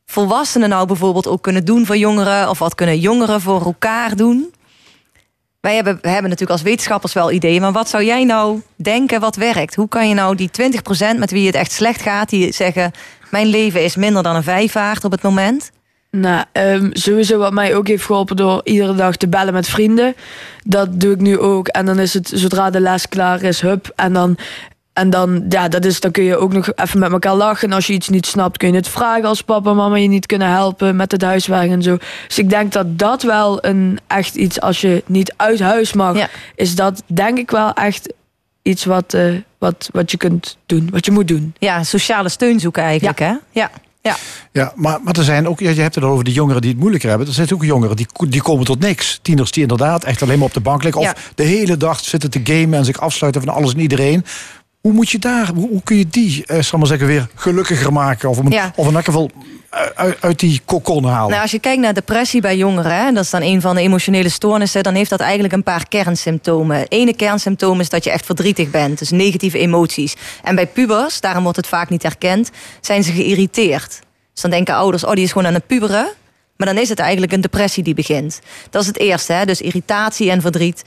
[0.05, 2.49] volwassenen nou bijvoorbeeld ook kunnen doen voor jongeren?
[2.49, 4.53] Of wat kunnen jongeren voor elkaar doen?
[5.61, 9.19] Wij hebben, we hebben natuurlijk als wetenschappers wel ideeën, maar wat zou jij nou denken
[9.19, 9.75] wat werkt?
[9.75, 10.49] Hoe kan je nou die
[11.15, 12.91] 20% met wie het echt slecht gaat, die zeggen:
[13.29, 15.71] Mijn leven is minder dan een vijfvaart op het moment?
[16.11, 20.15] Nou, ehm, sowieso wat mij ook heeft geholpen door iedere dag te bellen met vrienden.
[20.63, 21.67] Dat doe ik nu ook.
[21.67, 23.91] En dan is het zodra de les klaar is, hup.
[23.95, 24.37] En dan,
[24.93, 27.67] en dan, ja, dat is, dan kun je ook nog even met elkaar lachen.
[27.69, 30.07] En als je iets niet snapt, kun je het vragen als papa en mama je
[30.07, 31.97] niet kunnen helpen met het huiswerk en zo.
[32.27, 36.17] Dus ik denk dat dat wel een echt iets, als je niet uit huis mag,
[36.17, 36.27] Ja.
[36.55, 38.13] is dat denk ik wel echt
[38.61, 41.53] iets wat, eh, wat, wat je kunt doen, wat je moet doen.
[41.59, 43.33] Ja, sociale steun zoeken eigenlijk, hè?
[43.51, 43.71] Ja.
[44.01, 44.15] Ja.
[44.51, 47.09] Ja, maar, maar er zijn ook, je hebt het over de jongeren die het moeilijker
[47.09, 47.27] hebben.
[47.27, 49.19] Er zijn ook jongeren die, die komen tot niks.
[49.21, 51.01] Tieners die inderdaad echt alleen maar op de bank liggen.
[51.01, 54.25] Of de hele dag zitten te gamen en zich afsluiten van alles en iedereen.
[54.81, 57.93] Hoe moet je daar, hoe, hoe kun je die, eh, zal maar zeggen, weer gelukkiger
[57.93, 58.29] maken?
[58.29, 58.71] Of, om, Ja.
[58.75, 59.29] of in elk geval
[59.95, 61.29] uit, uit die kokon halen?
[61.29, 63.81] Nou, als je kijkt naar depressie bij jongeren, hè, dat is dan een van de
[63.81, 66.77] emotionele stoornissen, dan heeft dat eigenlijk een paar kernsymptomen.
[66.77, 70.15] Het ene kernsymptoom is dat je echt verdrietig bent, dus negatieve emoties.
[70.43, 72.49] En bij pubers, daarom wordt het vaak niet herkend,
[72.81, 73.99] zijn ze geïrriteerd.
[74.33, 76.11] Dus dan denken ouders, oh, die is gewoon aan het puberen.
[76.57, 78.39] Maar dan is het eigenlijk een depressie die begint.
[78.69, 79.45] Dat is het eerste, hè?
[79.45, 80.81] dus irritatie en verdriet.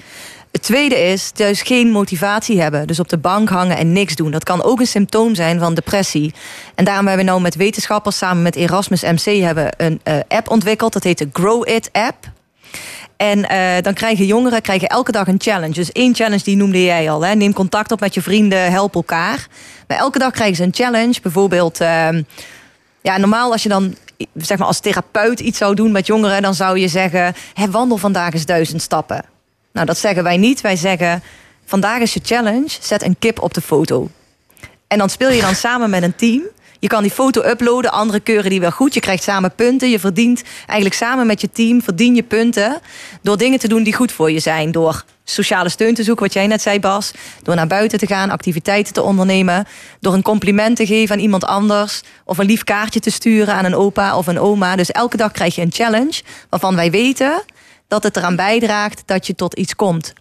[0.54, 2.86] Het tweede is dus geen motivatie hebben.
[2.86, 4.30] Dus op de bank hangen en niks doen.
[4.30, 6.34] Dat kan ook een symptoom zijn van depressie.
[6.74, 10.50] En daarom hebben we nou met wetenschappers samen met Erasmus MC hebben een eh, app
[10.50, 10.92] ontwikkeld.
[10.92, 12.30] Dat heet de Grow It app.
[13.16, 15.74] En eh, dan krijgen jongeren krijgen elke dag een challenge.
[15.74, 17.24] Dus één challenge die noemde jij al.
[17.24, 17.34] Hè.
[17.34, 19.46] Neem contact op met je vrienden, help elkaar.
[19.88, 21.20] Maar elke dag krijgen ze een challenge.
[21.22, 22.22] Bijvoorbeeld, ehm,
[23.00, 23.94] ja, normaal als je dan
[24.34, 27.34] zeg maar als therapeut iets zou doen met jongeren, dan zou je zeggen:
[27.70, 29.33] wandel vandaag eens duizend stappen.
[29.74, 30.60] Nou, dat zeggen wij niet.
[30.60, 31.22] Wij zeggen:
[31.64, 34.08] vandaag is je challenge, zet een kip op de foto.
[34.86, 36.42] En dan speel je dan samen met een team.
[36.78, 38.94] Je kan die foto uploaden, anderen keuren die wel goed.
[38.94, 39.90] Je krijgt samen punten.
[39.90, 42.80] Je verdient eigenlijk samen met je team verdien je punten
[43.22, 44.72] door dingen te doen die goed voor je zijn.
[44.72, 47.10] Door sociale steun te zoeken, wat jij net zei, Bas.
[47.42, 49.66] Door naar buiten te gaan, activiteiten te ondernemen.
[50.00, 52.02] Door een compliment te geven aan iemand anders.
[52.24, 54.76] Of een lief kaartje te sturen aan een opa of een oma.
[54.76, 57.42] Dus elke dag krijg je een challenge waarvan wij weten
[57.88, 60.12] dat het eraan bijdraagt dat je tot iets komt.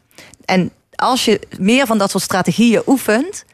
[0.46, 3.46] En als je meer van dat soort strategieën oefent,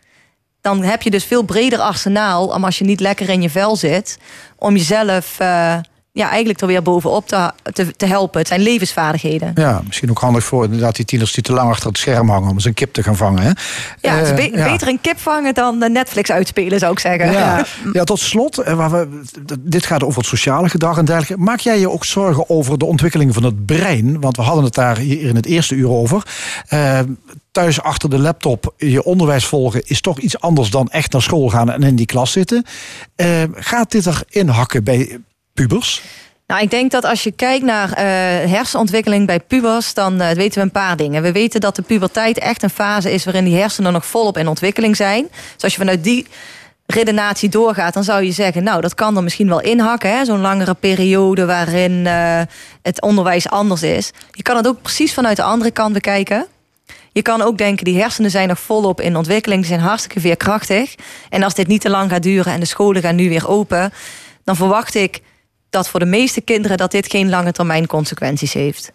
[0.61, 3.75] dan heb je dus veel breder arsenaal, om als je niet lekker in je vel
[3.75, 4.17] zit,
[4.55, 5.77] om jezelf uh,
[6.11, 8.39] ja, eigenlijk er weer bovenop te, te, te, helpen.
[8.39, 9.51] Het zijn levensvaardigheden.
[9.55, 12.49] Ja, misschien ook handig voor inderdaad die tieners die te lang achter het scherm hangen
[12.49, 13.43] om eens een kip te gaan vangen.
[13.43, 13.51] Hè?
[14.01, 17.31] Ja, het is uh, beter een kip vangen dan Netflix uitspelen, zou ik zeggen.
[17.31, 17.65] Ja, ja.
[17.93, 19.21] ja tot slot, eh, waar we,
[19.59, 21.43] dit gaat over het sociale gedrag en dergelijke.
[21.43, 24.21] Maak jij je ook zorgen over de ontwikkeling van het brein?
[24.21, 26.23] Want we hadden het daar hier in het eerste uur over.
[26.73, 26.99] Uh,
[27.51, 31.49] thuis achter de laptop je onderwijs volgen is toch iets anders dan echt naar school
[31.49, 32.65] gaan en in die klas zitten.
[33.15, 35.19] Uh, gaat dit erin hakken bij
[35.59, 36.01] pubers?
[36.47, 37.95] Nou, ik denk dat als je kijkt naar uh,
[38.51, 41.21] hersenontwikkeling bij pubers, dan uh, weten we een paar dingen.
[41.21, 44.47] We weten dat de puberteit echt een fase is waarin die hersenen nog volop in
[44.47, 45.27] ontwikkeling zijn.
[45.53, 46.27] Dus als je vanuit die
[46.85, 50.25] redenatie doorgaat, dan zou je zeggen, nou, dat kan er misschien wel inhakken.
[50.25, 52.41] Zo'n langere periode waarin uh,
[52.81, 54.11] het onderwijs anders is.
[54.31, 56.45] Je kan het ook precies vanuit de andere kant bekijken.
[57.11, 60.95] Je kan ook denken, die hersenen zijn nog volop in ontwikkeling, die zijn hartstikke veerkrachtig.
[61.29, 63.93] En als dit niet te lang gaat duren en de scholen gaan nu weer open,
[64.43, 65.21] dan verwacht ik
[65.69, 68.91] dat voor de meeste kinderen dat dit geen lange termijn consequenties heeft.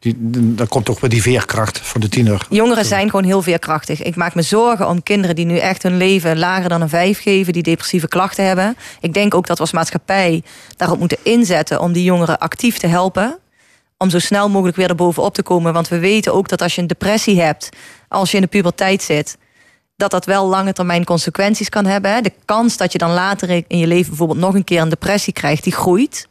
[0.00, 0.16] Die,
[0.54, 2.46] dan komt toch weer die veerkracht van de tiener.
[2.50, 4.02] Jongeren zijn gewoon heel veerkrachtig.
[4.02, 7.22] Ik maak me zorgen om kinderen die nu echt hun leven lager dan een vijf
[7.22, 8.76] geven, die depressieve klachten hebben.
[9.00, 10.42] Ik denk ook dat we als maatschappij
[10.76, 13.38] daarop moeten inzetten om die jongeren actief te helpen.
[13.96, 15.72] Om zo snel mogelijk weer erbovenop te komen.
[15.72, 17.68] Want we weten ook dat als je een depressie hebt,
[18.08, 19.36] als je in de puberteit zit,
[19.98, 22.22] dat dat wel lange termijn consequenties kan hebben.
[22.22, 25.32] De kans dat je dan later in je leven bijvoorbeeld nog een keer een depressie
[25.32, 26.28] krijgt, die groeit.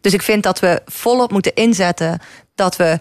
[0.00, 2.20] Dus ik vind dat we volop moeten inzetten
[2.54, 2.98] dat we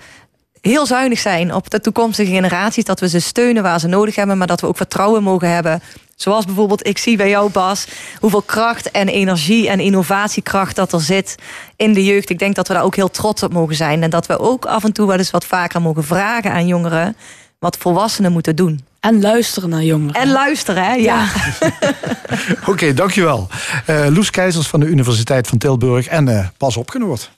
[0.62, 2.84] heel zuinig zijn op de toekomstige generaties.
[2.84, 5.82] Dat we ze steunen waar ze nodig hebben, maar dat we ook vertrouwen mogen hebben.
[6.16, 7.88] Zoals bijvoorbeeld, ik zie bij jou, Bas,
[8.20, 11.36] hoeveel kracht en energie en innovatiekracht dat er zit
[11.76, 12.30] in de jeugd.
[12.30, 14.04] Ik denk dat we daar ook heel trots op mogen zijn.
[14.04, 17.16] En dat we ook af en toe wel eens wat vaker mogen vragen aan jongeren
[17.60, 18.86] wat volwassenen moeten doen.
[19.06, 20.22] En luisteren naar jongeren.
[20.22, 20.94] En luisteren, hè?
[20.94, 21.26] Ja.
[22.60, 23.48] Oké, okay, dankjewel.
[23.90, 27.32] Uh, Loes Keizers van de Universiteit van Tilburg en uh, Pas opgenoord.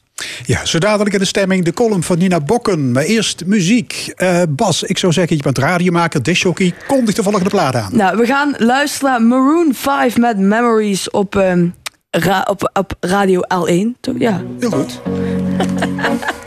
[0.45, 2.91] Ja, zo dadelijk in de stemming de column van Nina Bokken.
[2.91, 4.13] Maar eerst muziek.
[4.17, 6.73] Uh, Bas, ik zou zeggen, je bent radiomaker, disjockey.
[6.87, 7.95] Kondig de volgende plaat aan.
[7.95, 11.75] Nou, we gaan luisteren naar Maroon 5 met Memories op, um,
[12.11, 13.99] ra op, op Radio L1.
[13.99, 14.15] Toch?
[14.17, 14.41] Ja.
[14.59, 15.01] Heel goed.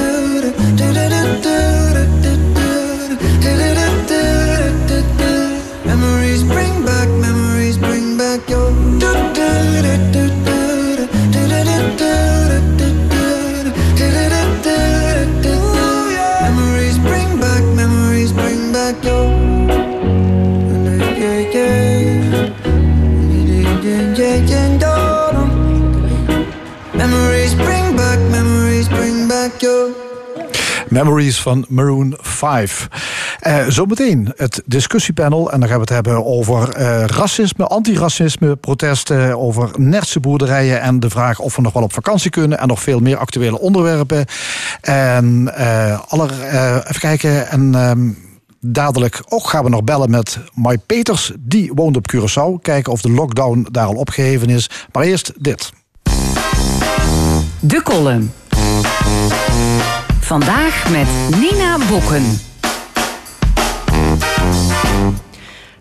[30.91, 32.87] Memories van Maroon 5.
[33.39, 35.51] Eh, zometeen het discussiepanel.
[35.51, 40.99] En dan gaan we het hebben over eh, racisme, antiracisme, protesten, over nertse boerderijen en
[40.99, 42.59] de vraag of we nog wel op vakantie kunnen.
[42.59, 44.25] En nog veel meer actuele onderwerpen.
[44.81, 47.49] En eh, aller, eh, even kijken.
[47.49, 48.09] En ehm,
[48.59, 51.31] dadelijk ook gaan we nog bellen met Mai Peters.
[51.39, 52.61] Die woont op Curaçao.
[52.61, 54.69] Kijken of de lockdown daar al opgeheven is.
[54.91, 55.71] Maar eerst dit.
[57.59, 58.31] De column.
[60.21, 61.07] Vandaag met
[61.39, 62.39] Nina Bokken.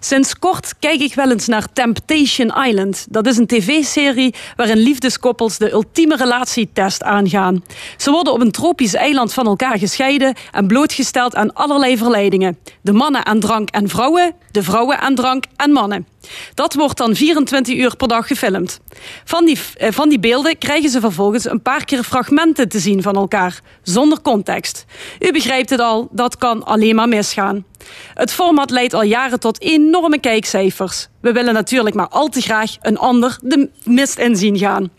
[0.00, 3.06] Sinds kort kijk ik wel eens naar Temptation Island.
[3.10, 7.64] Dat is een tv-serie waarin liefdeskoppels de ultieme relatietest aangaan.
[7.96, 12.58] Ze worden op een tropisch eiland van elkaar gescheiden en blootgesteld aan allerlei verleidingen.
[12.80, 16.06] De mannen aan drank en vrouwen, de vrouwen aan drank en mannen.
[16.54, 18.80] Dat wordt dan 24 uur per dag gefilmd.
[19.24, 23.02] Van die, eh, van die beelden krijgen ze vervolgens een paar keer fragmenten te zien
[23.02, 24.84] van elkaar, zonder context.
[25.18, 27.64] U begrijpt het al, dat kan alleen maar misgaan.
[28.14, 31.08] Het format leidt al jaren tot enorme kijkcijfers.
[31.20, 34.90] We willen natuurlijk maar al te graag een ander de mist in zien gaan.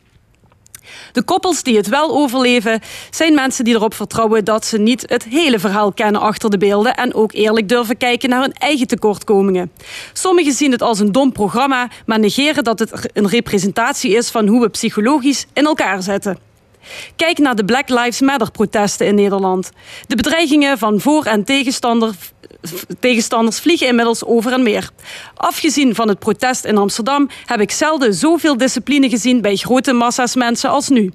[1.12, 5.24] De koppels die het wel overleven zijn mensen die erop vertrouwen dat ze niet het
[5.24, 9.72] hele verhaal kennen achter de beelden en ook eerlijk durven kijken naar hun eigen tekortkomingen.
[10.14, 14.48] Sommigen zien het als een dom programma, maar negeren dat het een representatie is van
[14.48, 16.50] hoe we psychologisch in elkaar zitten.
[17.16, 19.72] Kijk naar de Black Lives Matter protesten in Nederland.
[20.08, 22.14] De bedreigingen van voor- en tegenstander,
[23.00, 24.90] tegenstanders vliegen inmiddels over en meer.
[25.36, 30.36] Afgezien van het protest in Amsterdam heb ik zelden zoveel discipline gezien bij grote massa's
[30.36, 31.12] mensen als nu.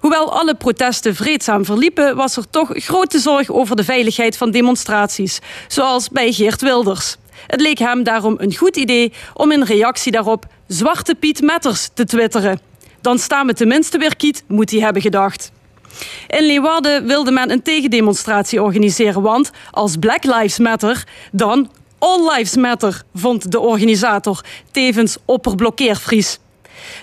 [0.00, 5.38] Hoewel alle protesten vreedzaam verliepen, was er toch grote zorg over de veiligheid van demonstraties,
[5.68, 7.16] zoals bij Geert Wilders.
[7.46, 12.04] Het leek hem daarom een goed idee om in reactie daarop Zwarte Piet Metters te
[12.04, 12.60] twitteren.
[13.00, 15.50] Dan staan we tenminste weer kiet, moet hij hebben gedacht.
[16.26, 22.56] In Leeuwarden wilde men een tegendemonstratie organiseren, want als Black Lives Matter, dan All Lives
[22.56, 26.38] Matter, vond de organisator, tevens opperblokkeervries.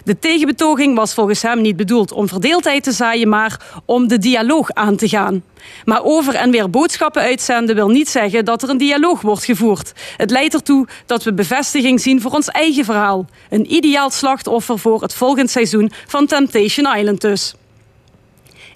[0.04, 4.72] De tegenbetoging was volgens hem niet bedoeld om verdeeldheid te zaaien, maar om de dialoog
[4.72, 5.44] aan te gaan.
[5.86, 9.94] Maar over en weer boodschappen uitzenden wil niet zeggen dat er een dialoog wordt gevoerd.
[10.18, 13.26] Het leidt ertoe dat we bevestiging zien voor ons eigen verhaal.
[13.50, 17.56] Een ideaal slachtoffer voor het volgend seizoen van Temptation Island dus.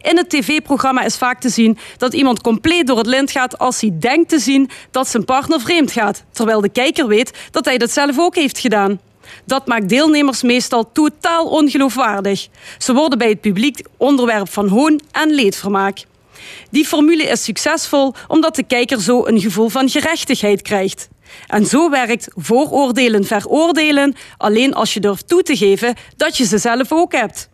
[0.02, 3.82] In het tv-programma is vaak te zien dat iemand compleet door het lint gaat als
[3.82, 7.78] hij denkt te zien dat zijn partner vreemd gaat, terwijl de kijker weet dat hij
[7.78, 9.00] dat zelf ook heeft gedaan.
[9.46, 12.48] Dat maakt deelnemers meestal totaal ongeloofwaardig.
[12.78, 16.04] Ze worden bij het publiek onderwerp van hoon en leedvermaak.
[16.72, 21.10] Die formule is succesvol omdat de kijker zo een gevoel van gerechtigheid krijgt.
[21.48, 26.58] En zo werkt vooroordelen veroordelen alleen als je durft toe te geven dat je ze
[26.58, 27.50] zelf ook hebt.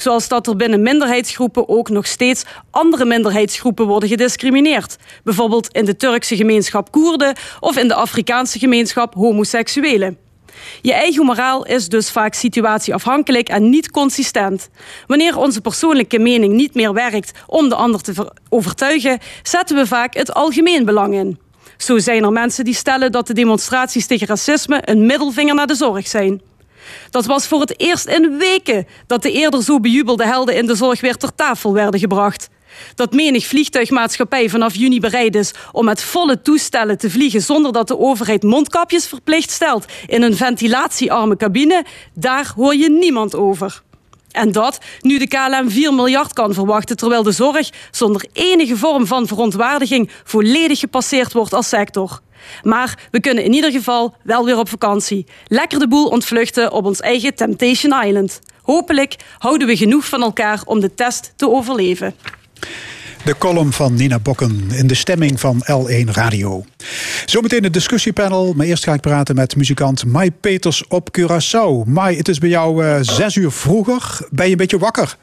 [0.00, 4.96] Zoals dat er binnen minderheidsgroepen ook nog steeds andere minderheidsgroepen worden gediscrimineerd.
[5.24, 10.18] Bijvoorbeeld in de Turkse gemeenschap Koerden of in de Afrikaanse gemeenschap homoseksuelen.
[10.82, 14.68] Je eigen moraal is dus vaak situatieafhankelijk en niet consistent.
[15.06, 20.14] Wanneer onze persoonlijke mening niet meer werkt om de ander te overtuigen, zetten we vaak
[20.14, 21.38] het algemeen belang in.
[21.76, 25.74] Zo zijn er mensen die stellen dat de demonstraties tegen racisme een middelvinger naar de
[25.74, 26.40] zorg zijn.
[27.10, 30.74] Dat was voor het eerst in weken dat de eerder zo bejubelde helden in de
[30.74, 32.48] zorg weer ter tafel werden gebracht.
[32.94, 37.88] Dat menig vliegtuigmaatschappij vanaf juni bereid is om met volle toestellen te vliegen zonder dat
[37.88, 41.84] de overheid mondkapjes verplicht stelt in een ventilatiearme cabine,
[42.14, 43.82] daar hoor je niemand over.
[44.30, 49.06] En dat nu de KLM 4 miljard kan verwachten, terwijl de zorg zonder enige vorm
[49.06, 52.20] van verontwaardiging volledig gepasseerd wordt als sector.
[52.62, 55.26] Maar we kunnen in ieder geval wel weer op vakantie.
[55.46, 58.40] Lekker de boel ontvluchten op ons eigen Temptation Island.
[58.62, 62.14] Hopelijk houden we genoeg van elkaar om de test te overleven.
[63.24, 66.64] De column van Nina Bokken in de stemming van L1 Radio.
[67.24, 71.86] Zometeen het discussiepanel, maar eerst ga ik praten met muzikant Mai Peters op Curaçao.
[71.86, 74.26] Mai, het is bij jou uh, zes uur vroeger.
[74.30, 75.16] Ben je een beetje wakker?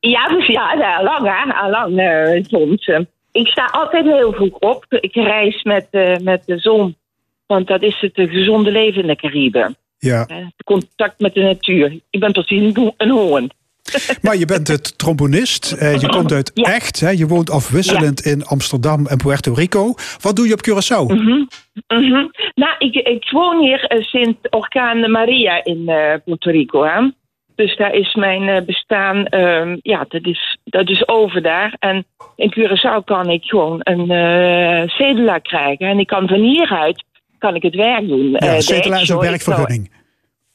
[0.00, 2.90] Ja, dus ja, al lang hè, al lang uh, soms.
[3.36, 4.84] Ik sta altijd heel vroeg op.
[4.88, 6.96] Ik reis met, uh, met de zon,
[7.46, 9.76] want dat is het gezonde leven in de Cariben.
[9.98, 10.26] Ja.
[10.64, 12.00] contact met de natuur.
[12.10, 13.50] Ik ben precies een, een hoorn.
[14.22, 15.76] Maar je bent het trombonist.
[15.82, 16.74] Uh, je komt uit ja.
[16.74, 17.00] Echt.
[17.00, 17.10] Hè?
[17.10, 18.30] Je woont afwisselend ja.
[18.30, 19.94] in Amsterdam en Puerto Rico.
[20.20, 21.06] Wat doe je op Curaçao?
[21.06, 21.48] Mm -hmm.
[21.88, 22.30] Mm -hmm.
[22.54, 26.84] Nou, ik, ik woon hier sinds orkaan Maria in uh, Puerto Rico.
[26.84, 27.10] Hè?
[27.56, 29.26] Dus daar is mijn bestaan,
[29.82, 31.76] ja, dat is, dat is over daar.
[31.78, 32.04] En
[32.36, 34.08] in Curaçao kan ik gewoon een
[34.90, 35.86] cedula krijgen.
[35.86, 37.04] En ik kan van hieruit
[37.38, 38.30] kan ik het werk doen.
[38.30, 39.90] Ja, cedula is een werkvergunning.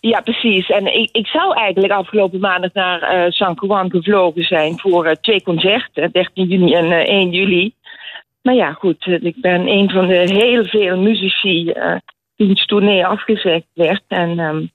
[0.01, 0.69] Ja, precies.
[0.69, 5.11] En ik, ik zou eigenlijk afgelopen maandag naar uh, San Juan gevlogen zijn voor uh,
[5.11, 7.73] twee concerten, 13 juni en uh, 1 juli.
[8.41, 11.73] Maar ja, goed, ik ben een van de heel veel muzici
[12.35, 14.03] wiens tournee afgezegd werd.
[14.07, 14.71] En um,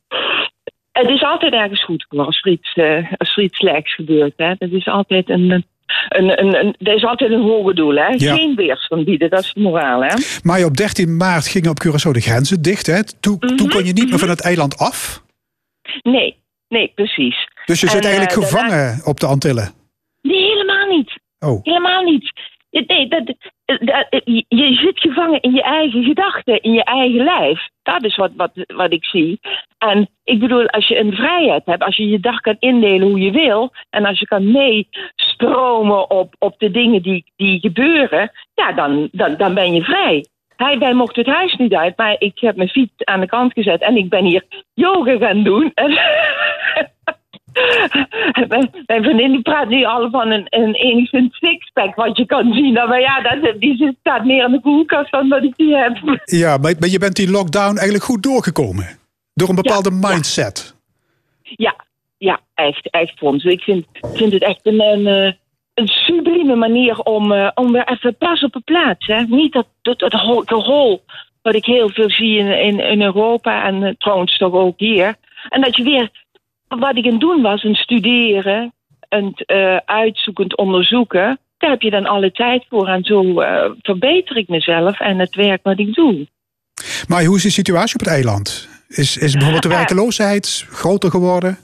[1.03, 2.75] het is altijd ergens goed als er iets,
[3.17, 4.33] als er iets slechts gebeurt.
[4.37, 4.55] Hè.
[4.59, 5.65] Dat is altijd een, een,
[6.09, 8.07] een, een, er is altijd een hoger doel, hè?
[8.17, 8.35] Ja.
[8.35, 10.15] Geen weerstand bieden, dat is de moraal, hè?
[10.43, 13.05] Maar op 13 maart gingen op Curaçao de grenzen dicht, hè?
[13.21, 15.23] Toen, Mhm, toen kon je niet meer van het eiland af.
[16.03, 16.37] Nee,
[16.69, 17.49] nee, precies.
[17.65, 19.73] Dus je zit En, eigenlijk eh, gevangen op de Antillen.
[20.23, 21.21] Nee, helemaal niet.
[21.39, 21.63] Oh.
[21.63, 22.33] Helemaal niet.
[22.71, 23.35] Nee, dat,
[23.67, 27.69] je- je zit gevangen in je eigen gedachten, in je eigen lijf.
[27.83, 29.41] Dat is wat, wat, wat ik zie.
[29.79, 33.21] En ik bedoel, als je een vrijheid hebt, als je je dag kan indelen hoe
[33.21, 38.73] je wil, en als je kan meestromen op, op de dingen die, die gebeuren, ja,
[38.73, 40.25] dan, dan, dan ben je vrij.
[40.57, 43.53] Hij, wij mochten het huis niet uit, maar ik heb mijn fiets aan de kant
[43.53, 44.45] gezet en ik ben hier
[44.75, 45.73] yoga gaan doen.
[45.75, 46.96] Mijn
[48.87, 52.73] mijn vriendin die praat nu al van een, een enigszins sixpack wat je kan zien.
[52.73, 56.21] Nou, Maar ja, dat, die staat meer in de koelkast dan dat ik die heb.
[56.25, 58.87] Ja, maar, maar je bent die lockdown eigenlijk goed doorgekomen.
[59.35, 60.75] Door een bepaalde mindset.
[61.43, 61.75] Ja,
[62.19, 63.45] ja, echt, echt Frans.
[63.45, 65.33] Ik vind, vind het echt een, een, eh,
[65.75, 69.07] een sublieme manier om, eh, om weer even pas op de plaats.
[69.07, 69.21] Hè?
[69.23, 71.03] Niet dat, dat, dat ho- gehol
[71.43, 75.15] wat ik heel veel zie in, in, in Europa en eh, trouwens toch ook hier.
[75.49, 76.11] En dat je weer,
[76.69, 78.73] wat ik aan het doen was, een studeren,
[79.09, 81.39] een eh, uitzoekend onderzoeken.
[81.59, 85.35] Daar heb je dan alle tijd voor en zo eh, verbeter ik mezelf en het
[85.35, 86.27] werk wat ik doe.
[87.09, 88.69] Maar hoe is de situatie op het eiland?
[88.89, 91.59] Is, is bijvoorbeeld de werkeloosheid groter geworden?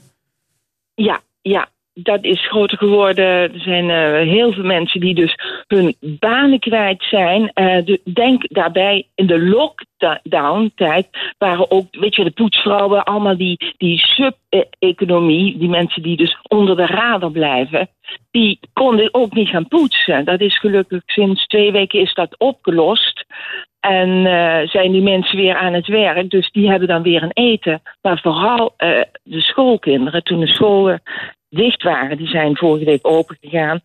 [0.95, 3.25] Ja, ja, dat is groter geworden.
[3.25, 5.35] Er zijn eh, heel veel mensen die dus
[5.67, 7.51] hun banen kwijt zijn.
[7.85, 11.07] De- denk daarbij in de lockdown-tijd
[11.37, 16.75] waren ook, weet je, de poetsvrouwen, allemaal die, die sub-economie, die mensen die dus onder
[16.75, 17.89] de radar blijven,
[18.31, 20.25] die konden ook niet gaan poetsen.
[20.25, 23.25] Dat is gelukkig sinds twee weken is dat opgelost.
[23.79, 26.29] En eh, zijn die mensen weer aan het werk.
[26.29, 27.81] Dus die hebben dan weer een eten.
[28.01, 28.73] Maar vooral
[29.23, 31.01] de schoolkinderen, toen de scholen
[31.53, 33.81] dicht waren, die zijn vorige week open gegaan.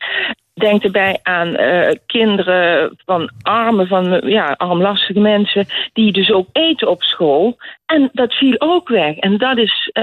[0.55, 6.89] Denk erbij aan eh, kinderen van arme, van ja, armlastige mensen, die dus ook eten
[6.89, 7.57] op school.
[7.86, 9.16] En dat viel ook weg.
[9.16, 10.03] En dat is, eh,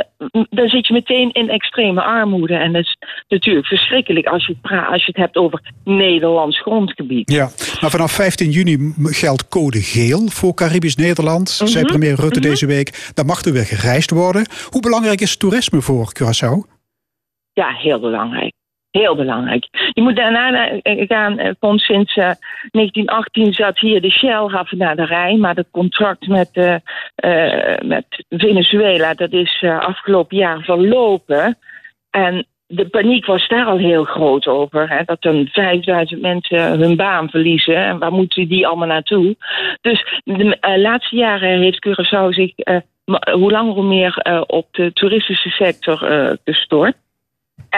[0.50, 2.56] dan zit je meteen in extreme armoede.
[2.56, 2.98] En dat is
[3.28, 4.56] natuurlijk verschrikkelijk als je,
[4.90, 7.32] als je het hebt over Nederlands grondgebied.
[7.32, 7.50] Ja,
[7.82, 11.50] maar vanaf 15 juni geldt code geel voor Caribisch Nederland.
[11.50, 12.50] Zei Mhm, premier Rutte mhm.
[12.50, 13.12] deze week.
[13.14, 14.46] Dan mag er weer gereisd worden.
[14.70, 16.75] Hoe belangrijk is toerisme voor Curaçao?
[17.56, 18.54] Ja, heel belangrijk.
[18.92, 19.68] Heel belangrijk.
[19.94, 22.32] Je moet daarna eh, gaan, eh, van sinds eh,
[22.72, 26.76] 1918 zat hier de Shell-haven naar de Rijn, maar het contract met, eh,
[27.16, 31.58] eh, met Venezuela, dat is eh, afgelopen jaar verlopen.
[32.10, 34.90] En de paniek was daar al heel groot over.
[34.90, 37.76] Hè, dat dan 5000 mensen hun baan verliezen.
[37.76, 39.36] En waar moeten die allemaal naartoe?
[39.82, 42.78] Dus de eh, laatste jaren heeft Curaçao zich eh,
[43.34, 46.96] hoe langer hoe meer eh, op de toeristische sector eh, gestort.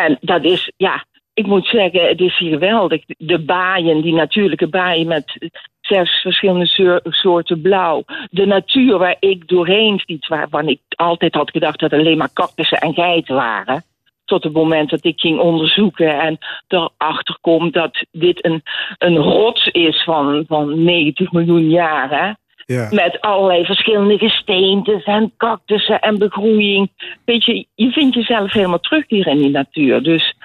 [0.05, 3.03] En dat is, ja, ik moet zeggen, het is hier geweldig.
[3.05, 5.49] De baaien, die natuurlijke baaien met
[5.81, 8.03] zes verschillende soor- soorten blauw.
[8.29, 12.77] De natuur waar ik doorheen fiets, waarvan ik altijd had gedacht dat alleen maar cactussen
[12.77, 13.83] en geiten waren.
[14.25, 16.37] Tot het moment dat ik ging onderzoeken en
[16.67, 18.61] erachter kom dat dit een,
[18.97, 22.37] een rots is van, van 90 miljoen jaren.
[22.67, 22.87] Ja.
[22.91, 26.89] Met allerlei verschillende gesteentes en cactussen en begroeiing.
[27.25, 30.03] Weet je, je vindt jezelf helemaal terug hier in die natuur.
[30.03, 30.35] Dus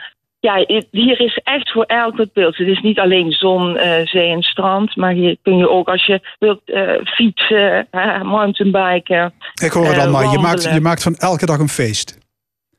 [0.41, 2.57] ja, hier is echt voor elk wat wilt.
[2.57, 4.97] Het is niet alleen zon, eh, zee en strand.
[4.97, 7.89] Maar hier kun je ook als je wilt eh, fietsen,
[8.23, 9.33] mountainbiken.
[9.63, 12.19] Ik hoor het eh, al, maar je maakt, je maakt van elke dag een feest.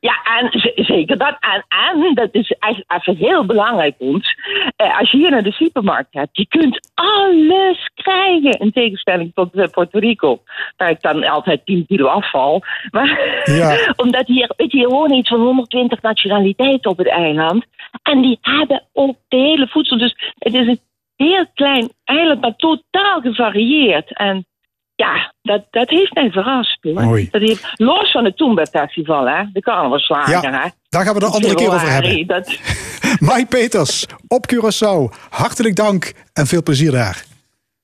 [0.04, 0.50] Ja, en
[0.84, 1.36] zeker dat.
[1.40, 4.34] En, en dat is echt even heel belangrijk, ons.
[4.76, 8.50] Eh, als je hier naar de supermarkt hebt, je kunt alles krijgen.
[8.50, 10.42] In tegenstelling tot eh, Puerto Rico,
[10.76, 12.62] waar ik dan altijd 10 kilo afval.
[12.90, 13.18] Maar
[13.60, 13.92] Ja.
[13.96, 17.64] omdat hier, weet je, wonen iets van 120 nationaliteiten op het eiland.
[18.02, 19.98] En die hebben ook de hele voedsel.
[19.98, 20.80] Dus het is een
[21.16, 24.16] heel klein eiland, maar totaal gevarieerd.
[24.16, 24.46] En
[24.94, 26.78] ja, dat, dat heeft mij verrast.
[26.82, 27.28] Mooi.
[27.30, 30.50] Dat heeft, los van het Toomba Festival, hè, de carnavalslager.
[30.50, 30.68] Ja, hè.
[30.88, 32.26] daar gaan we de In andere keer over hebben.
[32.26, 32.48] Dat,
[33.30, 35.16] Mike Peters op Curaçao.
[35.30, 37.24] Hartelijk dank en veel plezier daar.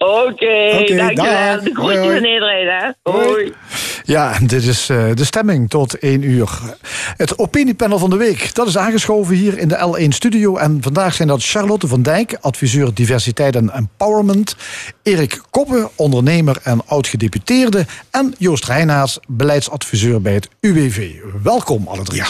[0.04, 1.14] Oké, Oké, dankjewel.
[1.14, 1.60] dag.
[1.62, 3.10] De groetjes iedereen, hè.
[3.10, 3.52] Hoi.
[4.04, 6.48] Ja, dit is eh, de stemming tot 1 uur.
[7.16, 10.56] Het opiniepanel van de week, dat is aangeschoven hier in de L1 studio.
[10.56, 14.56] En vandaag zijn dat Charlotte van Dijk, adviseur diversiteit en empowerment.
[15.02, 17.86] Erik Koppen, ondernemer en oud-gedeputeerde.
[18.10, 21.10] En Joost Reinaars, beleidsadviseur bij het UWV.
[21.42, 22.22] Welkom alle drie.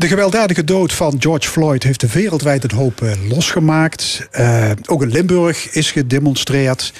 [0.00, 4.28] De gewelddadige dood van George Floyd heeft wereldwijd een hoop eh, losgemaakt.
[4.30, 6.92] Eh, ook in Limburg is gedemonstreerd.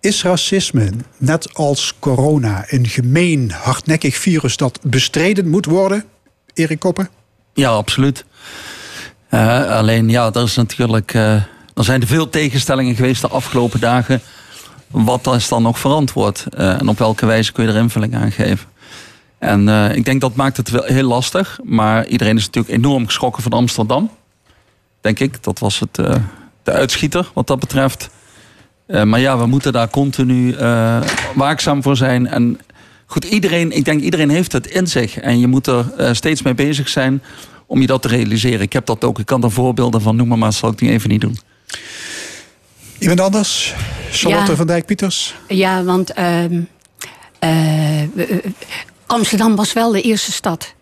[0.00, 6.04] Is racisme, net als corona, een gemeen, hardnekkig virus dat bestreden moet worden?
[6.54, 7.08] Erik Koppen?
[7.54, 8.24] Ja, absoluut.
[9.28, 11.14] Eh, alleen ja, er is natuurlijk.
[11.14, 14.20] er zijn veel tegenstellingen geweest de afgelopen dagen.
[14.90, 16.46] Wat is dan nog verantwoord?
[16.56, 18.68] En op welke wijze kun je er invulling aan geven?
[19.38, 21.58] En eh, ik denk dat maakt het wel heel lastig.
[21.62, 24.10] Maar iedereen is natuurlijk enorm geschrokken van Amsterdam.
[25.00, 25.42] Denk ik.
[25.42, 26.14] Dat was het, eh,
[26.62, 28.10] de uitschieter wat dat betreft.
[28.86, 31.00] Eh, maar ja, we moeten daar continu eh,
[31.34, 32.26] waakzaam voor zijn.
[32.26, 32.60] En
[33.06, 35.18] goed, iedereen, ik denk iedereen heeft het in zich.
[35.18, 37.22] En je moet er eh, steeds mee bezig zijn
[37.66, 38.60] om je dat te realiseren.
[38.60, 39.18] Ik heb dat ook.
[39.18, 41.38] Ik kan er voorbeelden van noemen, maar dat zal ik nu even niet doen.
[42.98, 43.74] Iemand anders?
[44.10, 44.56] Charlotte Ja.
[44.56, 45.34] van Dijk-Pieters?
[45.48, 46.60] Ja, want ehm,
[47.38, 48.08] eh, eh,
[49.08, 50.74] Amsterdam was wel de eerste stad.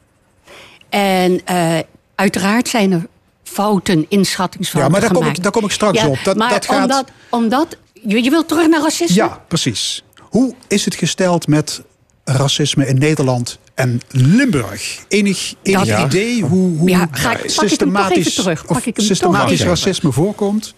[0.89, 1.78] En eh,
[2.15, 3.07] uiteraard zijn er
[3.43, 5.36] fouten, inschattingsfouten Ja, maar daar kom gemaakt.
[5.36, 6.19] ik- daar kom ik straks Ja, op.
[6.24, 9.15] Dat- maar dat gaat- omdat, omdat je, je wilt terug naar racisme?
[9.15, 10.05] Ja, precies.
[10.20, 11.82] Hoe is het gesteld met
[12.24, 15.05] racisme in Nederland en Limburg?
[15.09, 18.32] Enig, enig Dat- idee hoe, hoe Ja, ga ik- pak ik hem toch systematisch, even
[18.32, 18.61] terug.
[18.66, 20.74] Pak of ik hem toch systematisch racisme voorkomt?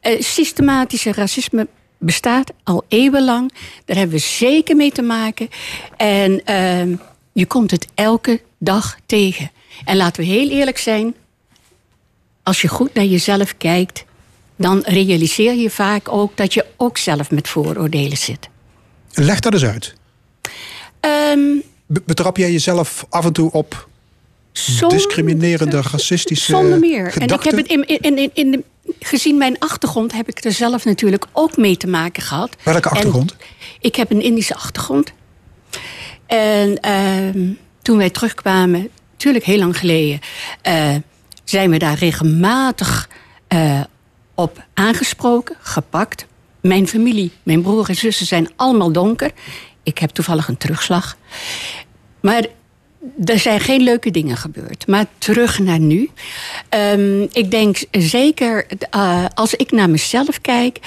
[0.00, 1.68] Eh, systematische racisme
[2.00, 3.52] bestaat al eeuwenlang.
[3.84, 5.48] Daar hebben we zeker mee te maken.
[5.96, 6.94] En ehm,
[7.32, 9.50] je komt het elke dag tegen.
[9.84, 11.14] En laten we heel eerlijk zijn.
[12.42, 14.04] Als je goed naar jezelf kijkt,
[14.56, 18.48] dan realiseer je vaak ook dat je ook zelf met vooroordelen zit.
[19.12, 19.94] Leg dat eens uit.
[21.00, 21.40] Ehm,
[21.86, 23.88] Be- Betrap jij jezelf af en toe op
[24.88, 27.16] discriminerende, racistische Zonder meer.
[27.18, 28.62] En ik heb het in, in, in, in de,
[28.98, 32.56] gezien mijn achtergrond heb ik er zelf natuurlijk ook mee te maken gehad.
[32.64, 33.36] Welke En achtergrond?
[33.80, 35.12] ik heb een Indische achtergrond.
[36.26, 37.48] En ehm,
[37.82, 40.20] toen wij terugkwamen, natuurlijk heel lang geleden,
[40.62, 40.94] eh,
[41.44, 43.08] zijn we daar regelmatig
[43.48, 43.80] eh,
[44.34, 46.26] op aangesproken, gepakt.
[46.60, 49.30] Mijn familie, mijn broer en zussen zijn allemaal donker.
[49.82, 51.16] Ik heb toevallig een terugslag.
[52.20, 52.46] Maar
[53.24, 54.86] er zijn geen leuke dingen gebeurd.
[54.86, 56.10] Maar terug naar nu.
[56.68, 60.78] Ehm, ik denk zeker eh, als ik naar mezelf kijk,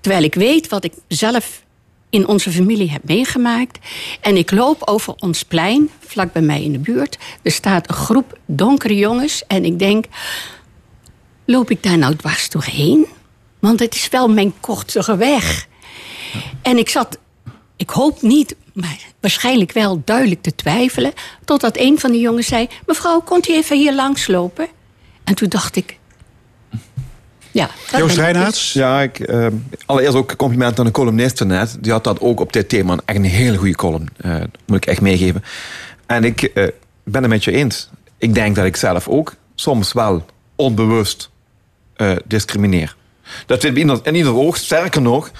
[0.00, 1.64] terwijl ik weet wat ik zelf
[2.10, 3.78] in onze familie heb meegemaakt.
[4.20, 7.18] En ik loop over ons plein, vlak bij mij in de buurt.
[7.42, 9.42] Er staat een groep donkere jongens.
[9.46, 10.04] En ik denk,
[11.44, 13.06] loop ik daar nou dwars doorheen?
[13.58, 15.66] Want het is wel mijn kortere weg.
[16.62, 17.18] En ik zat,
[17.76, 21.12] ik hoop niet, maar waarschijnlijk wel duidelijk te twijfelen.
[21.44, 24.66] Totdat een van de jongens zei: Mevrouw, komt u even hier langslopen?
[25.24, 25.98] En toen dacht ik.
[27.50, 28.54] Ja, dat ben ik.
[28.54, 29.46] Ja, ik, eh,
[29.86, 31.76] allereerst ook compliment aan de columnist net.
[31.80, 32.96] Die had dat ook op dit thema.
[33.04, 34.08] Echt een hele goede column.
[34.16, 34.34] eh,
[34.66, 35.44] moet ik echt meegeven.
[36.06, 36.66] En ik eh,
[37.04, 37.90] ben het met je eens.
[38.18, 40.26] Ik denk dat ik zelf ook soms wel
[40.56, 41.30] onbewust
[41.94, 42.96] eh, discrimineer.
[43.46, 44.56] Dat zit in ieder, in ieder oog.
[44.56, 45.30] Sterker nog,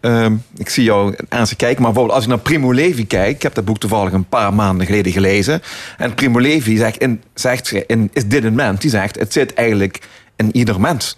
[0.00, 1.82] ehm, ik zie jou aan ze kijken.
[1.82, 3.34] Maar bijvoorbeeld als ik naar Primo Levi kijk.
[3.34, 5.62] Ik heb dat boek toevallig een paar maanden geleden gelezen.
[5.98, 8.80] En Primo Levi zegt, in, zegt in Is dit een mens?
[8.80, 10.00] Die zegt, het zit eigenlijk
[10.36, 11.16] in ieder mens.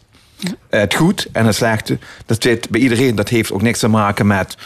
[0.71, 3.15] Het goed en het slechte, dat zit bij iedereen.
[3.15, 4.57] Dat heeft ook niks te maken met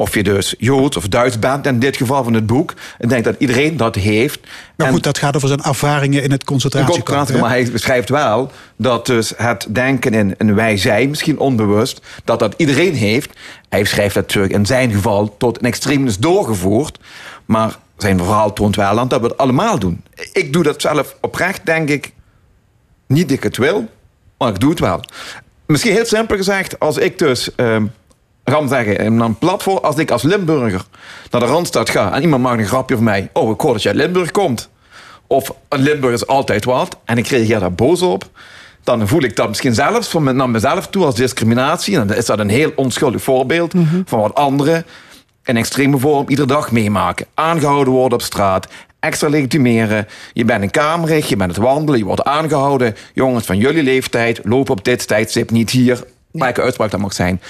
[0.00, 2.74] Of je dus Joods of Duits bent, in dit geval van het boek.
[2.98, 4.40] Ik denk dat iedereen dat heeft.
[4.76, 7.04] Nou goed, dat gaat over zijn ervaringen in het concentratiekamp.
[7.04, 12.38] concentratiekamp, maar hij beschrijft wel dat dus het denken in een wij-zij, misschien onbewust, dat
[12.38, 13.30] dat iedereen heeft.
[13.68, 16.98] Hij schrijft dat natuurlijk in zijn geval tot een extreem is doorgevoerd.
[17.44, 20.04] Maar zijn verhaal toont wel aan dat we het allemaal doen.
[20.32, 22.12] Ik doe dat zelf oprecht, denk ik,
[23.06, 23.88] niet dat ik het wil,
[24.38, 25.00] maar ik doe het wel.
[25.66, 27.84] Misschien heel simpel gezegd, als ik dus, ehm
[28.44, 30.84] gaan zeggen, in een platform, als ik als Limburger
[31.30, 33.82] naar de Randstad ga en iemand maakt een grapje van mij, oh, ik hoor dat
[33.82, 34.68] je uit Limburg komt.
[35.26, 38.30] Of een Limburg is altijd wat, en ik reageer daar boos op,
[38.84, 41.98] dan voel ik dat misschien zelfs van naar mezelf toe als discriminatie.
[41.98, 43.72] En dan is dat een heel onschuldig voorbeeld
[44.04, 44.84] van wat anderen
[45.44, 47.26] in extreme vorm iedere dag meemaken.
[47.34, 48.68] Aangehouden worden op straat,
[49.00, 50.06] extra legitimeren.
[50.32, 52.96] Je bent een kamerig, je bent het wandelen, je wordt aangehouden.
[53.14, 56.04] Jongens van jullie leeftijd lopen op dit tijdstip niet hier.
[56.30, 57.40] Welke uitspraak dat mag zijn.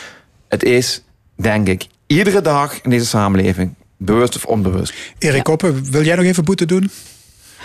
[0.51, 1.03] Het is,
[1.37, 4.95] denk ik, iedere dag in deze samenleving, bewust of onbewust.
[5.19, 6.91] Erik Koppen, wil jij nog even boete doen?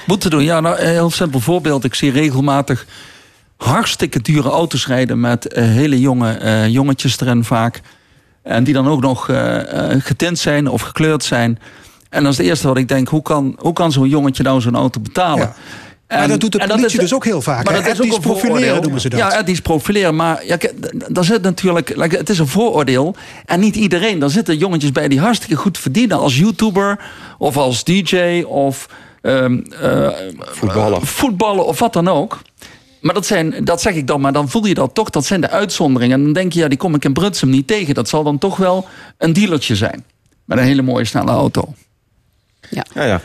[0.07, 1.83] Boete doen, ja, nou, een heel simpel voorbeeld.
[1.83, 2.85] Ik zie regelmatig
[3.57, 7.81] hartstikke dure auto's rijden met eh, hele jonge eh, jongetjes erin vaak.
[8.45, 11.59] En die dan ook nog eh, eh, getint zijn of gekleurd zijn.
[12.09, 14.61] En dat is het eerste wat ik denk, hoe kan, hoe kan zo'n jongetje nou
[14.61, 15.53] zo'n auto betalen?
[16.07, 18.21] Maar dat doet de en politie dus ook heel vaak, Maar dat is ook een
[18.21, 19.19] profileren noemen ze dat.
[19.19, 20.15] Ja, etnisch profileren.
[20.15, 20.57] Maar ja,
[21.07, 21.95] daar zit natuurlijk...
[21.95, 23.15] like, het is een vooroordeel.
[23.45, 24.21] En niet iedereen.
[24.21, 26.19] Er zitten jongetjes bij die hartstikke goed verdienen...
[26.19, 26.99] als YouTuber
[27.37, 28.89] of als DJ of...
[29.21, 30.09] ehm, eh,
[30.39, 31.05] Voetballer.
[31.05, 32.41] voetballen of wat dan ook.
[33.01, 35.41] Maar dat, zijn, dat zeg ik dan, maar dan voel je dat toch, dat zijn
[35.41, 36.17] de uitzonderingen.
[36.17, 37.93] En dan denk je, ja, die kom ik in Brunsum niet tegen.
[37.93, 38.87] Dat zal dan toch wel
[39.17, 40.03] een dealertje zijn.
[40.45, 41.73] Met een hele mooie snelle auto.
[42.69, 43.21] Ja, ja.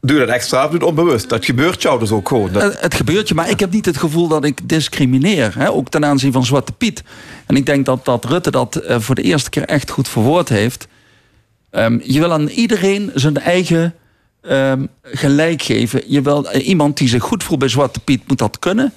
[0.00, 1.28] Doe dat extra, doe het onbewust.
[1.28, 2.52] Dat gebeurt jou dus ook gewoon.
[2.52, 5.54] Dat- Het, het gebeurt je, maar ik heb niet het gevoel dat ik discrimineer.
[5.58, 5.70] Hè?
[5.70, 7.02] Ook ten aanzien van Zwarte Piet.
[7.46, 10.48] En ik denk dat, dat Rutte dat eh, voor de eerste keer echt goed verwoord
[10.48, 10.86] heeft.
[11.70, 13.94] Ehm, je wil aan iedereen zijn eigen
[14.42, 16.02] ehm, gelijk geven.
[16.06, 18.92] Je wil, eh, iemand die zich goed voelt bij Zwarte Piet moet dat kunnen.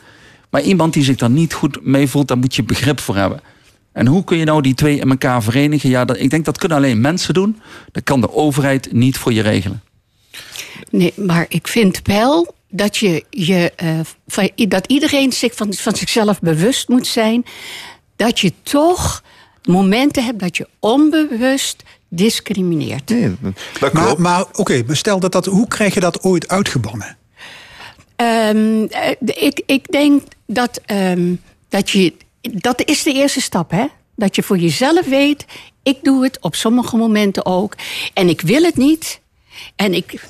[0.49, 3.39] Maar iemand die zich daar niet goed mee voelt, daar moet je begrip voor hebben.
[3.91, 5.89] En hoe kun je nou die twee in elkaar verenigen?
[5.89, 7.59] Ja, dat, ik denk dat kunnen alleen mensen doen.
[7.91, 9.81] Dat kan de overheid niet voor je regelen.
[10.89, 15.95] Nee, maar ik vind wel dat, je, je, eh, van- dat iedereen zich van, van
[15.95, 17.45] zichzelf bewust moet zijn.
[18.15, 19.23] Dat je toch
[19.64, 23.10] momenten hebt dat je onbewust discrimineert.
[23.91, 25.45] maar maar oké, maar stel dat dat...
[25.45, 27.18] Hoe krijg je dat ooit uitgebannen?
[28.15, 31.34] Ehm, eh, ik, ik denk dat, ehm,
[31.69, 32.14] dat je.
[32.41, 33.85] Dat is de eerste stap, hè?
[34.15, 35.45] Dat je voor jezelf weet.
[35.84, 37.76] Ik doe het op sommige momenten ook.
[38.14, 39.22] En ik wil het niet.
[39.75, 40.27] En ik,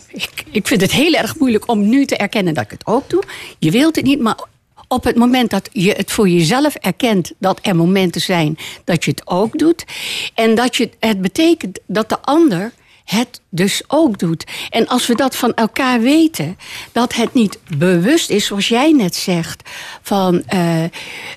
[0.51, 3.23] ik, vind het heel erg moeilijk om nu te erkennen dat ik het ook doe.
[3.59, 4.39] Je wilt het niet, maar
[4.87, 9.11] op het moment dat je het voor jezelf erkent dat er momenten zijn dat je
[9.11, 9.85] het ook doet.
[10.33, 12.71] En dat je, het betekent dat de ander
[13.03, 14.43] het dus ook doet.
[14.69, 16.57] En als we dat van elkaar weten,
[16.91, 19.69] dat het niet bewust is, zoals jij net zegt,
[20.01, 20.83] van eh,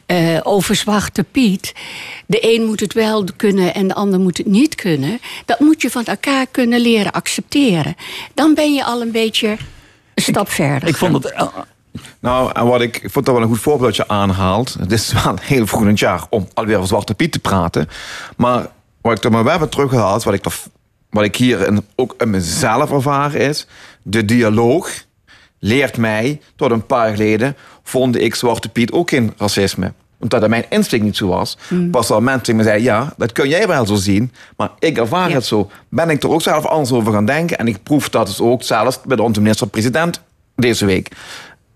[0.06, 1.72] eh, over Zwarte Piet.
[2.26, 5.20] De een moet het wel kunnen en de ander moet het niet kunnen.
[5.44, 7.96] Dat moet je van elkaar kunnen leren accepteren.
[8.34, 9.56] Dan ben je al een beetje
[10.14, 10.88] een stap verder.
[10.88, 11.34] Ik vond het.
[12.20, 14.76] Nou, en wat ik, ik vond dat wel een goed voorbeeld dat je aanhaalt.
[14.78, 17.88] Het is wel heel vroeg in het jaar om alweer over Zwarte Piet te praten.
[18.36, 18.66] Maar
[19.00, 20.60] wat ik er maar wel heb teruggehaald, wat ik, er,
[21.10, 23.66] wat ik hier in, ook in mezelf ervaren is...
[24.02, 24.90] de dialoog
[25.58, 27.56] leert mij, tot een paar jaar geleden...
[27.82, 31.56] vond ik Zwarte Piet ook geen racisme omdat dat mijn instinct niet zo was.
[31.90, 34.32] Pas al mensen tegen me zeiden, ja, dat kun jij wel zo zien.
[34.56, 35.70] Maar ik ervaar het zo.
[35.88, 37.58] Ben ik er ook zelf anders over gaan denken.
[37.58, 40.20] En ik proef dat dus ook zelfs bij onze minister-president
[40.54, 41.10] deze week.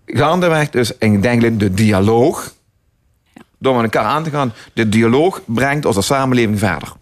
[0.05, 2.53] Gaandeweg dus, en ik denk de dialoog,
[3.57, 6.93] door met elkaar aan te gaan, de dialoog brengt onze samenleving verder.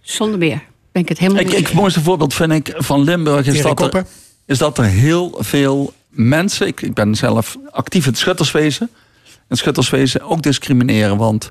[0.00, 0.62] Zonder meer.
[1.00, 1.70] Ben ik het helemaal Ik, mee ik, eens.
[1.70, 4.06] het mooiste voorbeeld vind ik van Limburg is Erik dat, er,
[4.46, 6.66] is dat er heel veel mensen.
[6.66, 8.88] Ik, ik ben zelf actief in het schutterswezen.
[9.24, 11.16] In het schutterswezen ook discrimineren.
[11.16, 11.50] Want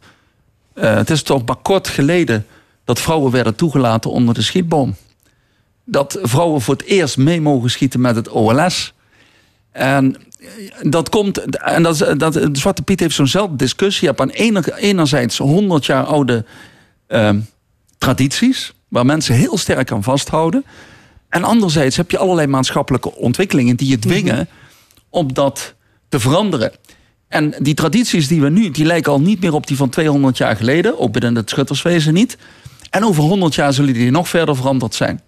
[0.74, 2.46] eh, het is toch maar kort geleden
[2.84, 4.96] dat vrouwen werden toegelaten onder de schietboom.
[5.86, 8.94] Dat vrouwen voor het eerst mee mogen schieten met het OLS.
[9.72, 10.16] En
[10.82, 14.02] dat komt, en dat, is- dat, Zwarte Piet heeft zo'nzelfde discussie.
[14.02, 16.46] Je hebt aan ener- enerzijds 100 jaar oude
[17.08, 17.40] ehm,
[17.98, 20.66] tradities, waar mensen heel sterk aan vasthouden.
[21.30, 24.48] En anderzijds heb je allerlei maatschappelijke ontwikkelingen die je dwingen
[25.10, 25.76] om dat
[26.10, 26.72] te veranderen.
[27.28, 30.38] En die tradities die we nu, die lijken al niet meer op die van 200
[30.38, 32.38] jaar geleden, ook binnen het schutterswezen niet.
[32.90, 35.22] En over 100 jaar zullen die nog verder veranderd zijn.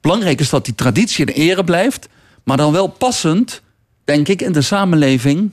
[0.00, 2.08] Belangrijk is dat die traditie in ere blijft,
[2.44, 3.62] maar dan wel passend,
[4.04, 5.50] denk ik, in de samenleving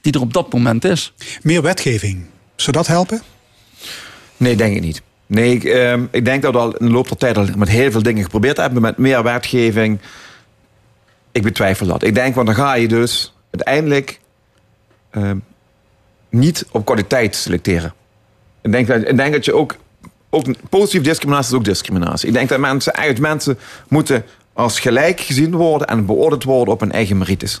[0.00, 1.12] die er op dat moment is.
[1.42, 2.24] Meer wetgeving.
[2.56, 3.22] Zou dat helpen?
[4.36, 5.02] Nee, denk ik niet.
[5.26, 7.90] Nee, ik, ehm, ik denk dat we al in de loop der tijd met heel
[7.90, 8.82] veel dingen geprobeerd hebben.
[8.82, 9.98] Met meer wetgeving.
[11.32, 12.02] Ik betwijfel dat.
[12.02, 14.20] Ik denk, want dan ga je dus uiteindelijk
[15.10, 15.36] ehm,
[16.28, 17.94] niet op kwaliteit selecteren.
[18.62, 19.76] Ik denk dat, ik denk dat je ook,
[20.30, 20.68] ook...
[20.68, 22.28] Positieve discriminatie is ook discriminatie.
[22.28, 23.58] Ik denk dat mensen, eigenlijk mensen
[23.88, 25.86] moeten als gelijk gezien worden...
[25.86, 27.60] en beoordeeld worden op hun eigen merites.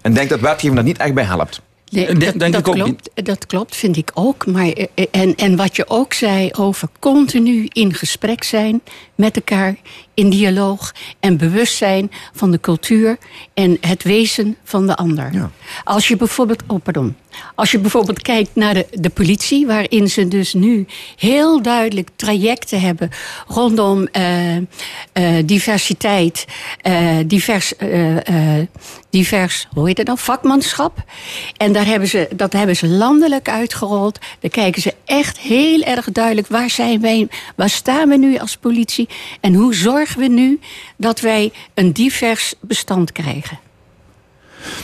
[0.00, 1.60] En denk dat wetgeving daar niet echt bij helpt.
[1.90, 4.46] Nee, dat, dat klopt, dat klopt, vind ik ook.
[4.46, 8.82] Maar, eh, en, en wat je ook zei over continu in gesprek zijn
[9.14, 9.76] met elkaar,
[10.14, 13.18] in dialoog en bewust zijn van de cultuur
[13.54, 15.50] en het wezen van de ander.
[15.84, 17.16] Als je bijvoorbeeld, oh pardon,
[17.54, 20.86] als je bijvoorbeeld kijkt naar de, de politie, waarin ze dus nu
[21.16, 23.10] heel duidelijk trajecten hebben
[23.46, 24.62] rondom eh, eh,
[25.44, 26.44] diversiteit,
[26.80, 27.72] eh, divers,
[29.10, 31.04] divers, hoe heet het dan, vakmanschap.
[31.56, 34.18] En daar hebben ze, dat hebben ze landelijk uitgerold.
[34.40, 38.56] Daar kijken ze echt heel erg duidelijk, waar zijn wij, waar staan we nu als
[38.56, 39.03] politie
[39.40, 40.60] en hoe zorgen we nu
[40.96, 43.58] dat wij een divers bestand krijgen.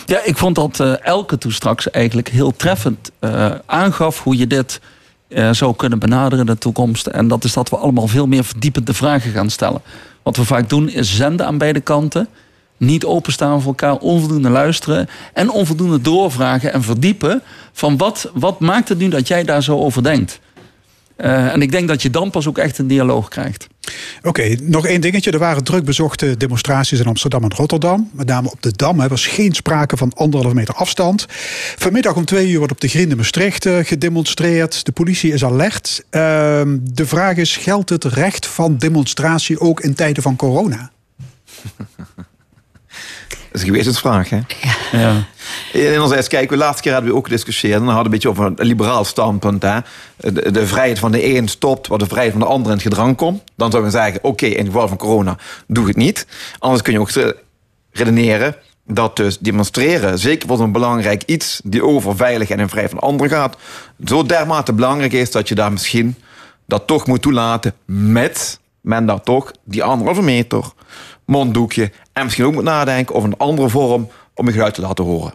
[0.07, 4.47] Ja, ik vond dat uh, Elke toen straks eigenlijk heel treffend uh, aangaf hoe je
[4.47, 4.81] dit
[5.29, 7.07] uh, zou kunnen benaderen in de toekomst.
[7.07, 9.83] En dat is dat we allemaal veel meer verdiepende vragen gaan stellen.
[10.23, 12.29] Wat we vaak doen is zenden aan beide kanten.
[12.77, 15.09] Niet openstaan voor elkaar, onvoldoende luisteren.
[15.33, 17.43] En onvoldoende doorvragen en verdiepen.
[17.73, 20.41] Van wat, wat maakt het nu dat jij daar zo over denkt?
[21.25, 23.67] Uh, en ik denk dat je dan pas ook echt een dialoog krijgt.
[24.19, 25.31] Oké, okay, nog één dingetje.
[25.31, 28.11] Er waren druk bezochte demonstraties in Amsterdam en Rotterdam.
[28.13, 29.01] Met name op de Dam.
[29.01, 31.27] Er was geen sprake van anderhalve meter afstand.
[31.77, 34.85] Vanmiddag om twee uur wordt op de Griende Maastricht uh, gedemonstreerd.
[34.85, 36.05] De politie is alert.
[36.11, 36.21] Uh,
[36.81, 40.91] de vraag is, geldt het recht van demonstratie ook in tijden van corona?
[43.51, 44.41] Dat is een gewetensvraag, hè?
[44.93, 45.25] Ja.
[45.73, 47.75] Enerzijds, kijk, de laatste keer hadden we ook gediscussieerd...
[47.75, 49.63] en dan hadden we een beetje over een liberaal standpunt.
[49.63, 49.79] Hè?
[50.17, 51.87] De, de, vrijheid van de een stopt...
[51.87, 53.43] waar de vrijheid van de ander in het gedrang komt.
[53.57, 55.37] Dan zouden we zeggen, oké, okay, in het geval van corona...
[55.67, 56.27] doe het niet.
[56.59, 57.11] Anders kun je ook
[57.91, 58.57] redeneren
[58.87, 60.19] dat dus demonstreren...
[60.19, 61.61] zeker voor zo'n belangrijk iets...
[61.65, 63.57] die over veiligheid en vrijheid van anderen gaat...
[64.05, 66.17] zo dermate belangrijk is dat je daar misschien...
[66.67, 70.65] dat toch moet toelaten met men dat toch die anderhalve meter
[71.31, 71.93] monddoekje.
[72.13, 75.33] En misschien ook moet nadenken over een andere vorm om je geluid te laten horen.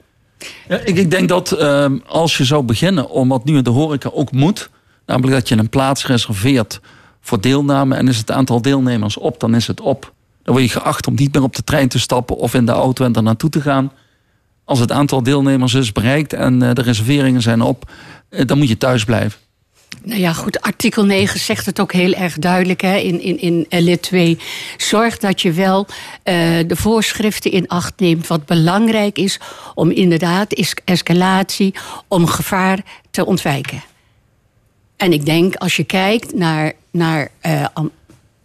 [0.68, 4.10] Ik, ik denk dat uh, als je zou beginnen om wat nu in de horeca
[4.14, 4.70] ook moet,
[5.06, 6.82] namelijk dat je een plaats reserveert
[7.22, 10.14] voor deelname en is het aantal deelnemers op, dan is het op.
[10.44, 12.72] Dan word je geacht om niet meer op de trein te stappen of in de
[12.72, 13.92] auto en daar naartoe te gaan.
[14.64, 17.92] Als het aantal deelnemers is bereikt en uh, de reserveringen zijn op,
[18.30, 19.40] uh, dan moet je thuis blijven.
[20.04, 23.84] Nou ja, goed, artikel 9 zegt het ook heel erg duidelijk hè, in, in, in
[23.84, 24.38] lid 2.
[24.78, 25.94] Zorg dat je wel uh,
[26.68, 28.28] de voorschriften in acht neemt.
[28.28, 29.40] Wat belangrijk is
[29.74, 31.74] om inderdaad is escalatie,
[32.08, 32.80] om gevaar
[33.12, 33.84] te ontwijken.
[34.98, 37.66] En ik denk, als je kijkt naar, naar uh,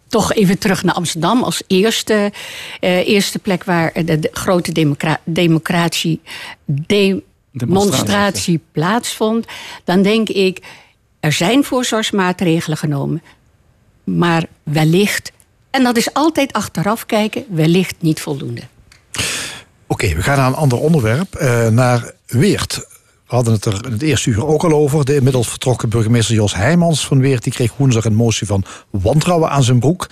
[0.07, 2.31] toch even terug naar Amsterdam als eerste,
[2.81, 6.21] uh, eerste plek waar de, de grote democra democratie,
[6.65, 9.45] de demonstratie plaatsvond,
[9.83, 10.59] dan denk ik
[11.21, 13.21] er zijn voorzorgsmaatregelen genomen,
[14.03, 15.31] maar wellicht,
[15.71, 18.61] en dat is altijd achteraf kijken, wellicht niet voldoende.
[19.11, 19.21] Oké,
[19.87, 22.75] okay, we gaan naar een ander onderwerp, uh, naar Weert.
[23.27, 25.05] We hadden het er in het eerste uur ook al over.
[25.05, 27.43] De inmiddels vertrokken burgemeester Jos Heijmans van Weert...
[27.43, 30.09] die kreeg woensdag een motie van wantrouwen aan zijn broek.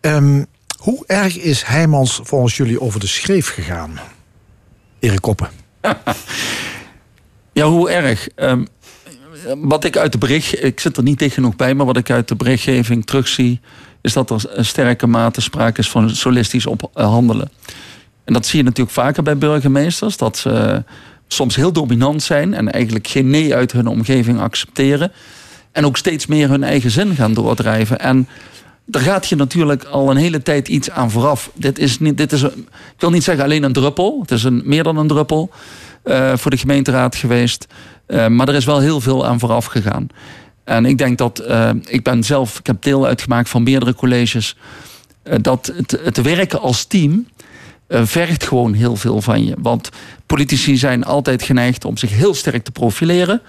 [0.00, 0.46] Um,
[0.78, 4.00] hoe erg is Heijmans volgens jullie over de schreef gegaan?
[4.98, 5.50] Erik Koppen.
[7.52, 8.28] ja, hoe erg?
[8.36, 8.66] Um,
[9.54, 12.10] wat ik uit de bericht, ik zit er niet dicht genoeg bij, maar wat ik
[12.10, 13.60] uit de berichtgeving terugzie,
[14.00, 17.50] is dat er een sterke mate sprake is van solistisch op handelen.
[18.24, 20.84] En dat zie je natuurlijk vaker bij burgemeesters, dat ze
[21.28, 25.12] soms heel dominant zijn en eigenlijk geen nee uit hun omgeving accepteren.
[25.72, 28.00] En ook steeds meer hun eigen zin gaan doordrijven.
[28.00, 28.28] En
[28.84, 31.50] daar gaat je natuurlijk al een hele tijd iets aan vooraf.
[31.54, 32.52] Dit is, niet, dit is ik
[32.98, 35.50] wil niet zeggen alleen een druppel, het is een, meer dan een druppel
[36.04, 37.66] uh, voor de gemeenteraad geweest.
[38.06, 40.08] Uh, maar er is wel heel veel aan vooraf gegaan.
[40.64, 44.56] En ik denk dat, uh, ik ben zelf, ik heb deel uitgemaakt van meerdere colleges,
[45.24, 47.26] uh, dat het, het, werken als team
[47.88, 49.54] vergt gewoon heel veel van je.
[49.58, 49.90] Want
[50.26, 53.42] politici zijn altijd geneigd om zich heel sterk te profileren.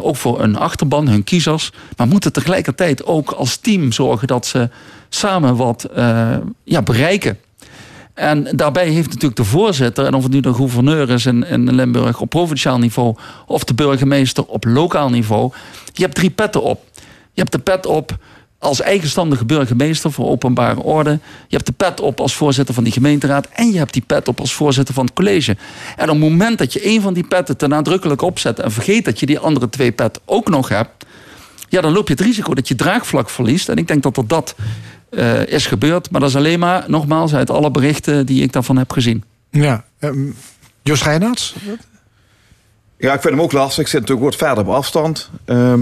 [0.00, 1.72] ook voor een achterban, hun kiezers.
[1.96, 4.68] Maar moeten tegelijkertijd ook als team zorgen dat ze
[5.08, 5.88] samen wat
[6.64, 7.38] ja, bereiken.
[8.18, 11.74] En daarbij heeft natuurlijk de voorzitter, en of het nu de gouverneur is in, in
[11.74, 13.16] Limburg op provinciaal niveau,
[13.46, 15.52] of de burgemeester op lokaal niveau,
[15.92, 16.84] je hebt drie petten op.
[17.32, 18.16] Je hebt de pet op
[18.58, 21.10] als eigenstandige burgemeester voor openbare orde.
[21.48, 23.48] Je hebt de pet op als voorzitter van die gemeenteraad.
[23.52, 25.56] En je hebt die pet op als voorzitter van het college.
[25.96, 29.04] En op het moment dat je een van die petten te nadrukkelijk opzet en vergeet
[29.04, 31.06] dat je die andere twee petten ook nog hebt,
[31.68, 33.68] ja, dan loop je het risico dat je draagvlak verliest.
[33.68, 34.54] En ik denk dat er dat
[35.10, 36.10] eh, is gebeurd.
[36.10, 39.24] Maar dat is alleen maar, nogmaals, uit alle berichten die ik daarvan heb gezien.
[39.50, 40.36] Ja, um,
[40.82, 41.54] Jos Reinaerts?
[42.96, 43.84] Ja, ik vind hem ook lastig.
[43.84, 45.30] Ik zit natuurlijk wat verder op afstand.
[45.44, 45.80] Ehm,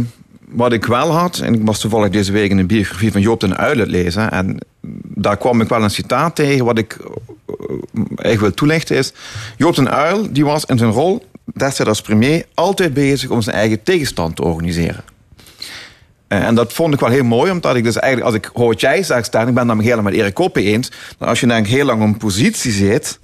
[0.49, 3.41] wat ik wel had, en ik was toevallig deze week in een biografie van Joop
[3.41, 4.31] den Uyl het lezen.
[4.31, 4.59] En
[5.05, 6.65] daar kwam ik wel een citaat tegen.
[6.65, 9.13] Wat ik uh, echt wil toelichten is.
[9.57, 13.57] Joop den Uyl die was in zijn rol destijds als premier altijd bezig om zijn
[13.57, 15.05] eigen tegenstand te organiseren.
[16.29, 18.69] Uh, en dat vond ik wel heel mooi, omdat ik dus eigenlijk, als ik hoor
[18.69, 21.67] wat jij zegt ik ben het helemaal met Erik Koppen eens, dat als je denk
[21.67, 23.19] heel lang op een positie zit,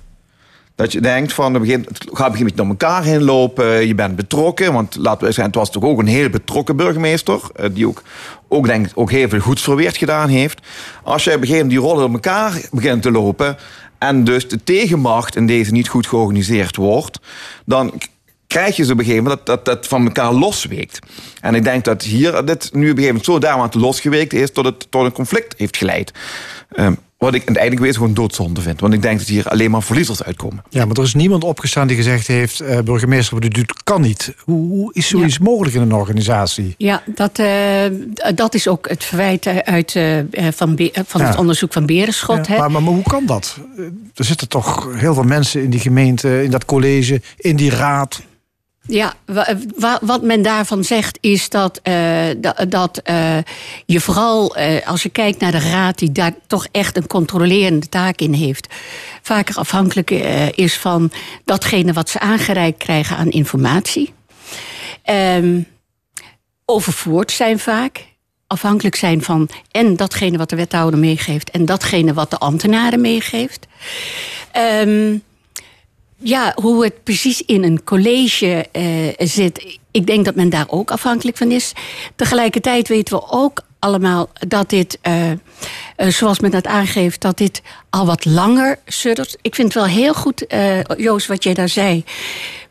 [0.75, 3.87] dat je denkt van, het gaat beetje door elkaar heen lopen.
[3.87, 4.73] Je bent betrokken.
[4.73, 7.41] Want laten we zeggen, het was toch ook een heel betrokken burgemeester.
[7.73, 8.03] Die ook,
[8.49, 10.61] ook, denk, ook heel veel goeds verweerd gedaan heeft.
[11.03, 13.57] Als je op die rollen door elkaar begint te lopen.
[13.99, 17.21] En dus de tegenmacht in deze niet goed georganiseerd wordt.
[17.65, 18.01] Dan
[18.53, 20.99] krijg je zo op een gegeven moment dat, dat dat van elkaar losweekt.
[21.41, 24.53] En ik denk dat hier dit nu op een gegeven moment zo daaraan losgeweekt is...
[24.53, 26.13] tot het tot een conflict heeft geleid.
[26.77, 28.81] Um, wat ik uiteindelijk weer gewoon doodzonde vind.
[28.81, 30.63] Want ik denk dat hier alleen maar verliezers uitkomen.
[30.69, 32.63] Ja, maar er is niemand opgestaan die gezegd heeft...
[32.63, 34.35] Uh, burgemeester, wat u doet, kan niet.
[34.39, 35.43] Hoe, hoe is zoiets ja.
[35.45, 36.75] mogelijk in een organisatie?
[36.79, 37.47] Ja, dat, uh,
[38.35, 40.19] dat is ook het verwijt uit, uh,
[40.51, 40.77] van,
[41.07, 41.27] van ja.
[41.27, 42.47] het onderzoek van Berenschot.
[42.47, 43.57] Ja, maar, maar, maar, hoe kan dat?
[44.15, 48.23] Er zitten toch heel veel mensen in die gemeente, in dat college, in die raad...
[48.93, 49.15] Ja,
[50.01, 52.27] wat men daarvan zegt is dat, uh,
[52.69, 53.37] dat uh,
[53.87, 58.21] je vooral, als je kijkt naar de raad, die daar toch echt een controlerende taak
[58.21, 58.75] in heeft,
[59.23, 60.11] vaker afhankelijk
[60.55, 61.13] is van
[61.45, 64.13] datgene wat ze aangereikt krijgen aan informatie.
[65.11, 65.67] Um,
[66.65, 68.07] overvoerd zijn vaak.
[68.47, 73.67] Afhankelijk zijn van en datgene wat de wethouder meegeeft en datgene wat de ambtenaren meegeeft.
[74.57, 75.23] Um,
[76.23, 80.91] ja, hoe het precies in een college uh, zit, ik denk dat men daar ook
[80.91, 81.73] afhankelijk van is.
[82.17, 85.37] Tegelijkertijd weten we ook allemaal dat dit, uh, uh,
[85.97, 89.37] zoals men dat aangeeft, dat dit al wat langer suddert.
[89.43, 90.45] Ik vind het wel heel goed,
[90.97, 92.05] Joost, wat jij daar zei.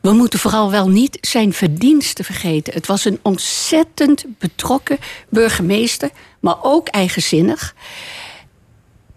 [0.02, 2.74] We moeten vooral wel niet zijn verdiensten vergeten.
[2.74, 4.98] Het was een ontzettend betrokken
[5.30, 6.10] burgemeester,
[6.40, 7.76] maar ook eigenzinnig.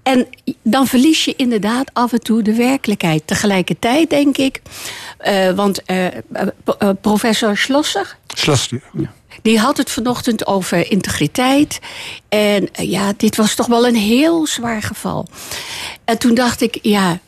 [0.04, 0.26] En
[0.62, 3.26] dan verlies je inderdaad af en toe de werkelijkheid.
[3.26, 4.60] Tegelijkertijd denk ik,
[5.26, 8.16] uh, want uh, uh, professor Schlosser.
[8.26, 9.12] Schlosser, ja.
[9.42, 11.80] Die had het vanochtend over integriteit.
[12.28, 15.26] En ja, dit was toch wel een heel zwaar geval.
[16.04, 17.18] En toen dacht ik, ja.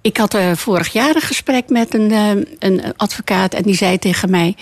[0.00, 2.12] Ik had vorig jaar een gesprek met een,
[2.58, 3.54] een advocaat.
[3.54, 4.56] En die zei tegen mij: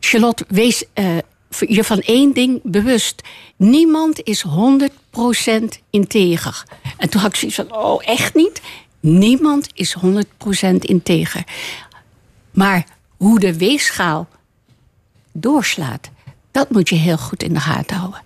[0.00, 0.84] Charlotte, wees
[1.58, 3.22] je van één ding bewust.
[3.56, 4.50] Niemand is 100%
[5.90, 6.64] integer.
[6.96, 8.60] En toen had ik zoiets van, oh, echt niet?
[9.00, 11.44] Niemand is 100% integer.
[12.50, 14.28] Maar hoe de weegschaal
[15.32, 16.10] doorslaat,
[16.50, 18.22] dat moet je heel goed in de gaten houden.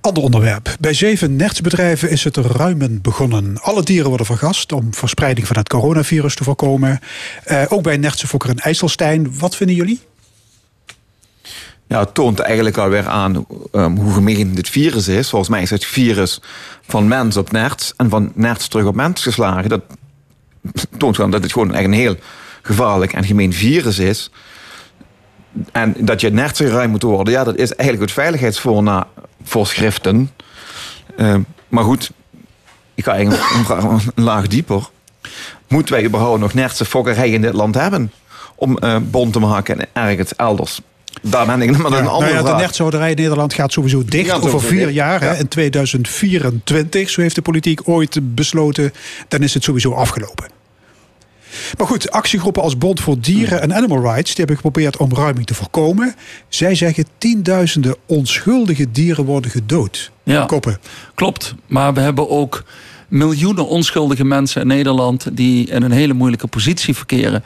[0.00, 0.76] Ander onderwerp.
[0.80, 3.60] Bij zeven nertsbedrijven is het ruimen begonnen.
[3.60, 7.00] Alle dieren worden vergast om verspreiding van het coronavirus te voorkomen.
[7.46, 9.38] Uh, ook bij Nertsenfokker in IJsselstein.
[9.38, 10.00] Wat vinden jullie?
[11.86, 15.28] Ja, het toont eigenlijk alweer aan um, hoe gemeen dit virus is.
[15.28, 16.40] Volgens mij is het virus
[16.86, 19.68] van mens op nerts en van nerts terug op mens geslagen.
[19.68, 19.82] Dat
[20.98, 22.16] toont gewoon dat het gewoon echt een heel
[22.62, 24.30] gevaarlijk en gemeen virus is.
[25.72, 30.30] En dat je nertsen ruim moet worden, ja, dat is eigenlijk het veiligheidsvoorschriften.
[31.16, 31.34] Uh,
[31.68, 32.10] maar goed,
[32.94, 34.88] ik ga eigenlijk een, een laag dieper.
[35.68, 38.12] Moeten wij überhaupt nog nertse fokkerij in dit land hebben?
[38.54, 40.80] Om uh, bon te maken en ergens elders
[41.30, 44.26] daar ben ik maar een andere nou ja, De nertzouderij in Nederland gaat sowieso dicht
[44.26, 45.24] ja, over vier jaar.
[45.24, 45.30] Ja.
[45.30, 48.92] Hè, in 2024, zo heeft de politiek ooit besloten.
[49.28, 50.54] Dan is het sowieso afgelopen.
[51.78, 54.28] Maar goed, actiegroepen als Bond voor Dieren en Animal Rights...
[54.28, 56.14] die hebben geprobeerd omruiming te voorkomen.
[56.48, 60.10] Zij zeggen tienduizenden onschuldige dieren worden gedood.
[60.22, 60.78] Ja, Koppen.
[61.14, 61.54] klopt.
[61.66, 62.64] Maar we hebben ook
[63.08, 65.26] miljoenen onschuldige mensen in Nederland...
[65.32, 67.44] die in een hele moeilijke positie verkeren.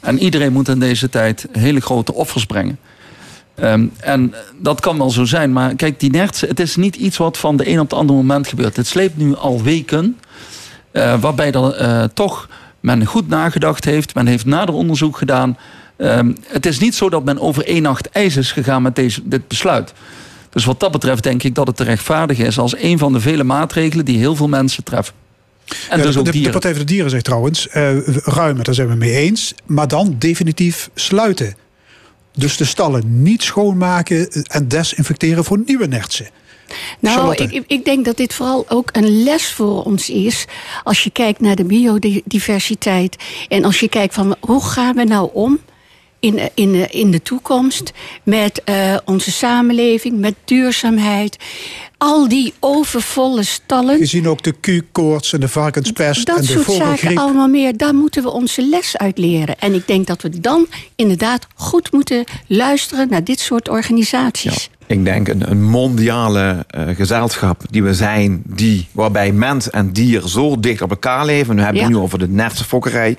[0.00, 2.78] En iedereen moet in deze tijd hele grote offers brengen.
[3.62, 5.52] Um, en dat kan wel zo zijn.
[5.52, 8.18] Maar kijk, die nerts, het is niet iets wat van de een op het andere
[8.18, 8.76] moment gebeurt.
[8.76, 10.18] Het sleept nu al weken.
[10.92, 12.48] Uh, waarbij er uh, toch
[12.80, 14.14] men goed nagedacht heeft.
[14.14, 15.58] Men heeft nader onderzoek gedaan.
[15.96, 19.20] Um, het is niet zo dat men over één nacht ijs is gegaan met deze,
[19.24, 19.92] dit besluit.
[20.50, 23.20] Dus wat dat betreft denk ik dat het te rechtvaardig is als een van de
[23.20, 25.14] vele maatregelen die heel veel mensen treffen.
[25.90, 28.74] En ja, dus ook de, de Partij van de Dieren zegt trouwens, uh, ruimen, daar
[28.74, 29.54] zijn we mee eens.
[29.66, 31.54] Maar dan definitief sluiten.
[32.38, 36.28] Dus de stallen niet schoonmaken en desinfecteren voor nieuwe nertsen.
[36.98, 40.44] Nou, ik, ik, denk dat dit vooral ook een les voor ons is.
[40.84, 43.16] Als je kijkt naar de biodiversiteit.
[43.48, 45.58] En als je kijkt van hoe gaan we nou om
[46.20, 47.92] in, in, in de toekomst
[48.22, 51.36] met eh, onze samenleving, met duurzaamheid.
[51.98, 53.98] Al die overvolle stallen.
[53.98, 57.18] Gezien ook de Q-koorts en de varkenspest Dat en de soort zaken vogelgriep.
[57.18, 59.58] allemaal meer, daar moeten we onze les uit leren.
[59.58, 60.66] En ik denk dat we dan
[60.96, 64.70] inderdaad goed moeten luisteren naar dit soort organisaties.
[64.86, 70.22] Ik denk een, een mondiale eh, gezelschap die we zijn, die, waarbij mens en dier
[70.28, 71.56] zo dicht op elkaar leven.
[71.56, 71.96] We hebben het Ja.
[71.96, 73.16] nu over de nertse fokkerij,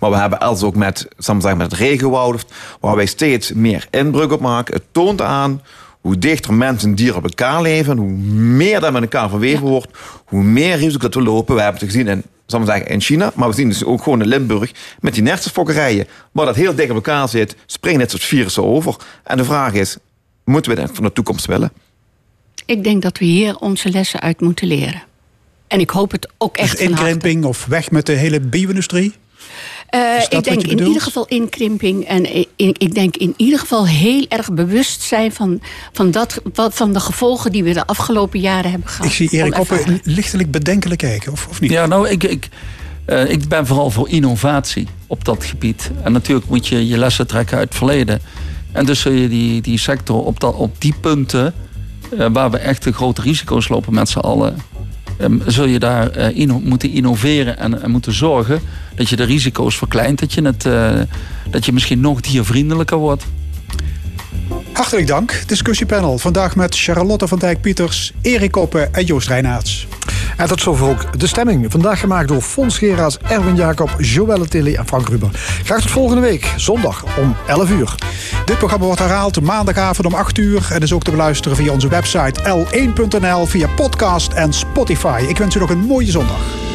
[0.00, 2.44] maar we hebben als ook met, zal ik maar zeggen, met het regenwoud,
[2.80, 4.74] waar wij steeds meer inbreuk op maken.
[4.74, 5.60] Het toont aan
[6.02, 9.88] hoe dichter mens en dier op elkaar leven, hoe meer dat met elkaar verweven wordt,
[10.24, 11.54] hoe meer risico dat we lopen.
[11.54, 14.02] We hebben het gezien in, zal maar zeggen, in China, maar we zien dus ook
[14.02, 17.98] gewoon in Limburg met die nertse fokkerijen, waar dat heel dicht op elkaar zit, springen
[18.00, 18.96] dit soort virussen over.
[19.24, 19.96] En de vraag is,
[20.44, 21.72] moeten we dat van de toekomst willen?
[22.66, 25.02] Ik denk dat we hier onze lessen uit moeten leren.
[25.66, 27.10] En ik hoop het ook echt Dus van harte.
[27.10, 29.12] inkrimping of weg met de hele bio-industrie?
[29.92, 32.04] Eh, ik wat denk je in ieder geval inkrimping.
[32.04, 32.24] En
[32.56, 35.60] in- ik denk in ieder geval heel erg bewust zijn van,
[35.92, 39.06] van, dat, wat- van de gevolgen die we de afgelopen jaren hebben gehad.
[39.06, 39.58] Ik zie Erik.
[39.58, 41.70] Oppen lichtelijk bedenkelijk kijken, of, of niet?
[41.70, 42.48] Ja, nou, ik, ik,
[43.04, 45.90] eh, ik ben vooral voor innovatie op dat gebied.
[46.02, 48.20] En natuurlijk moet je je lessen trekken uit het verleden.
[48.72, 51.54] En dus zul je die, die sector op, dat, op die punten...
[52.18, 54.56] eh, waar we echt de grote risico's lopen met z'n allen...
[55.22, 58.60] ehm, zul je daar eh, moeten innoveren en, en moeten zorgen...
[58.94, 60.18] dat je de risico's verkleint.
[60.18, 61.00] Dat je, het, eh,
[61.50, 63.24] dat je misschien nog diervriendelijker wordt.
[64.72, 65.42] Hartelijk dank.
[65.46, 66.18] Discussiepanel.
[66.18, 69.86] Vandaag met Charlotte van Dijk-Pieters, Erik Koppen en Joost Reinaerts.
[70.36, 71.66] En tot zover ook de stemming.
[71.70, 75.28] Vandaag gemaakt door Fons Geraas, Erwin Jacob, Joëlle Tilly en Frank Ruber.
[75.64, 77.94] Graag tot volgende week, zondag om 11 uur.
[78.44, 81.88] Dit programma wordt herhaald maandagavond om 8 uur en is ook te beluisteren via onze
[81.88, 85.24] website l1.nl, via podcast en Spotify.
[85.28, 86.71] Ik wens u nog een mooie zondag.